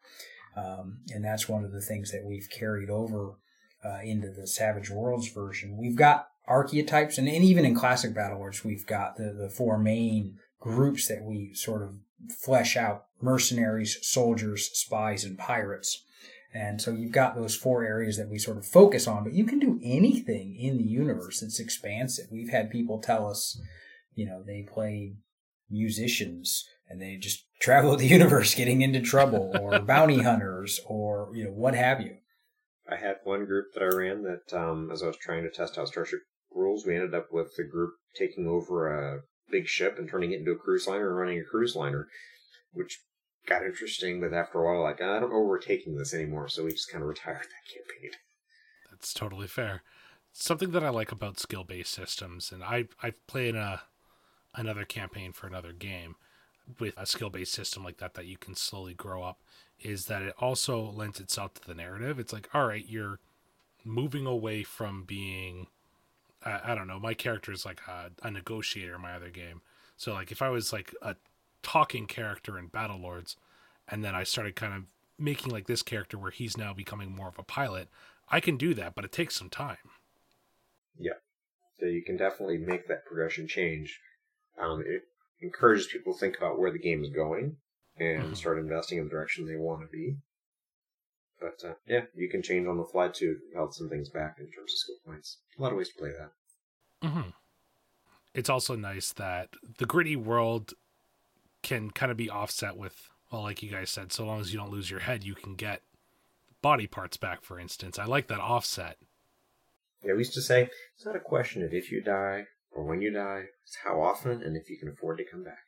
Um, 0.57 0.99
and 1.13 1.25
that's 1.25 1.49
one 1.49 1.65
of 1.65 1.73
the 1.73 1.81
things 1.81 2.13
that 2.13 2.25
we've 2.25 2.49
carried 2.51 2.91
over 2.91 3.35
uh, 3.85 4.01
into 4.03 4.31
the 4.31 4.47
Savage 4.47 4.91
Worlds 4.91 5.29
version. 5.29 5.77
We've 5.77 5.97
got 5.97 6.29
archetypes, 6.47 7.19
and, 7.19 7.29
and 7.29 7.45
even 7.45 7.65
in 7.65 7.75
classic 7.75 8.15
Battle 8.15 8.39
Lords, 8.39 8.65
we've 8.65 8.87
got 8.87 9.17
the, 9.17 9.33
the 9.33 9.51
four 9.51 9.79
main 9.79 10.39
groups 10.61 11.09
that 11.09 11.23
we 11.23 11.53
sort 11.55 11.83
of 11.83 11.97
flesh 12.39 12.77
out 12.77 13.07
mercenaries, 13.21 13.99
soldiers, 14.03 14.71
spies, 14.73 15.25
and 15.25 15.39
pirates. 15.39 16.03
And 16.55 16.81
so 16.81 16.93
you've 16.93 17.13
got 17.13 17.35
those 17.35 17.55
four 17.55 17.85
areas 17.85 18.17
that 18.17 18.31
we 18.31 18.39
sort 18.39 18.57
of 18.57 18.67
focus 18.67 19.07
on, 19.07 19.25
but 19.25 19.35
you 19.35 19.45
can 19.45 19.59
do 19.59 19.79
anything 19.83 20.57
in 20.57 20.79
the 20.79 20.85
universe 20.85 21.41
that's 21.41 21.61
expansive. 21.61 22.27
We've 22.31 22.51
had 22.51 22.71
people 22.71 22.99
tell 22.99 23.29
us, 23.29 23.61
you 24.17 24.27
know, 24.27 24.43
they 24.43 24.63
play 24.63 25.15
musicians 25.71 26.65
and 26.89 27.01
they 27.01 27.17
just 27.17 27.47
travel 27.61 27.97
the 27.97 28.09
universe 28.09 28.55
getting 28.55 28.83
into 28.83 29.01
trouble 29.01 29.53
or 29.61 29.79
bounty 29.87 30.23
hunters 30.23 30.81
or, 30.87 31.31
you 31.35 31.45
know, 31.45 31.53
what 31.53 31.77
have 31.77 32.01
you. 32.01 32.17
I 32.91 32.97
had 32.97 33.17
one 33.25 33.47
group 33.47 33.67
that 33.75 33.83
I 33.83 33.87
ran 33.87 34.23
that, 34.23 34.57
um, 34.57 34.91
as 34.93 35.03
I 35.03 35.07
was 35.07 35.17
trying 35.17 35.43
to 35.45 35.51
test 35.51 35.79
out 35.79 35.89
Starship 35.89 36.21
rules, 36.53 36.87
we 36.87 36.95
ended 36.95 37.15
up 37.15 37.29
with 37.33 37.55
the 37.57 37.65
group 37.65 37.95
taking 38.15 38.47
over 38.47 38.89
a 38.89 39.21
big 39.51 39.67
ship 39.67 39.97
and 39.99 40.09
turning 40.09 40.33
it 40.33 40.41
into 40.41 40.53
a 40.53 40.57
cruise 40.57 40.87
liner 40.87 41.09
and 41.09 41.19
running 41.19 41.39
a 41.39 41.45
cruise 41.45 41.77
liner, 41.77 42.09
which 42.73 43.01
got 43.47 43.65
interesting. 43.65 44.21
But 44.21 44.33
after 44.33 44.59
a 44.61 44.65
while, 44.65 44.83
like 44.83 45.01
I 45.01 45.21
don't 45.21 45.31
know 45.31 45.39
where 45.39 45.49
we're 45.49 45.59
taking 45.59 45.97
this 45.97 46.15
anymore, 46.15 46.49
so 46.49 46.65
we 46.65 46.73
just 46.73 46.91
kind 46.91 47.03
of 47.03 47.09
retired 47.09 47.43
that 47.43 47.73
campaign. 47.73 48.11
That's 48.91 49.13
totally 49.13 49.49
fair. 49.49 49.83
Something 50.33 50.71
that 50.73 50.85
I 50.85 50.91
like 50.91 51.13
about 51.13 51.41
skill 51.41 51.65
based 51.65 51.93
systems, 51.93 52.53
and 52.53 52.63
I 52.63 52.87
I've 53.03 53.27
played 53.27 53.55
a 53.55 53.83
another 54.57 54.85
campaign 54.85 55.33
for 55.33 55.47
another 55.47 55.73
game 55.73 56.17
with 56.81 56.95
a 56.97 57.07
skill 57.07 57.31
based 57.31 57.53
system 57.53 57.85
like 57.85 57.99
that 57.99 58.15
that 58.15 58.27
you 58.27 58.37
can 58.37 58.55
slowly 58.55 58.95
grow 58.95 59.23
up, 59.23 59.41
is 59.81 60.07
that 60.07 60.23
it 60.23 60.35
also 60.39 60.81
lends 60.81 61.21
itself 61.21 61.55
to 61.55 61.67
the 61.67 61.75
narrative. 61.75 62.19
It's 62.19 62.33
like, 62.33 62.49
all 62.53 62.67
right, 62.67 62.85
you're 62.89 63.21
moving 63.85 64.27
away 64.27 64.63
from 64.65 65.05
being 65.05 65.69
I, 66.45 66.73
I 66.73 66.75
don't 66.75 66.87
know. 66.89 66.99
My 66.99 67.15
character 67.15 67.53
is 67.53 67.65
like 67.65 67.81
a, 67.87 68.11
a 68.27 68.31
negotiator 68.31 68.95
in 68.95 69.01
my 69.01 69.15
other 69.15 69.31
game. 69.31 69.61
So 69.97 70.13
like 70.13 70.31
if 70.33 70.43
I 70.43 70.49
was 70.49 70.73
like 70.73 70.95
a 71.03 71.17
talking 71.63 72.07
character 72.07 72.59
in 72.59 72.69
Battle 72.69 72.99
Lords, 72.99 73.37
and 73.89 74.05
then 74.05 74.15
I 74.15 74.25
started 74.25 74.57
kind 74.57 74.75
of 74.75 74.83
making 75.19 75.53
like 75.53 75.67
this 75.67 75.83
character 75.83 76.19
where 76.19 76.31
he's 76.31 76.57
now 76.57 76.73
becoming 76.73 77.15
more 77.15 77.29
of 77.29 77.39
a 77.39 77.43
pilot, 77.43 77.89
I 78.29 78.41
can 78.41 78.57
do 78.57 78.75
that, 78.75 78.95
but 78.95 79.05
it 79.05 79.13
takes 79.13 79.37
some 79.37 79.51
time. 79.51 79.77
Yeah. 80.99 81.13
So 81.79 81.87
you 81.87 82.03
can 82.03 82.17
definitely 82.17 82.59
make 82.59 82.89
that 82.89 83.05
progression 83.05 83.47
change. 83.47 84.01
Um, 84.61 84.83
it 84.87 85.03
encourages 85.41 85.87
people 85.87 86.15
to 86.15 86.19
think 86.19 86.37
about 86.37 86.59
where 86.59 86.71
the 86.71 86.79
game 86.79 87.03
is 87.03 87.11
going 87.11 87.57
and 87.99 88.23
mm-hmm. 88.23 88.35
start 88.35 88.59
investing 88.59 88.99
in 88.99 89.05
the 89.05 89.11
direction 89.11 89.47
they 89.47 89.57
want 89.57 89.83
to 89.83 89.89
be. 89.89 90.17
But 91.41 91.69
uh, 91.69 91.75
yeah, 91.87 92.03
you 92.15 92.29
can 92.29 92.43
change 92.43 92.67
on 92.67 92.79
the 92.79 92.85
fly 92.85 93.09
too. 93.09 93.39
Held 93.55 93.75
some 93.75 93.89
things 93.89 94.09
back 94.09 94.37
in 94.39 94.47
terms 94.47 94.73
of 94.73 94.79
skill 94.79 94.97
points. 95.07 95.39
A 95.59 95.63
lot 95.63 95.73
of 95.73 95.79
ways 95.79 95.91
to 95.91 95.99
play 95.99 96.11
that. 96.11 97.07
Mm-hmm. 97.07 97.31
It's 98.35 98.51
also 98.51 98.75
nice 98.75 99.13
that 99.15 99.51
the 99.79 99.87
gritty 99.87 100.17
world 100.17 100.75
can 101.63 101.91
kind 101.91 102.11
of 102.11 102.17
be 102.17 102.31
offset 102.31 102.77
with, 102.77 103.09
well, 103.31 103.43
like 103.43 103.63
you 103.63 103.71
guys 103.71 103.91
said, 103.91 104.13
so 104.13 104.25
long 104.25 104.41
as 104.41 104.53
you 104.53 104.59
don't 104.59 104.71
lose 104.71 104.91
your 104.91 105.01
head, 105.01 105.25
you 105.25 105.35
can 105.35 105.55
get 105.55 105.83
body 106.63 106.87
parts 106.87 107.17
back. 107.17 107.43
For 107.43 107.59
instance, 107.59 107.99
I 107.99 108.05
like 108.05 108.29
that 108.29 108.41
offset. 108.41 108.99
Yeah, 110.03 110.13
we 110.13 110.19
used 110.19 110.35
to 110.35 110.43
say 110.43 110.71
it's 110.95 111.07
not 111.07 111.17
a 111.17 111.21
question 111.21 111.63
of 111.63 111.73
if 111.73 111.91
you 111.91 112.01
die 112.01 112.47
or 112.77 112.85
when 112.85 113.01
you 113.01 113.13
die; 113.13 113.45
it's 113.65 113.79
how 113.85 114.01
often 114.01 114.43
and 114.43 114.57
if 114.57 114.69
you 114.69 114.79
can 114.79 114.89
afford 114.89 115.19
to 115.19 115.25
come 115.25 115.45
back. 115.45 115.65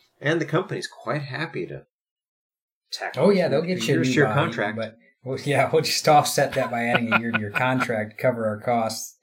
and 0.20 0.40
the 0.40 0.44
company's 0.44 0.88
quite 0.88 1.22
happy 1.22 1.66
to 1.66 1.86
Oh 3.16 3.30
yeah, 3.30 3.48
they'll 3.48 3.62
get 3.62 3.86
you 3.86 4.00
a 4.00 4.04
year 4.04 4.26
contract. 4.26 4.76
But 4.76 4.98
well, 5.22 5.38
yeah, 5.44 5.70
we'll 5.70 5.82
just 5.82 6.08
offset 6.08 6.52
that 6.54 6.70
by 6.70 6.84
adding 6.84 7.12
a 7.12 7.18
year 7.18 7.32
to 7.32 7.40
your 7.40 7.50
contract 7.50 8.12
to 8.12 8.16
cover 8.16 8.46
our 8.46 8.60
costs. 8.60 9.18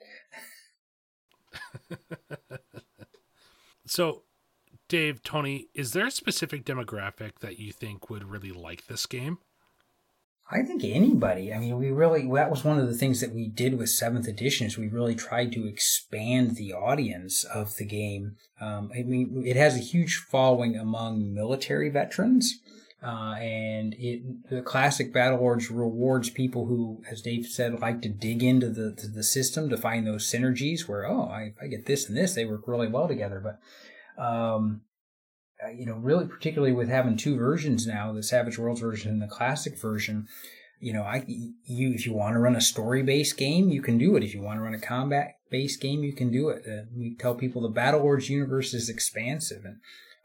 so, 3.85 4.23
Dave, 4.89 5.23
Tony, 5.23 5.67
is 5.73 5.93
there 5.93 6.07
a 6.07 6.11
specific 6.11 6.65
demographic 6.65 7.39
that 7.39 7.59
you 7.59 7.71
think 7.71 8.09
would 8.09 8.23
really 8.23 8.51
like 8.51 8.87
this 8.87 9.05
game? 9.05 9.39
I 10.53 10.61
think 10.61 10.83
anybody. 10.83 11.53
I 11.53 11.57
mean, 11.57 11.77
we 11.77 11.89
really 11.89 12.29
that 12.35 12.51
was 12.51 12.63
one 12.63 12.79
of 12.79 12.87
the 12.87 12.95
things 12.95 13.21
that 13.21 13.33
we 13.33 13.47
did 13.47 13.77
with 13.77 13.89
seventh 13.89 14.27
edition 14.27 14.67
is 14.67 14.77
we 14.77 14.87
really 14.87 15.15
tried 15.15 15.51
to 15.53 15.67
expand 15.67 16.55
the 16.55 16.73
audience 16.73 17.43
of 17.43 17.75
the 17.77 17.85
game. 17.85 18.35
Um, 18.61 18.91
I 18.95 19.01
mean, 19.01 19.43
it 19.45 19.55
has 19.55 19.75
a 19.75 19.79
huge 19.79 20.25
following 20.29 20.75
among 20.75 21.33
military 21.33 21.89
veterans. 21.89 22.59
Uh, 23.01 23.35
and 23.35 23.95
it, 23.99 24.49
the 24.49 24.61
classic 24.61 25.11
Battle 25.11 25.39
Lords 25.39 25.69
rewards 25.69 26.29
people 26.29 26.67
who, 26.67 27.03
as 27.11 27.21
Dave 27.21 27.45
said, 27.45 27.81
like 27.81 28.01
to 28.03 28.09
dig 28.09 28.41
into 28.41 28.69
the, 28.69 28.93
to 28.95 29.07
the 29.09 29.23
system 29.23 29.69
to 29.69 29.75
find 29.75 30.07
those 30.07 30.31
synergies 30.31 30.87
where, 30.87 31.05
oh, 31.05 31.23
I, 31.23 31.53
I 31.61 31.67
get 31.67 31.85
this 31.85 32.07
and 32.07 32.15
this, 32.15 32.33
they 32.33 32.45
work 32.45 32.65
really 32.65 32.87
well 32.87 33.09
together. 33.09 33.43
But, 33.43 34.23
um, 34.23 34.83
you 35.69 35.85
know, 35.85 35.95
really 35.95 36.25
particularly 36.25 36.73
with 36.73 36.89
having 36.89 37.17
two 37.17 37.37
versions 37.37 37.87
now, 37.87 38.11
the 38.13 38.23
Savage 38.23 38.57
Worlds 38.57 38.81
version 38.81 39.11
and 39.11 39.21
the 39.21 39.27
classic 39.27 39.79
version, 39.79 40.27
you 40.79 40.93
know, 40.93 41.03
I, 41.03 41.23
you, 41.27 41.93
if 41.93 42.05
you 42.05 42.13
want 42.13 42.33
to 42.33 42.39
run 42.39 42.55
a 42.55 42.61
story 42.61 43.03
based 43.03 43.37
game, 43.37 43.69
you 43.69 43.81
can 43.81 43.97
do 43.97 44.15
it. 44.15 44.23
If 44.23 44.33
you 44.33 44.41
want 44.41 44.57
to 44.57 44.63
run 44.63 44.73
a 44.73 44.79
combat 44.79 45.35
based 45.49 45.81
game, 45.81 46.03
you 46.03 46.13
can 46.13 46.31
do 46.31 46.49
it. 46.49 46.63
Uh, 46.67 46.85
we 46.95 47.15
tell 47.15 47.35
people 47.35 47.61
the 47.61 47.69
Battle 47.69 48.01
Lords 48.01 48.29
universe 48.29 48.73
is 48.73 48.89
expansive 48.89 49.63
and, 49.65 49.77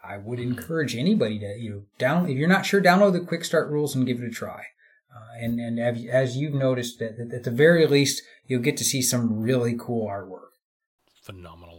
I 0.02 0.16
would 0.16 0.38
encourage 0.38 0.96
anybody 0.96 1.38
to 1.40 1.56
you 1.58 1.70
know 1.70 1.82
down 1.98 2.28
if 2.28 2.36
you're 2.36 2.48
not 2.48 2.66
sure, 2.66 2.80
download 2.80 3.12
the 3.12 3.20
quick 3.20 3.44
start 3.44 3.68
rules 3.68 3.94
and 3.94 4.06
give 4.06 4.20
it 4.20 4.26
a 4.26 4.30
try. 4.30 4.66
Uh, 5.14 5.44
and 5.44 5.58
and 5.60 5.78
as 6.08 6.36
you've 6.36 6.54
noticed, 6.54 6.98
that 6.98 7.18
at 7.34 7.44
the 7.44 7.50
very 7.50 7.86
least, 7.86 8.22
you'll 8.46 8.62
get 8.62 8.76
to 8.76 8.84
see 8.84 9.02
some 9.02 9.40
really 9.40 9.74
cool 9.78 10.06
artwork. 10.06 10.50
Phenomenal. 11.22 11.77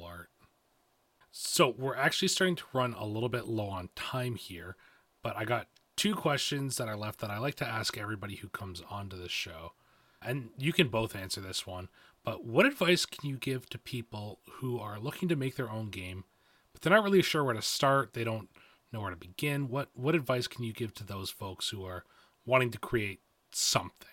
So 1.60 1.76
we're 1.78 1.98
actually 1.98 2.30
starting 2.30 2.56
to 2.56 2.64
run 2.72 2.96
a 2.98 3.06
little 3.06 3.28
bit 3.28 3.46
low 3.46 3.68
on 3.68 3.90
time 3.94 4.36
here, 4.36 4.78
but 5.22 5.36
I 5.36 5.44
got 5.44 5.68
two 5.98 6.16
questions 6.16 6.78
that 6.78 6.88
are 6.88 6.96
left 6.96 7.20
that 7.20 7.30
I 7.30 7.38
like 7.38 7.56
to 7.56 7.68
ask 7.68 7.98
everybody 7.98 8.38
who 8.38 8.48
comes 8.48 8.82
onto 8.90 9.18
the 9.18 9.28
show, 9.28 9.74
and 10.22 10.52
you 10.58 10.72
can 10.72 10.88
both 10.88 11.18
answer 11.18 11.42
this 11.42 11.68
one. 11.68 11.90
But 12.24 12.46
what 12.46 12.66
advice 12.66 13.06
can 13.06 13.30
you 13.30 13.36
give 13.36 13.68
to 13.72 13.78
people 13.78 14.40
who 14.62 14.80
are 14.80 15.02
looking 15.02 15.28
to 15.28 15.36
make 15.36 15.58
their 15.58 15.70
own 15.70 15.90
game? 15.90 16.24
but 16.72 16.82
they're 16.82 16.94
not 16.94 17.04
really 17.04 17.22
sure 17.22 17.44
where 17.44 17.54
to 17.54 17.62
start. 17.62 18.14
They 18.14 18.24
don't 18.24 18.48
know 18.94 19.02
where 19.02 19.10
to 19.10 19.18
begin. 19.18 19.68
What 19.68 19.90
what 19.96 20.16
advice 20.16 20.48
can 20.48 20.64
you 20.64 20.72
give 20.72 20.94
to 20.94 21.04
those 21.04 21.30
folks 21.30 21.68
who 21.68 21.84
are 21.84 22.06
wanting 22.46 22.72
to 22.72 22.78
create 22.78 23.20
something? 23.52 24.08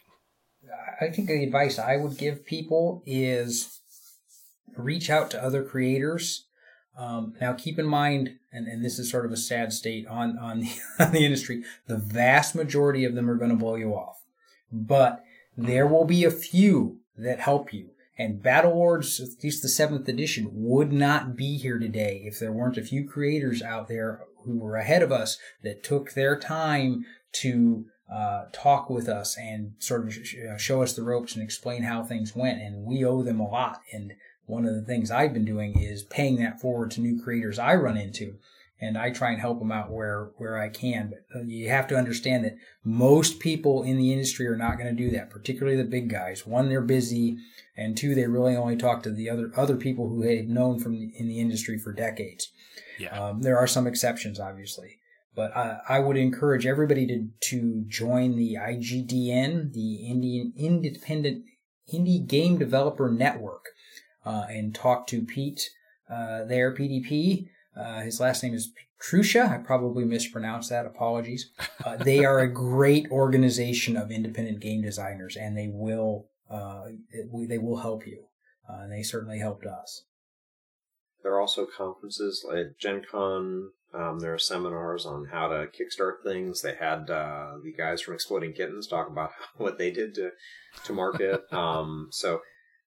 I 1.00 1.10
think 1.10 1.28
the 1.28 1.44
advice 1.44 1.78
I 1.78 1.96
would 1.96 2.18
give 2.18 2.44
people 2.44 3.04
is 3.06 3.80
reach 4.76 5.10
out 5.10 5.30
to 5.30 5.40
other 5.40 5.62
creators. 5.62 6.46
Um, 6.96 7.34
now, 7.40 7.52
keep 7.52 7.78
in 7.78 7.86
mind, 7.86 8.38
and, 8.52 8.66
and 8.66 8.84
this 8.84 8.98
is 8.98 9.10
sort 9.10 9.26
of 9.26 9.32
a 9.32 9.36
sad 9.36 9.72
state 9.72 10.06
on 10.06 10.38
on 10.38 10.60
the, 10.60 10.70
on 10.98 11.12
the 11.12 11.24
industry. 11.24 11.62
The 11.86 11.98
vast 11.98 12.54
majority 12.54 13.04
of 13.04 13.14
them 13.14 13.28
are 13.28 13.36
going 13.36 13.50
to 13.50 13.56
blow 13.56 13.74
you 13.74 13.94
off, 13.94 14.22
but 14.72 15.22
there 15.56 15.86
will 15.86 16.04
be 16.04 16.24
a 16.24 16.30
few 16.30 16.98
that 17.16 17.40
help 17.40 17.72
you. 17.72 17.90
And 18.18 18.42
Battle 18.42 18.74
Lords, 18.74 19.20
at 19.20 19.44
least 19.44 19.62
the 19.62 19.68
seventh 19.68 20.08
edition, 20.08 20.48
would 20.52 20.90
not 20.90 21.36
be 21.36 21.58
here 21.58 21.78
today 21.78 22.22
if 22.24 22.38
there 22.38 22.52
weren't 22.52 22.78
a 22.78 22.82
few 22.82 23.06
creators 23.06 23.60
out 23.60 23.88
there 23.88 24.22
who 24.44 24.58
were 24.58 24.76
ahead 24.76 25.02
of 25.02 25.12
us 25.12 25.38
that 25.62 25.82
took 25.82 26.12
their 26.12 26.38
time 26.38 27.04
to 27.32 27.84
uh, 28.10 28.44
talk 28.52 28.88
with 28.88 29.08
us 29.08 29.36
and 29.36 29.72
sort 29.78 30.06
of 30.06 30.14
sh- 30.14 30.36
show 30.56 30.82
us 30.82 30.94
the 30.94 31.02
ropes 31.02 31.34
and 31.34 31.42
explain 31.42 31.82
how 31.82 32.04
things 32.04 32.34
went. 32.34 32.62
And 32.62 32.84
we 32.84 33.04
owe 33.04 33.22
them 33.22 33.40
a 33.40 33.48
lot. 33.48 33.80
And 33.92 34.14
one 34.46 34.64
of 34.64 34.74
the 34.74 34.82
things 34.82 35.10
I've 35.10 35.32
been 35.32 35.44
doing 35.44 35.78
is 35.80 36.02
paying 36.02 36.36
that 36.36 36.60
forward 36.60 36.90
to 36.92 37.00
new 37.00 37.22
creators 37.22 37.58
I 37.58 37.74
run 37.74 37.96
into 37.96 38.38
and 38.80 38.98
I 38.98 39.10
try 39.10 39.30
and 39.30 39.40
help 39.40 39.58
them 39.58 39.72
out 39.72 39.90
where 39.90 40.30
where 40.36 40.58
I 40.58 40.68
can. 40.68 41.10
But 41.10 41.38
uh, 41.38 41.44
you 41.44 41.68
have 41.68 41.86
to 41.88 41.96
understand 41.96 42.44
that 42.44 42.56
most 42.84 43.40
people 43.40 43.82
in 43.82 43.96
the 43.96 44.12
industry 44.12 44.46
are 44.46 44.56
not 44.56 44.78
going 44.78 44.94
to 44.94 45.02
do 45.02 45.10
that, 45.12 45.30
particularly 45.30 45.76
the 45.76 45.84
big 45.84 46.10
guys. 46.10 46.46
One, 46.46 46.68
they're 46.68 46.82
busy, 46.82 47.38
and 47.76 47.96
two, 47.96 48.14
they 48.14 48.26
really 48.26 48.56
only 48.56 48.76
talk 48.76 49.02
to 49.02 49.10
the 49.10 49.30
other 49.30 49.50
other 49.56 49.76
people 49.76 50.08
who 50.08 50.22
they've 50.22 50.48
known 50.48 50.78
from 50.78 50.94
in 50.94 51.28
the 51.28 51.40
industry 51.40 51.78
for 51.78 51.92
decades. 51.92 52.50
Yeah. 52.98 53.18
Um, 53.18 53.42
there 53.42 53.58
are 53.58 53.66
some 53.66 53.86
exceptions, 53.86 54.38
obviously, 54.40 54.98
but 55.34 55.56
I, 55.56 55.78
I 55.88 55.98
would 56.00 56.16
encourage 56.16 56.66
everybody 56.66 57.06
to 57.06 57.28
to 57.50 57.84
join 57.88 58.36
the 58.36 58.56
IGDN, 58.60 59.72
the 59.72 60.06
Indian 60.06 60.52
Independent 60.56 61.44
Indie 61.94 62.26
Game 62.26 62.58
Developer 62.58 63.10
Network, 63.10 63.66
uh, 64.26 64.44
and 64.50 64.74
talk 64.74 65.06
to 65.06 65.22
Pete 65.22 65.70
uh, 66.10 66.44
there, 66.44 66.74
PDP. 66.74 67.48
Uh, 67.76 68.00
his 68.00 68.20
last 68.20 68.42
name 68.42 68.54
is 68.54 68.72
Trusha. 69.00 69.48
I 69.48 69.58
probably 69.58 70.04
mispronounced 70.04 70.70
that. 70.70 70.86
Apologies. 70.86 71.50
Uh, 71.84 71.96
they 72.04 72.24
are 72.24 72.40
a 72.40 72.52
great 72.52 73.10
organization 73.10 73.96
of 73.96 74.10
independent 74.10 74.60
game 74.60 74.82
designers, 74.82 75.36
and 75.36 75.56
they 75.56 75.68
will 75.68 76.26
uh, 76.50 76.84
it, 77.10 77.48
they 77.48 77.58
will 77.58 77.78
help 77.78 78.06
you. 78.06 78.24
Uh, 78.68 78.82
and 78.82 78.92
they 78.92 79.02
certainly 79.02 79.38
helped 79.38 79.64
us. 79.64 80.04
There 81.22 81.34
are 81.34 81.40
also 81.40 81.66
conferences 81.66 82.44
like 82.48 82.78
Gen 82.78 83.02
Con. 83.10 83.70
Um, 83.94 84.18
there 84.18 84.34
are 84.34 84.38
seminars 84.38 85.06
on 85.06 85.26
how 85.26 85.48
to 85.48 85.66
kickstart 85.66 86.22
things. 86.24 86.62
They 86.62 86.74
had 86.74 87.08
uh, 87.10 87.54
the 87.62 87.72
guys 87.72 88.00
from 88.00 88.14
Exploding 88.14 88.52
Kittens 88.52 88.86
talk 88.86 89.08
about 89.08 89.30
what 89.56 89.78
they 89.78 89.90
did 89.90 90.14
to 90.14 90.30
to 90.84 90.92
market. 90.92 91.42
um, 91.52 92.08
so 92.10 92.40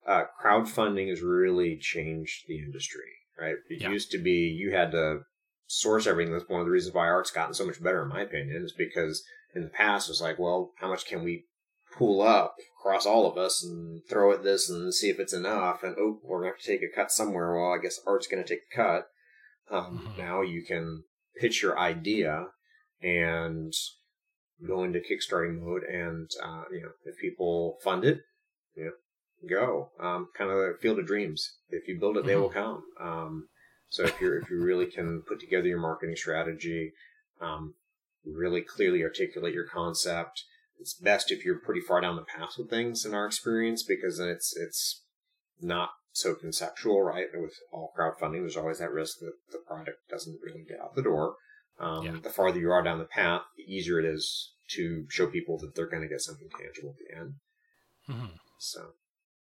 uh, 0.09 0.23
crowdfunding 0.43 1.09
has 1.09 1.21
really 1.21 1.77
changed 1.77 2.45
the 2.47 2.57
industry 2.57 3.19
right? 3.39 3.55
It 3.69 3.81
yeah. 3.81 3.89
used 3.89 4.11
to 4.11 4.17
be 4.17 4.31
you 4.31 4.71
had 4.71 4.91
to 4.91 5.21
source 5.67 6.07
everything. 6.07 6.33
That's 6.33 6.49
one 6.49 6.59
of 6.59 6.65
the 6.65 6.71
reasons 6.71 6.93
why 6.93 7.07
art's 7.07 7.31
gotten 7.31 7.53
so 7.53 7.65
much 7.65 7.81
better, 7.81 8.03
in 8.03 8.09
my 8.09 8.21
opinion, 8.21 8.63
is 8.63 8.73
because 8.77 9.23
in 9.55 9.63
the 9.63 9.69
past 9.69 10.07
it 10.07 10.11
was 10.11 10.21
like, 10.21 10.39
well, 10.39 10.71
how 10.79 10.89
much 10.89 11.05
can 11.05 11.23
we 11.23 11.45
pool 11.97 12.21
up 12.21 12.55
across 12.79 13.05
all 13.05 13.29
of 13.29 13.37
us 13.37 13.63
and 13.63 14.01
throw 14.09 14.31
at 14.31 14.43
this 14.43 14.69
and 14.69 14.93
see 14.93 15.09
if 15.09 15.19
it's 15.19 15.33
enough? 15.33 15.83
And 15.83 15.95
oh, 15.97 16.19
we're 16.23 16.41
going 16.41 16.53
to 16.53 16.57
have 16.57 16.61
to 16.61 16.67
take 16.67 16.81
a 16.83 16.95
cut 16.95 17.11
somewhere. 17.11 17.55
Well, 17.55 17.73
I 17.73 17.81
guess 17.81 17.99
art's 18.05 18.27
going 18.27 18.43
to 18.43 18.49
take 18.49 18.63
a 18.71 18.75
cut. 18.75 19.07
Um, 19.71 19.99
mm-hmm. 19.99 20.21
Now 20.21 20.41
you 20.41 20.63
can 20.63 21.03
pitch 21.39 21.61
your 21.61 21.77
idea 21.77 22.47
and 23.01 23.71
go 24.67 24.83
into 24.83 24.99
kickstarting 24.99 25.61
mode, 25.61 25.83
and 25.83 26.29
uh, 26.43 26.63
you 26.71 26.81
know 26.81 26.91
if 27.05 27.17
people 27.19 27.77
fund 27.83 28.03
it, 28.03 28.19
you 28.75 28.85
know 28.85 28.91
go. 29.47 29.89
Um, 29.99 30.27
kind 30.37 30.51
of 30.51 30.57
a 30.57 30.73
field 30.79 30.99
of 30.99 31.07
dreams. 31.07 31.57
If 31.69 31.87
you 31.87 31.99
build 31.99 32.17
it, 32.17 32.25
they 32.25 32.35
will 32.35 32.49
mm-hmm. 32.49 32.59
come. 32.59 32.83
Um, 32.99 33.47
so 33.89 34.03
if 34.03 34.19
you're 34.21 34.39
if 34.39 34.49
you 34.49 34.61
really 34.61 34.85
can 34.85 35.23
put 35.27 35.39
together 35.39 35.67
your 35.67 35.79
marketing 35.79 36.15
strategy, 36.15 36.93
um, 37.41 37.75
really 38.25 38.61
clearly 38.61 39.03
articulate 39.03 39.53
your 39.53 39.67
concept. 39.67 40.43
It's 40.79 40.93
best 40.93 41.31
if 41.31 41.43
you're 41.43 41.59
pretty 41.59 41.81
far 41.81 41.99
down 42.01 42.15
the 42.15 42.21
path 42.21 42.53
with 42.57 42.69
things 42.69 43.05
in 43.05 43.13
our 43.13 43.25
experience 43.25 43.83
because 43.83 44.17
then 44.17 44.29
it's 44.29 44.55
it's 44.55 45.03
not 45.61 45.89
so 46.11 46.35
conceptual, 46.35 47.01
right? 47.01 47.27
With 47.33 47.55
all 47.71 47.93
crowdfunding, 47.97 48.41
there's 48.41 48.57
always 48.57 48.79
that 48.79 48.91
risk 48.91 49.19
that 49.19 49.33
the 49.51 49.59
product 49.67 50.09
doesn't 50.09 50.39
really 50.43 50.63
get 50.67 50.79
out 50.79 50.95
the 50.95 51.01
door. 51.01 51.35
Um, 51.79 52.05
yeah. 52.05 52.15
The 52.21 52.29
farther 52.29 52.59
you 52.59 52.71
are 52.71 52.83
down 52.83 52.99
the 52.99 53.05
path, 53.05 53.41
the 53.57 53.63
easier 53.63 53.99
it 53.99 54.05
is 54.05 54.51
to 54.75 55.05
show 55.09 55.27
people 55.27 55.57
that 55.59 55.75
they're 55.75 55.89
going 55.89 56.03
to 56.03 56.09
get 56.09 56.21
something 56.21 56.49
tangible 56.57 56.91
at 56.91 56.97
the 56.97 57.19
end. 57.19 57.33
Mm-hmm. 58.09 58.35
So 58.59 58.91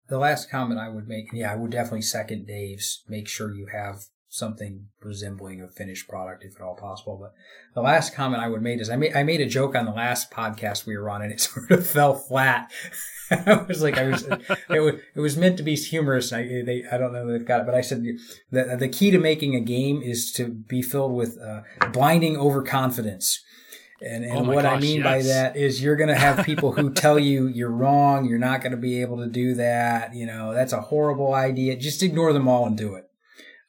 the 0.10 0.18
last 0.18 0.50
comment 0.50 0.80
I 0.80 0.90
would 0.90 1.08
make, 1.08 1.32
yeah, 1.34 1.52
I 1.52 1.56
would 1.56 1.72
definitely 1.72 2.02
second 2.02 2.48
Dave's. 2.48 3.04
Make 3.08 3.28
sure 3.28 3.54
you 3.54 3.68
have 3.68 4.06
something 4.30 4.88
resembling 5.02 5.62
a 5.62 5.68
finished 5.68 6.08
product 6.08 6.44
if 6.44 6.56
at 6.56 6.62
all 6.62 6.76
possible. 6.76 7.18
But 7.20 7.34
the 7.74 7.82
last 7.82 8.14
comment 8.14 8.44
I 8.44 8.50
would 8.50 8.62
make 8.62 8.80
is 8.80 8.90
I 8.90 8.96
made 8.96 9.16
I 9.16 9.24
made 9.24 9.42
a 9.42 9.46
joke 9.46 9.76
on 9.76 9.86
the 9.86 9.92
last 9.92 10.32
podcast 10.32 10.86
we 10.86 10.98
were 10.98 11.10
on 11.10 11.22
and 11.22 11.32
it 11.32 11.42
sort 11.42 11.72
of 11.72 11.86
fell 11.86 12.14
flat. 12.14 12.72
I 13.32 13.66
was 13.68 13.82
like 13.82 13.98
I 13.98 14.08
was 14.08 14.24
it 14.70 14.80
was 14.80 14.96
it 15.16 15.20
was 15.20 15.38
meant 15.38 15.58
to 15.58 15.64
be 15.64 15.76
humorous. 15.76 16.32
I 16.32 16.44
they 16.44 16.84
I 16.92 16.98
don't 16.98 17.14
know 17.14 17.28
they've 17.32 17.46
got 17.46 17.62
it, 17.62 17.66
but 17.66 17.76
I 17.76 17.82
said 17.82 18.04
the 18.52 18.78
the 18.78 18.90
key 18.90 19.12
to 19.12 19.20
making 19.20 19.56
a 19.56 19.62
game 19.62 20.02
is 20.02 20.32
to 20.34 20.48
be 20.48 20.82
filled 20.82 21.14
with 21.14 21.38
uh, 21.40 21.62
blinding 21.92 22.38
overconfidence. 22.38 23.44
And, 24.02 24.24
and 24.24 24.48
oh 24.48 24.54
what 24.54 24.64
gosh, 24.64 24.78
I 24.78 24.80
mean 24.80 24.98
yes. 24.98 25.04
by 25.04 25.22
that 25.24 25.58
is 25.58 25.82
you're 25.82 25.96
going 25.96 26.10
to 26.10 26.16
have 26.16 26.46
people 26.46 26.74
who 26.74 26.94
tell 26.94 27.18
you 27.18 27.48
you're 27.48 27.72
wrong, 27.72 28.26
you're 28.26 28.38
not 28.38 28.62
going 28.62 28.72
to 28.72 28.78
be 28.78 29.02
able 29.02 29.18
to 29.18 29.28
do 29.28 29.56
that, 29.56 30.14
you 30.14 30.26
know, 30.26 30.54
that's 30.54 30.74
a 30.74 30.82
horrible 30.82 31.34
idea. 31.34 31.76
Just 31.76 32.04
ignore 32.04 32.34
them 32.34 32.48
all 32.48 32.68
and 32.68 32.78
do 32.78 32.96
it. 32.96 33.10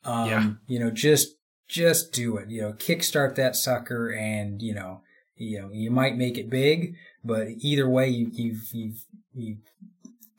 Um, 0.05 0.29
yeah. 0.29 0.51
you 0.67 0.79
know, 0.79 0.91
just 0.91 1.37
just 1.67 2.13
do 2.13 2.37
it. 2.37 2.51
You 2.51 2.63
know, 2.63 2.73
kickstart 2.73 3.35
that 3.37 3.57
sucker 3.57 4.11
and, 4.11 4.61
you 4.63 4.75
know, 4.75 5.03
you 5.37 5.61
know, 5.61 5.71
you 5.73 5.91
might 5.91 6.17
make 6.17 6.37
it 6.37 6.51
big, 6.51 6.95
but 7.25 7.49
either 7.59 7.89
way 7.89 8.09
you 8.09 8.31
you've 8.33 8.69
you've 8.73 9.05
you've 9.35 9.59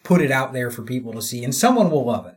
put 0.04 0.22
it 0.22 0.32
out 0.32 0.54
there 0.54 0.70
for 0.70 0.84
people 0.84 1.14
to 1.14 1.22
see 1.22 1.44
and 1.44 1.54
someone 1.54 1.90
will 1.90 2.06
love 2.06 2.28
it. 2.28 2.36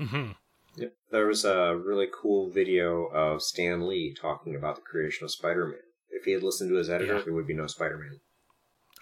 Mhm. 0.00 0.34
Yep. 0.76 0.94
There 1.10 1.26
was 1.26 1.44
a 1.44 1.76
really 1.76 2.08
cool 2.12 2.48
video 2.48 3.04
of 3.06 3.42
Stan 3.42 3.86
Lee 3.86 4.12
talking 4.12 4.56
about 4.56 4.76
the 4.76 4.82
creation 4.82 5.24
of 5.24 5.30
Spider-Man 5.30 5.78
if 6.22 6.26
he 6.26 6.32
had 6.32 6.44
listened 6.44 6.70
to 6.70 6.76
his 6.76 6.88
editor, 6.88 7.16
yeah. 7.16 7.22
there 7.24 7.34
would 7.34 7.48
be 7.48 7.54
no 7.54 7.66
Spider 7.66 7.98
Man. 7.98 8.20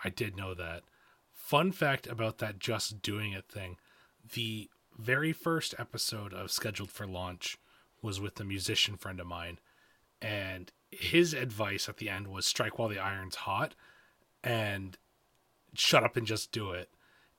I 0.03 0.09
did 0.09 0.37
know 0.37 0.55
that. 0.55 0.83
Fun 1.35 1.71
fact 1.71 2.07
about 2.07 2.39
that 2.39 2.59
just 2.59 3.03
doing 3.03 3.33
it 3.33 3.45
thing 3.47 3.77
the 4.33 4.71
very 4.99 5.33
first 5.33 5.75
episode 5.79 6.33
of 6.33 6.51
Scheduled 6.51 6.91
for 6.91 7.07
Launch 7.07 7.59
was 8.01 8.21
with 8.21 8.41
a 8.41 8.45
musician 8.45 8.97
friend 8.97 9.21
of 9.21 9.27
mine, 9.27 9.59
and 10.23 10.73
his 10.91 11.35
advice 11.35 11.89
at 11.91 11.99
the 11.99 12.09
end 12.09 12.29
was 12.29 12.47
strike 12.47 12.79
while 12.79 12.89
the 12.89 12.99
iron's 12.99 13.37
hot 13.37 13.75
and 14.43 14.97
shut 15.75 16.03
up 16.03 16.17
and 16.17 16.27
just 16.27 16.53
do 16.53 16.71
it. 16.71 16.89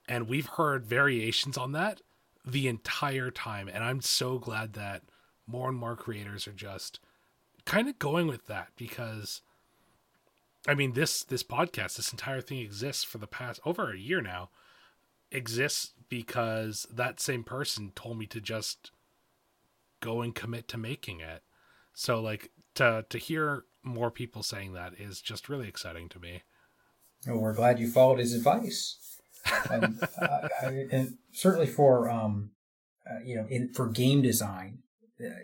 And 0.08 0.28
we've 0.28 0.46
heard 0.46 0.86
variations 0.86 1.58
on 1.58 1.72
that 1.72 2.02
the 2.44 2.68
entire 2.68 3.30
time. 3.30 3.68
And 3.68 3.82
I'm 3.82 4.00
so 4.00 4.38
glad 4.38 4.74
that 4.74 5.02
more 5.46 5.68
and 5.68 5.78
more 5.78 5.96
creators 5.96 6.46
are 6.46 6.52
just 6.52 7.00
kind 7.64 7.88
of 7.88 7.98
going 7.98 8.26
with 8.26 8.46
that 8.46 8.68
because 8.76 9.42
I 10.66 10.74
mean 10.74 10.92
this 10.92 11.24
this 11.24 11.42
podcast, 11.42 11.96
this 11.96 12.12
entire 12.12 12.40
thing 12.40 12.58
exists 12.58 13.04
for 13.04 13.18
the 13.18 13.26
past 13.26 13.60
over 13.64 13.92
a 13.92 13.98
year 13.98 14.20
now. 14.20 14.50
Exists 15.30 15.92
because 16.08 16.86
that 16.92 17.20
same 17.20 17.42
person 17.42 17.92
told 17.94 18.18
me 18.18 18.26
to 18.26 18.40
just 18.40 18.90
go 20.00 20.20
and 20.20 20.34
commit 20.34 20.68
to 20.68 20.76
making 20.76 21.20
it. 21.20 21.42
So 21.94 22.20
like 22.20 22.50
to 22.74 23.04
to 23.08 23.18
hear 23.18 23.64
more 23.82 24.10
people 24.10 24.42
saying 24.42 24.72
that 24.74 24.94
is 24.98 25.20
just 25.20 25.48
really 25.48 25.68
exciting 25.68 26.08
to 26.10 26.18
me. 26.18 26.42
Well, 27.26 27.38
we're 27.38 27.54
glad 27.54 27.78
you 27.78 27.88
followed 27.88 28.18
his 28.18 28.34
advice. 28.34 28.98
Um, 29.70 30.00
I, 30.20 30.48
I, 30.62 30.86
and 30.90 31.16
certainly 31.32 31.66
for 31.66 32.10
um, 32.10 32.50
uh, 33.10 33.18
you 33.24 33.36
know, 33.36 33.46
in, 33.48 33.68
for 33.72 33.88
game 33.88 34.22
design, 34.22 34.78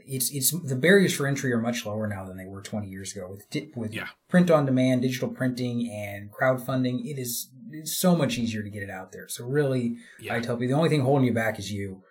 it's 0.06 0.30
it's 0.30 0.50
the 0.50 0.76
barriers 0.76 1.14
for 1.14 1.26
entry 1.26 1.52
are 1.52 1.60
much 1.60 1.86
lower 1.86 2.06
now 2.06 2.24
than 2.24 2.36
they 2.36 2.46
were 2.46 2.62
20 2.62 2.88
years 2.88 3.14
ago 3.14 3.28
with 3.30 3.46
with 3.76 3.94
yeah. 3.94 4.08
print 4.28 4.50
on 4.50 4.66
demand, 4.66 5.02
digital 5.02 5.28
printing, 5.28 5.90
and 5.90 6.30
crowdfunding. 6.32 7.04
It 7.04 7.18
is 7.18 7.50
it's 7.70 7.96
so 7.96 8.16
much 8.16 8.38
easier 8.38 8.62
to 8.62 8.70
get 8.70 8.82
it 8.82 8.90
out 8.90 9.12
there. 9.12 9.28
So 9.28 9.44
really, 9.44 9.96
yeah. 10.20 10.34
I 10.34 10.40
tell 10.40 10.60
you, 10.60 10.68
the 10.68 10.74
only 10.74 10.88
thing 10.88 11.02
holding 11.02 11.26
you 11.26 11.34
back 11.34 11.58
is 11.58 11.70
you. 11.70 12.02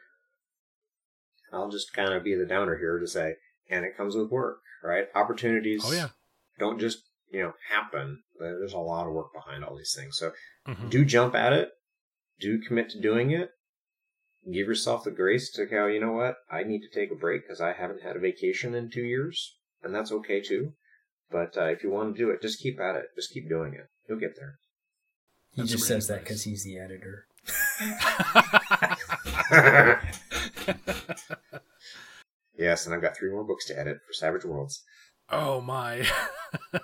I'll 1.51 1.69
just 1.69 1.93
kind 1.93 2.13
of 2.13 2.23
be 2.23 2.35
the 2.35 2.45
downer 2.45 2.77
here 2.77 2.99
to 2.99 3.07
say, 3.07 3.35
and 3.69 3.85
it 3.85 3.97
comes 3.97 4.15
with 4.15 4.29
work, 4.29 4.59
right? 4.83 5.07
Opportunities. 5.15 5.83
Oh 5.85 5.91
yeah. 5.91 6.09
Don't 6.59 6.79
just 6.79 6.99
you 7.31 7.41
know 7.41 7.53
happen. 7.69 8.23
There's 8.39 8.73
a 8.73 8.79
lot 8.79 9.07
of 9.07 9.13
work 9.13 9.33
behind 9.33 9.63
all 9.63 9.75
these 9.75 9.95
things. 9.97 10.17
So 10.17 10.31
mm-hmm. 10.67 10.89
do 10.89 11.05
jump 11.05 11.35
at 11.35 11.53
it. 11.53 11.69
Do 12.39 12.59
commit 12.61 12.89
to 12.91 13.01
doing 13.01 13.31
it 13.31 13.49
give 14.51 14.67
yourself 14.67 15.03
the 15.03 15.11
grace 15.11 15.51
to 15.51 15.65
go, 15.65 15.87
you 15.87 15.99
know 15.99 16.11
what, 16.11 16.37
I 16.49 16.63
need 16.63 16.81
to 16.81 16.89
take 16.89 17.11
a 17.11 17.15
break 17.15 17.43
because 17.43 17.61
I 17.61 17.73
haven't 17.73 18.03
had 18.03 18.15
a 18.15 18.19
vacation 18.19 18.73
in 18.73 18.89
two 18.89 19.03
years, 19.03 19.55
and 19.83 19.93
that's 19.93 20.11
okay 20.11 20.41
too. 20.41 20.73
But 21.29 21.57
uh, 21.57 21.65
if 21.65 21.83
you 21.83 21.91
want 21.91 22.15
to 22.15 22.23
do 22.23 22.29
it, 22.29 22.41
just 22.41 22.61
keep 22.61 22.79
at 22.79 22.95
it. 22.95 23.07
Just 23.15 23.33
keep 23.33 23.49
doing 23.49 23.73
it. 23.73 23.89
You'll 24.07 24.19
get 24.19 24.37
there. 24.37 24.59
He 25.51 25.61
that's 25.61 25.71
just 25.71 25.87
says 25.87 26.07
that 26.07 26.21
because 26.21 26.43
he's 26.43 26.63
the 26.63 26.79
editor. 26.79 27.25
yes, 32.57 32.85
and 32.85 32.95
I've 32.95 33.01
got 33.01 33.17
three 33.17 33.31
more 33.31 33.43
books 33.43 33.65
to 33.67 33.77
edit 33.77 33.99
for 34.05 34.13
Savage 34.13 34.45
Worlds. 34.45 34.83
Oh 35.29 35.61
my. 35.61 36.05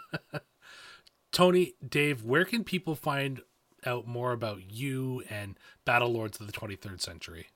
Tony, 1.31 1.73
Dave, 1.87 2.23
where 2.23 2.45
can 2.45 2.63
people 2.63 2.95
find 2.95 3.41
out 3.85 4.07
more 4.07 4.31
about 4.31 4.71
you 4.71 5.23
and 5.29 5.57
Battle 5.85 6.11
Lords 6.11 6.39
of 6.39 6.47
the 6.47 6.53
23rd 6.53 7.01
Century? 7.01 7.47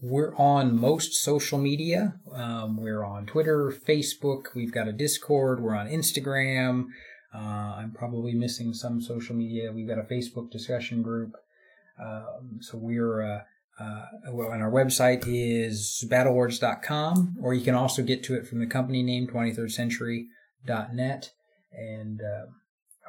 We're 0.00 0.34
on 0.36 0.78
most 0.78 1.14
social 1.14 1.58
media. 1.58 2.16
Um, 2.32 2.76
we're 2.76 3.04
on 3.04 3.26
Twitter, 3.26 3.74
Facebook. 3.86 4.54
We've 4.54 4.72
got 4.72 4.88
a 4.88 4.92
Discord. 4.92 5.62
We're 5.62 5.74
on 5.74 5.88
Instagram. 5.88 6.86
Uh, 7.34 7.76
I'm 7.78 7.92
probably 7.92 8.34
missing 8.34 8.74
some 8.74 9.00
social 9.00 9.34
media. 9.34 9.72
We've 9.72 9.88
got 9.88 9.98
a 9.98 10.02
Facebook 10.02 10.50
discussion 10.50 11.02
group. 11.02 11.32
Um, 11.98 12.58
so 12.60 12.76
we're 12.76 13.22
uh, 13.22 13.40
uh, 13.78 14.06
well, 14.30 14.50
and 14.52 14.62
our 14.62 14.70
website 14.70 15.24
is 15.26 16.04
battlelords.com, 16.08 17.36
or 17.40 17.54
you 17.54 17.64
can 17.64 17.74
also 17.74 18.02
get 18.02 18.22
to 18.24 18.34
it 18.34 18.46
from 18.46 18.60
the 18.60 18.66
company 18.66 19.02
name 19.02 19.26
23rdcentury.net. 19.26 21.30
And 21.72 22.20
uh, 22.20 22.46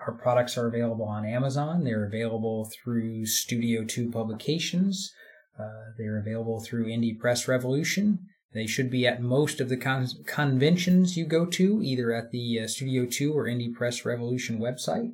our 0.05 0.13
products 0.13 0.57
are 0.57 0.67
available 0.67 1.05
on 1.05 1.25
Amazon. 1.25 1.83
They're 1.83 2.05
available 2.05 2.71
through 2.73 3.25
Studio 3.27 3.83
2 3.83 4.09
Publications. 4.09 5.13
Uh, 5.59 5.91
they're 5.97 6.17
available 6.17 6.59
through 6.59 6.87
Indie 6.87 7.17
Press 7.17 7.47
Revolution. 7.47 8.19
They 8.53 8.67
should 8.67 8.89
be 8.89 9.05
at 9.05 9.21
most 9.21 9.59
of 9.59 9.69
the 9.69 9.77
con- 9.77 10.07
conventions 10.25 11.17
you 11.17 11.25
go 11.25 11.45
to, 11.45 11.81
either 11.83 12.13
at 12.13 12.31
the 12.31 12.61
uh, 12.61 12.67
Studio 12.67 13.05
2 13.05 13.33
or 13.33 13.45
Indie 13.45 13.73
Press 13.73 14.05
Revolution 14.05 14.59
website. 14.59 15.11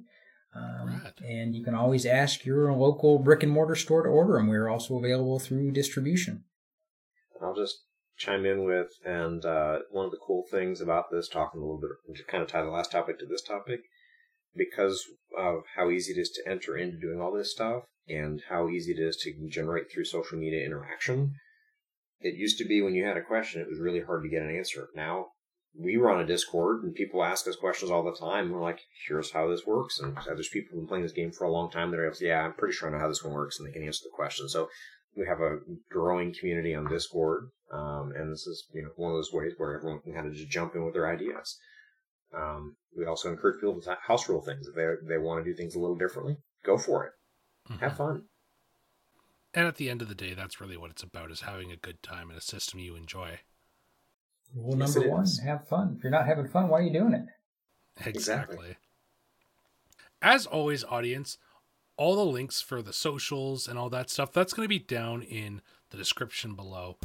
Um, 0.55 1.01
right. 1.03 1.13
And 1.27 1.55
you 1.55 1.63
can 1.63 1.75
always 1.75 2.05
ask 2.05 2.45
your 2.45 2.71
local 2.73 3.19
brick 3.19 3.41
and 3.41 3.51
mortar 3.51 3.75
store 3.75 4.03
to 4.03 4.09
order 4.09 4.33
them. 4.33 4.47
We're 4.47 4.69
also 4.69 4.97
available 4.97 5.39
through 5.39 5.71
distribution. 5.71 6.43
I'll 7.41 7.55
just 7.55 7.83
chime 8.17 8.45
in 8.45 8.63
with, 8.63 8.89
and 9.03 9.43
uh, 9.43 9.79
one 9.89 10.05
of 10.05 10.11
the 10.11 10.19
cool 10.25 10.43
things 10.51 10.81
about 10.81 11.05
this, 11.11 11.27
talking 11.27 11.59
a 11.59 11.63
little 11.63 11.81
bit, 11.81 12.15
to 12.15 12.23
kind 12.25 12.43
of 12.43 12.49
tie 12.49 12.61
the 12.61 12.69
last 12.69 12.91
topic 12.91 13.17
to 13.19 13.25
this 13.25 13.41
topic, 13.41 13.79
because 14.55 15.03
of 15.37 15.63
how 15.75 15.89
easy 15.89 16.13
it 16.13 16.19
is 16.19 16.29
to 16.29 16.49
enter 16.49 16.77
into 16.77 16.99
doing 16.99 17.19
all 17.19 17.31
this 17.31 17.51
stuff 17.51 17.83
and 18.11 18.41
how 18.49 18.69
easy 18.69 18.91
it 18.91 18.99
is 18.99 19.17
to 19.17 19.33
generate 19.49 19.91
through 19.91 20.05
social 20.05 20.37
media 20.37 20.65
interaction. 20.65 21.35
It 22.19 22.35
used 22.35 22.57
to 22.59 22.65
be 22.65 22.81
when 22.81 22.93
you 22.93 23.05
had 23.05 23.17
a 23.17 23.23
question, 23.23 23.61
it 23.61 23.69
was 23.69 23.79
really 23.79 24.01
hard 24.01 24.23
to 24.23 24.29
get 24.29 24.43
an 24.43 24.55
answer. 24.55 24.89
Now 24.95 25.27
we 25.77 25.95
run 25.97 26.19
a 26.19 26.25
Discord 26.25 26.83
and 26.83 26.93
people 26.93 27.23
ask 27.23 27.47
us 27.47 27.55
questions 27.55 27.91
all 27.91 28.03
the 28.03 28.15
time. 28.15 28.51
We're 28.51 28.61
like, 28.61 28.79
here's 29.07 29.31
how 29.31 29.49
this 29.49 29.65
works. 29.65 29.99
And 29.99 30.17
there's 30.25 30.49
people 30.49 30.71
who've 30.71 30.81
been 30.81 30.87
playing 30.87 31.03
this 31.03 31.13
game 31.13 31.31
for 31.31 31.45
a 31.45 31.51
long 31.51 31.71
time 31.71 31.91
that 31.91 31.99
are 31.99 32.11
to 32.11 32.25
yeah, 32.25 32.41
I'm 32.41 32.53
pretty 32.53 32.73
sure 32.73 32.89
I 32.89 32.91
know 32.91 32.99
how 32.99 33.07
this 33.07 33.23
one 33.23 33.33
works 33.33 33.57
and 33.57 33.67
they 33.67 33.71
can 33.71 33.83
answer 33.83 34.03
the 34.03 34.15
question. 34.15 34.49
So 34.49 34.67
we 35.15 35.25
have 35.27 35.39
a 35.39 35.59
growing 35.89 36.33
community 36.37 36.75
on 36.75 36.89
Discord. 36.89 37.49
Um, 37.71 38.11
and 38.15 38.31
this 38.31 38.45
is, 38.47 38.67
you 38.73 38.83
know, 38.83 38.89
one 38.97 39.11
of 39.11 39.17
those 39.17 39.31
ways 39.31 39.53
where 39.57 39.75
everyone 39.75 40.01
can 40.01 40.13
kind 40.13 40.27
of 40.27 40.33
just 40.33 40.49
jump 40.49 40.75
in 40.75 40.83
with 40.83 40.93
their 40.93 41.09
ideas. 41.09 41.57
Um, 42.35 42.75
we 42.97 43.05
also 43.05 43.29
encourage 43.29 43.59
people 43.59 43.81
to 43.81 43.97
house 44.07 44.27
rule 44.27 44.41
things. 44.41 44.67
If 44.67 44.75
they, 44.75 44.87
they 45.07 45.17
want 45.17 45.43
to 45.43 45.49
do 45.49 45.55
things 45.55 45.75
a 45.75 45.79
little 45.79 45.97
differently, 45.97 46.37
go 46.65 46.77
for 46.77 47.05
it. 47.05 47.11
Mm-hmm. 47.71 47.83
Have 47.83 47.97
fun. 47.97 48.23
And 49.53 49.67
at 49.67 49.75
the 49.75 49.89
end 49.89 50.01
of 50.01 50.07
the 50.07 50.15
day, 50.15 50.33
that's 50.33 50.61
really 50.61 50.77
what 50.77 50.91
it's 50.91 51.03
about 51.03 51.31
is 51.31 51.41
having 51.41 51.71
a 51.71 51.75
good 51.75 52.01
time 52.01 52.31
in 52.31 52.37
a 52.37 52.41
system 52.41 52.79
you 52.79 52.95
enjoy. 52.95 53.39
Rule 54.55 54.77
yes, 54.77 54.95
number 54.95 55.09
one: 55.09 55.25
have 55.45 55.67
fun. 55.67 55.95
If 55.97 56.03
you're 56.03 56.11
not 56.11 56.25
having 56.25 56.47
fun, 56.47 56.67
why 56.67 56.79
are 56.79 56.83
you 56.83 56.93
doing 56.93 57.13
it? 57.13 57.25
Exactly. 58.05 58.09
exactly. 58.09 58.75
As 60.21 60.45
always, 60.45 60.83
audience, 60.83 61.37
all 61.97 62.15
the 62.15 62.25
links 62.25 62.61
for 62.61 62.81
the 62.81 62.93
socials 62.93 63.67
and 63.67 63.77
all 63.77 63.89
that 63.89 64.09
stuff 64.09 64.31
that's 64.31 64.53
going 64.53 64.65
to 64.65 64.69
be 64.69 64.79
down 64.79 65.21
in 65.23 65.61
the 65.89 65.97
description 65.97 66.55
below. 66.55 66.97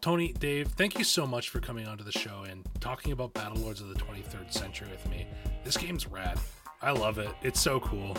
Tony, 0.00 0.34
Dave, 0.34 0.68
thank 0.68 0.98
you 0.98 1.04
so 1.04 1.26
much 1.26 1.48
for 1.48 1.60
coming 1.60 1.88
onto 1.88 2.04
the 2.04 2.12
show 2.12 2.44
and 2.48 2.66
talking 2.80 3.12
about 3.12 3.32
Battle 3.32 3.56
Lords 3.56 3.80
of 3.80 3.88
the 3.88 3.94
23rd 3.94 4.52
Century 4.52 4.88
with 4.90 5.08
me. 5.08 5.26
This 5.64 5.78
game's 5.78 6.06
rad. 6.06 6.38
I 6.82 6.90
love 6.90 7.18
it. 7.18 7.30
It's 7.42 7.60
so 7.60 7.80
cool. 7.80 8.14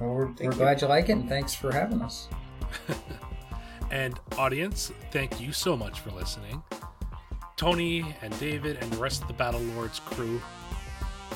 Well, 0.00 0.14
we're, 0.14 0.32
we're 0.40 0.52
glad 0.52 0.80
you 0.80 0.88
like 0.88 1.10
it, 1.10 1.12
and 1.12 1.28
thanks 1.28 1.54
for 1.54 1.70
having 1.70 2.00
us. 2.00 2.28
and 3.90 4.18
audience, 4.38 4.92
thank 5.10 5.38
you 5.40 5.52
so 5.52 5.76
much 5.76 6.00
for 6.00 6.10
listening. 6.10 6.62
Tony 7.56 8.14
and 8.22 8.38
David 8.40 8.78
and 8.80 8.90
the 8.90 8.96
rest 8.96 9.20
of 9.20 9.28
the 9.28 9.34
Battle 9.34 9.60
Lords 9.60 10.00
crew, 10.00 10.40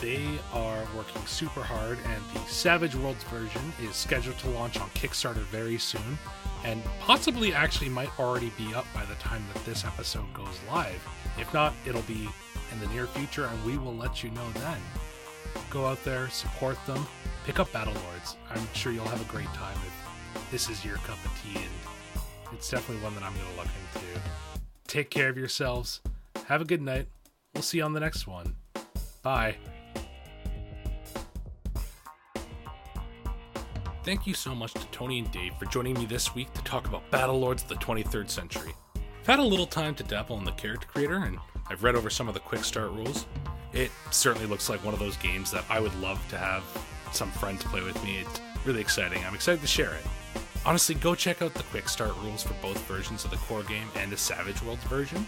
they 0.00 0.24
are 0.54 0.82
working 0.96 1.20
super 1.26 1.62
hard, 1.62 1.98
and 2.06 2.22
the 2.32 2.40
Savage 2.48 2.94
Worlds 2.94 3.22
version 3.24 3.60
is 3.82 3.94
scheduled 3.94 4.38
to 4.38 4.50
launch 4.50 4.80
on 4.80 4.88
Kickstarter 4.90 5.44
very 5.44 5.76
soon, 5.76 6.18
and 6.64 6.82
possibly 7.00 7.52
actually 7.52 7.90
might 7.90 8.18
already 8.18 8.50
be 8.56 8.72
up 8.74 8.86
by 8.94 9.04
the 9.04 9.14
time 9.16 9.44
that 9.52 9.62
this 9.66 9.84
episode 9.84 10.32
goes 10.32 10.58
live. 10.70 11.06
If 11.38 11.52
not, 11.52 11.74
it'll 11.84 12.00
be 12.02 12.26
in 12.72 12.80
the 12.80 12.86
near 12.86 13.06
future, 13.08 13.44
and 13.44 13.64
we 13.64 13.76
will 13.76 13.94
let 13.94 14.24
you 14.24 14.30
know 14.30 14.48
then. 14.54 14.78
Go 15.68 15.84
out 15.84 16.02
there, 16.02 16.30
support 16.30 16.78
them, 16.86 17.06
pick 17.44 17.60
up 17.60 17.72
Battle 17.72 17.94
Lords. 17.94 18.36
I'm 18.50 18.66
sure 18.74 18.92
you'll 18.92 19.04
have 19.04 19.20
a 19.20 19.32
great 19.32 19.52
time 19.54 19.76
if 19.86 20.50
this 20.50 20.68
is 20.68 20.84
your 20.84 20.96
cup 20.96 21.22
of 21.24 21.30
tea, 21.42 21.56
and 21.60 22.52
it's 22.52 22.68
definitely 22.68 23.02
one 23.04 23.14
that 23.14 23.22
I'm 23.22 23.34
going 23.34 23.46
to 23.46 23.56
look 23.56 23.68
into. 23.94 24.20
Take 24.86 25.10
care 25.10 25.28
of 25.28 25.38
yourselves 25.38 26.00
have 26.46 26.60
a 26.60 26.64
good 26.64 26.82
night. 26.82 27.06
We'll 27.54 27.62
see 27.62 27.78
you 27.78 27.84
on 27.84 27.92
the 27.92 28.00
next 28.00 28.26
one. 28.26 28.54
Bye. 29.22 29.56
Thank 34.04 34.26
you 34.26 34.34
so 34.34 34.54
much 34.54 34.74
to 34.74 34.86
Tony 34.88 35.18
and 35.20 35.30
Dave 35.32 35.54
for 35.58 35.64
joining 35.66 35.94
me 35.94 36.04
this 36.04 36.34
week 36.34 36.52
to 36.52 36.62
talk 36.62 36.86
about 36.86 37.10
Battle 37.10 37.40
Lords 37.40 37.62
of 37.62 37.70
the 37.70 37.76
23rd 37.76 38.28
Century. 38.28 38.74
I've 38.96 39.26
had 39.26 39.38
a 39.38 39.42
little 39.42 39.66
time 39.66 39.94
to 39.94 40.02
dabble 40.02 40.36
in 40.36 40.44
the 40.44 40.52
character 40.52 40.86
creator, 40.86 41.16
and 41.16 41.38
I've 41.70 41.82
read 41.82 41.94
over 41.94 42.10
some 42.10 42.28
of 42.28 42.34
the 42.34 42.40
quick 42.40 42.64
start 42.64 42.90
rules. 42.90 43.24
It 43.72 43.90
certainly 44.10 44.46
looks 44.46 44.68
like 44.68 44.84
one 44.84 44.92
of 44.92 45.00
those 45.00 45.16
games 45.16 45.50
that 45.52 45.64
I 45.70 45.80
would 45.80 45.94
love 46.00 46.22
to 46.28 46.36
have 46.36 46.62
some 47.14 47.30
friends 47.30 47.62
play 47.64 47.82
with 47.82 48.02
me. 48.04 48.18
It's 48.18 48.40
really 48.64 48.80
exciting. 48.80 49.24
I'm 49.24 49.34
excited 49.34 49.60
to 49.60 49.66
share 49.66 49.94
it. 49.94 50.04
Honestly, 50.66 50.94
go 50.94 51.14
check 51.14 51.42
out 51.42 51.52
the 51.52 51.62
quick 51.64 51.88
start 51.88 52.14
rules 52.22 52.42
for 52.42 52.54
both 52.54 52.78
versions 52.86 53.24
of 53.24 53.30
the 53.30 53.36
core 53.36 53.62
game 53.64 53.88
and 53.96 54.10
the 54.10 54.16
Savage 54.16 54.62
Worlds 54.62 54.82
version, 54.84 55.26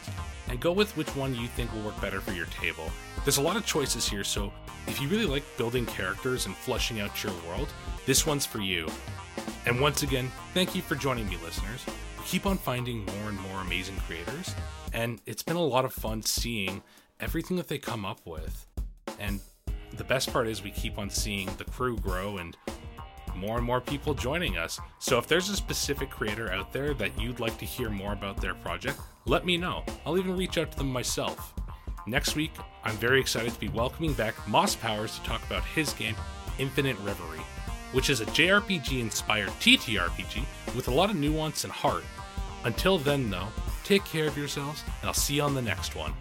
and 0.49 0.59
go 0.59 0.73
with 0.73 0.97
which 0.97 1.15
one 1.15 1.35
you 1.35 1.47
think 1.49 1.71
will 1.73 1.83
work 1.83 2.01
better 2.01 2.23
for 2.23 2.33
your 2.33 2.47
table. 2.47 2.91
There's 3.25 3.37
a 3.37 3.43
lot 3.43 3.57
of 3.57 3.67
choices 3.67 4.09
here, 4.09 4.25
so 4.25 4.51
if 4.87 5.01
you 5.01 5.09
really 5.09 5.27
like 5.27 5.45
building 5.59 5.85
characters 5.85 6.47
and 6.47 6.57
fleshing 6.57 7.01
out 7.01 7.23
your 7.23 7.35
world, 7.47 7.69
this 8.07 8.25
one's 8.25 8.47
for 8.47 8.61
you. 8.61 8.89
And 9.67 9.79
once 9.79 10.03
again, 10.03 10.31
thank 10.55 10.75
you 10.75 10.81
for 10.81 10.95
joining 10.95 11.29
me, 11.29 11.37
listeners. 11.45 11.85
We 12.19 12.25
keep 12.25 12.47
on 12.47 12.57
finding 12.57 13.05
more 13.05 13.29
and 13.29 13.39
more 13.41 13.61
amazing 13.61 13.97
creators, 14.07 14.55
and 14.95 15.21
it's 15.27 15.43
been 15.43 15.57
a 15.57 15.63
lot 15.63 15.85
of 15.85 15.93
fun 15.93 16.23
seeing 16.23 16.83
everything 17.21 17.59
that 17.59 17.69
they 17.69 17.79
come 17.79 18.07
up 18.07 18.21
with. 18.25 18.67
And 19.19 19.41
the 19.93 20.05
best 20.05 20.33
part 20.33 20.47
is 20.49 20.63
we 20.63 20.71
keep 20.71 20.99
on 20.99 21.11
seeing 21.11 21.49
the 21.57 21.65
crew 21.65 21.97
grow 21.99 22.39
and 22.39 22.57
more 23.35 23.57
and 23.57 23.67
more 23.67 23.81
people 23.81 24.15
joining 24.15 24.57
us. 24.57 24.81
So 24.99 25.19
if 25.19 25.27
there's 25.27 25.51
a 25.51 25.57
specific 25.57 26.11
creator 26.11 26.51
out 26.53 26.73
there 26.73 26.95
that 26.95 27.21
you'd 27.21 27.41
like 27.41 27.59
to 27.59 27.65
hear 27.65 27.91
more 27.91 28.13
about 28.13 28.41
their 28.41 28.55
project, 28.55 28.99
let 29.27 29.45
me 29.45 29.57
know. 29.57 29.85
I'll 30.05 30.19
even 30.19 30.37
reach 30.37 30.59
out 30.59 30.73
to 30.73 30.79
them 30.79 30.91
myself. 30.91 31.55
Next 32.07 32.37
week, 32.37 32.53
I'm 32.85 32.97
very 32.97 33.21
excited 33.21 33.53
to 33.53 33.61
be 33.61 33.69
welcoming 33.69 34.13
back 34.13 34.35
Moss 34.49 34.77
Powers 34.77 35.19
to 35.19 35.25
talk 35.25 35.45
about 35.47 35.65
his 35.65 35.93
game, 35.95 36.15
Infinite 36.59 36.97
Reverie, 37.01 37.45
which 37.93 38.11
is 38.11 38.21
a 38.21 38.27
JRPG 38.27 39.01
inspired 39.01 39.49
TTRPG 39.61 40.45
with 40.75 40.89
a 40.89 40.95
lot 40.95 41.11
of 41.11 41.17
nuance 41.17 41.65
and 41.65 41.73
heart. 41.73 42.05
Until 42.65 42.99
then, 42.99 43.29
though, 43.29 43.49
take 43.85 44.05
care 44.05 44.27
of 44.27 44.39
yourselves, 44.39 44.85
and 45.01 45.09
I'll 45.09 45.15
see 45.15 45.35
you 45.35 45.43
on 45.43 45.55
the 45.55 45.63
next 45.63 45.95
one. 45.95 46.13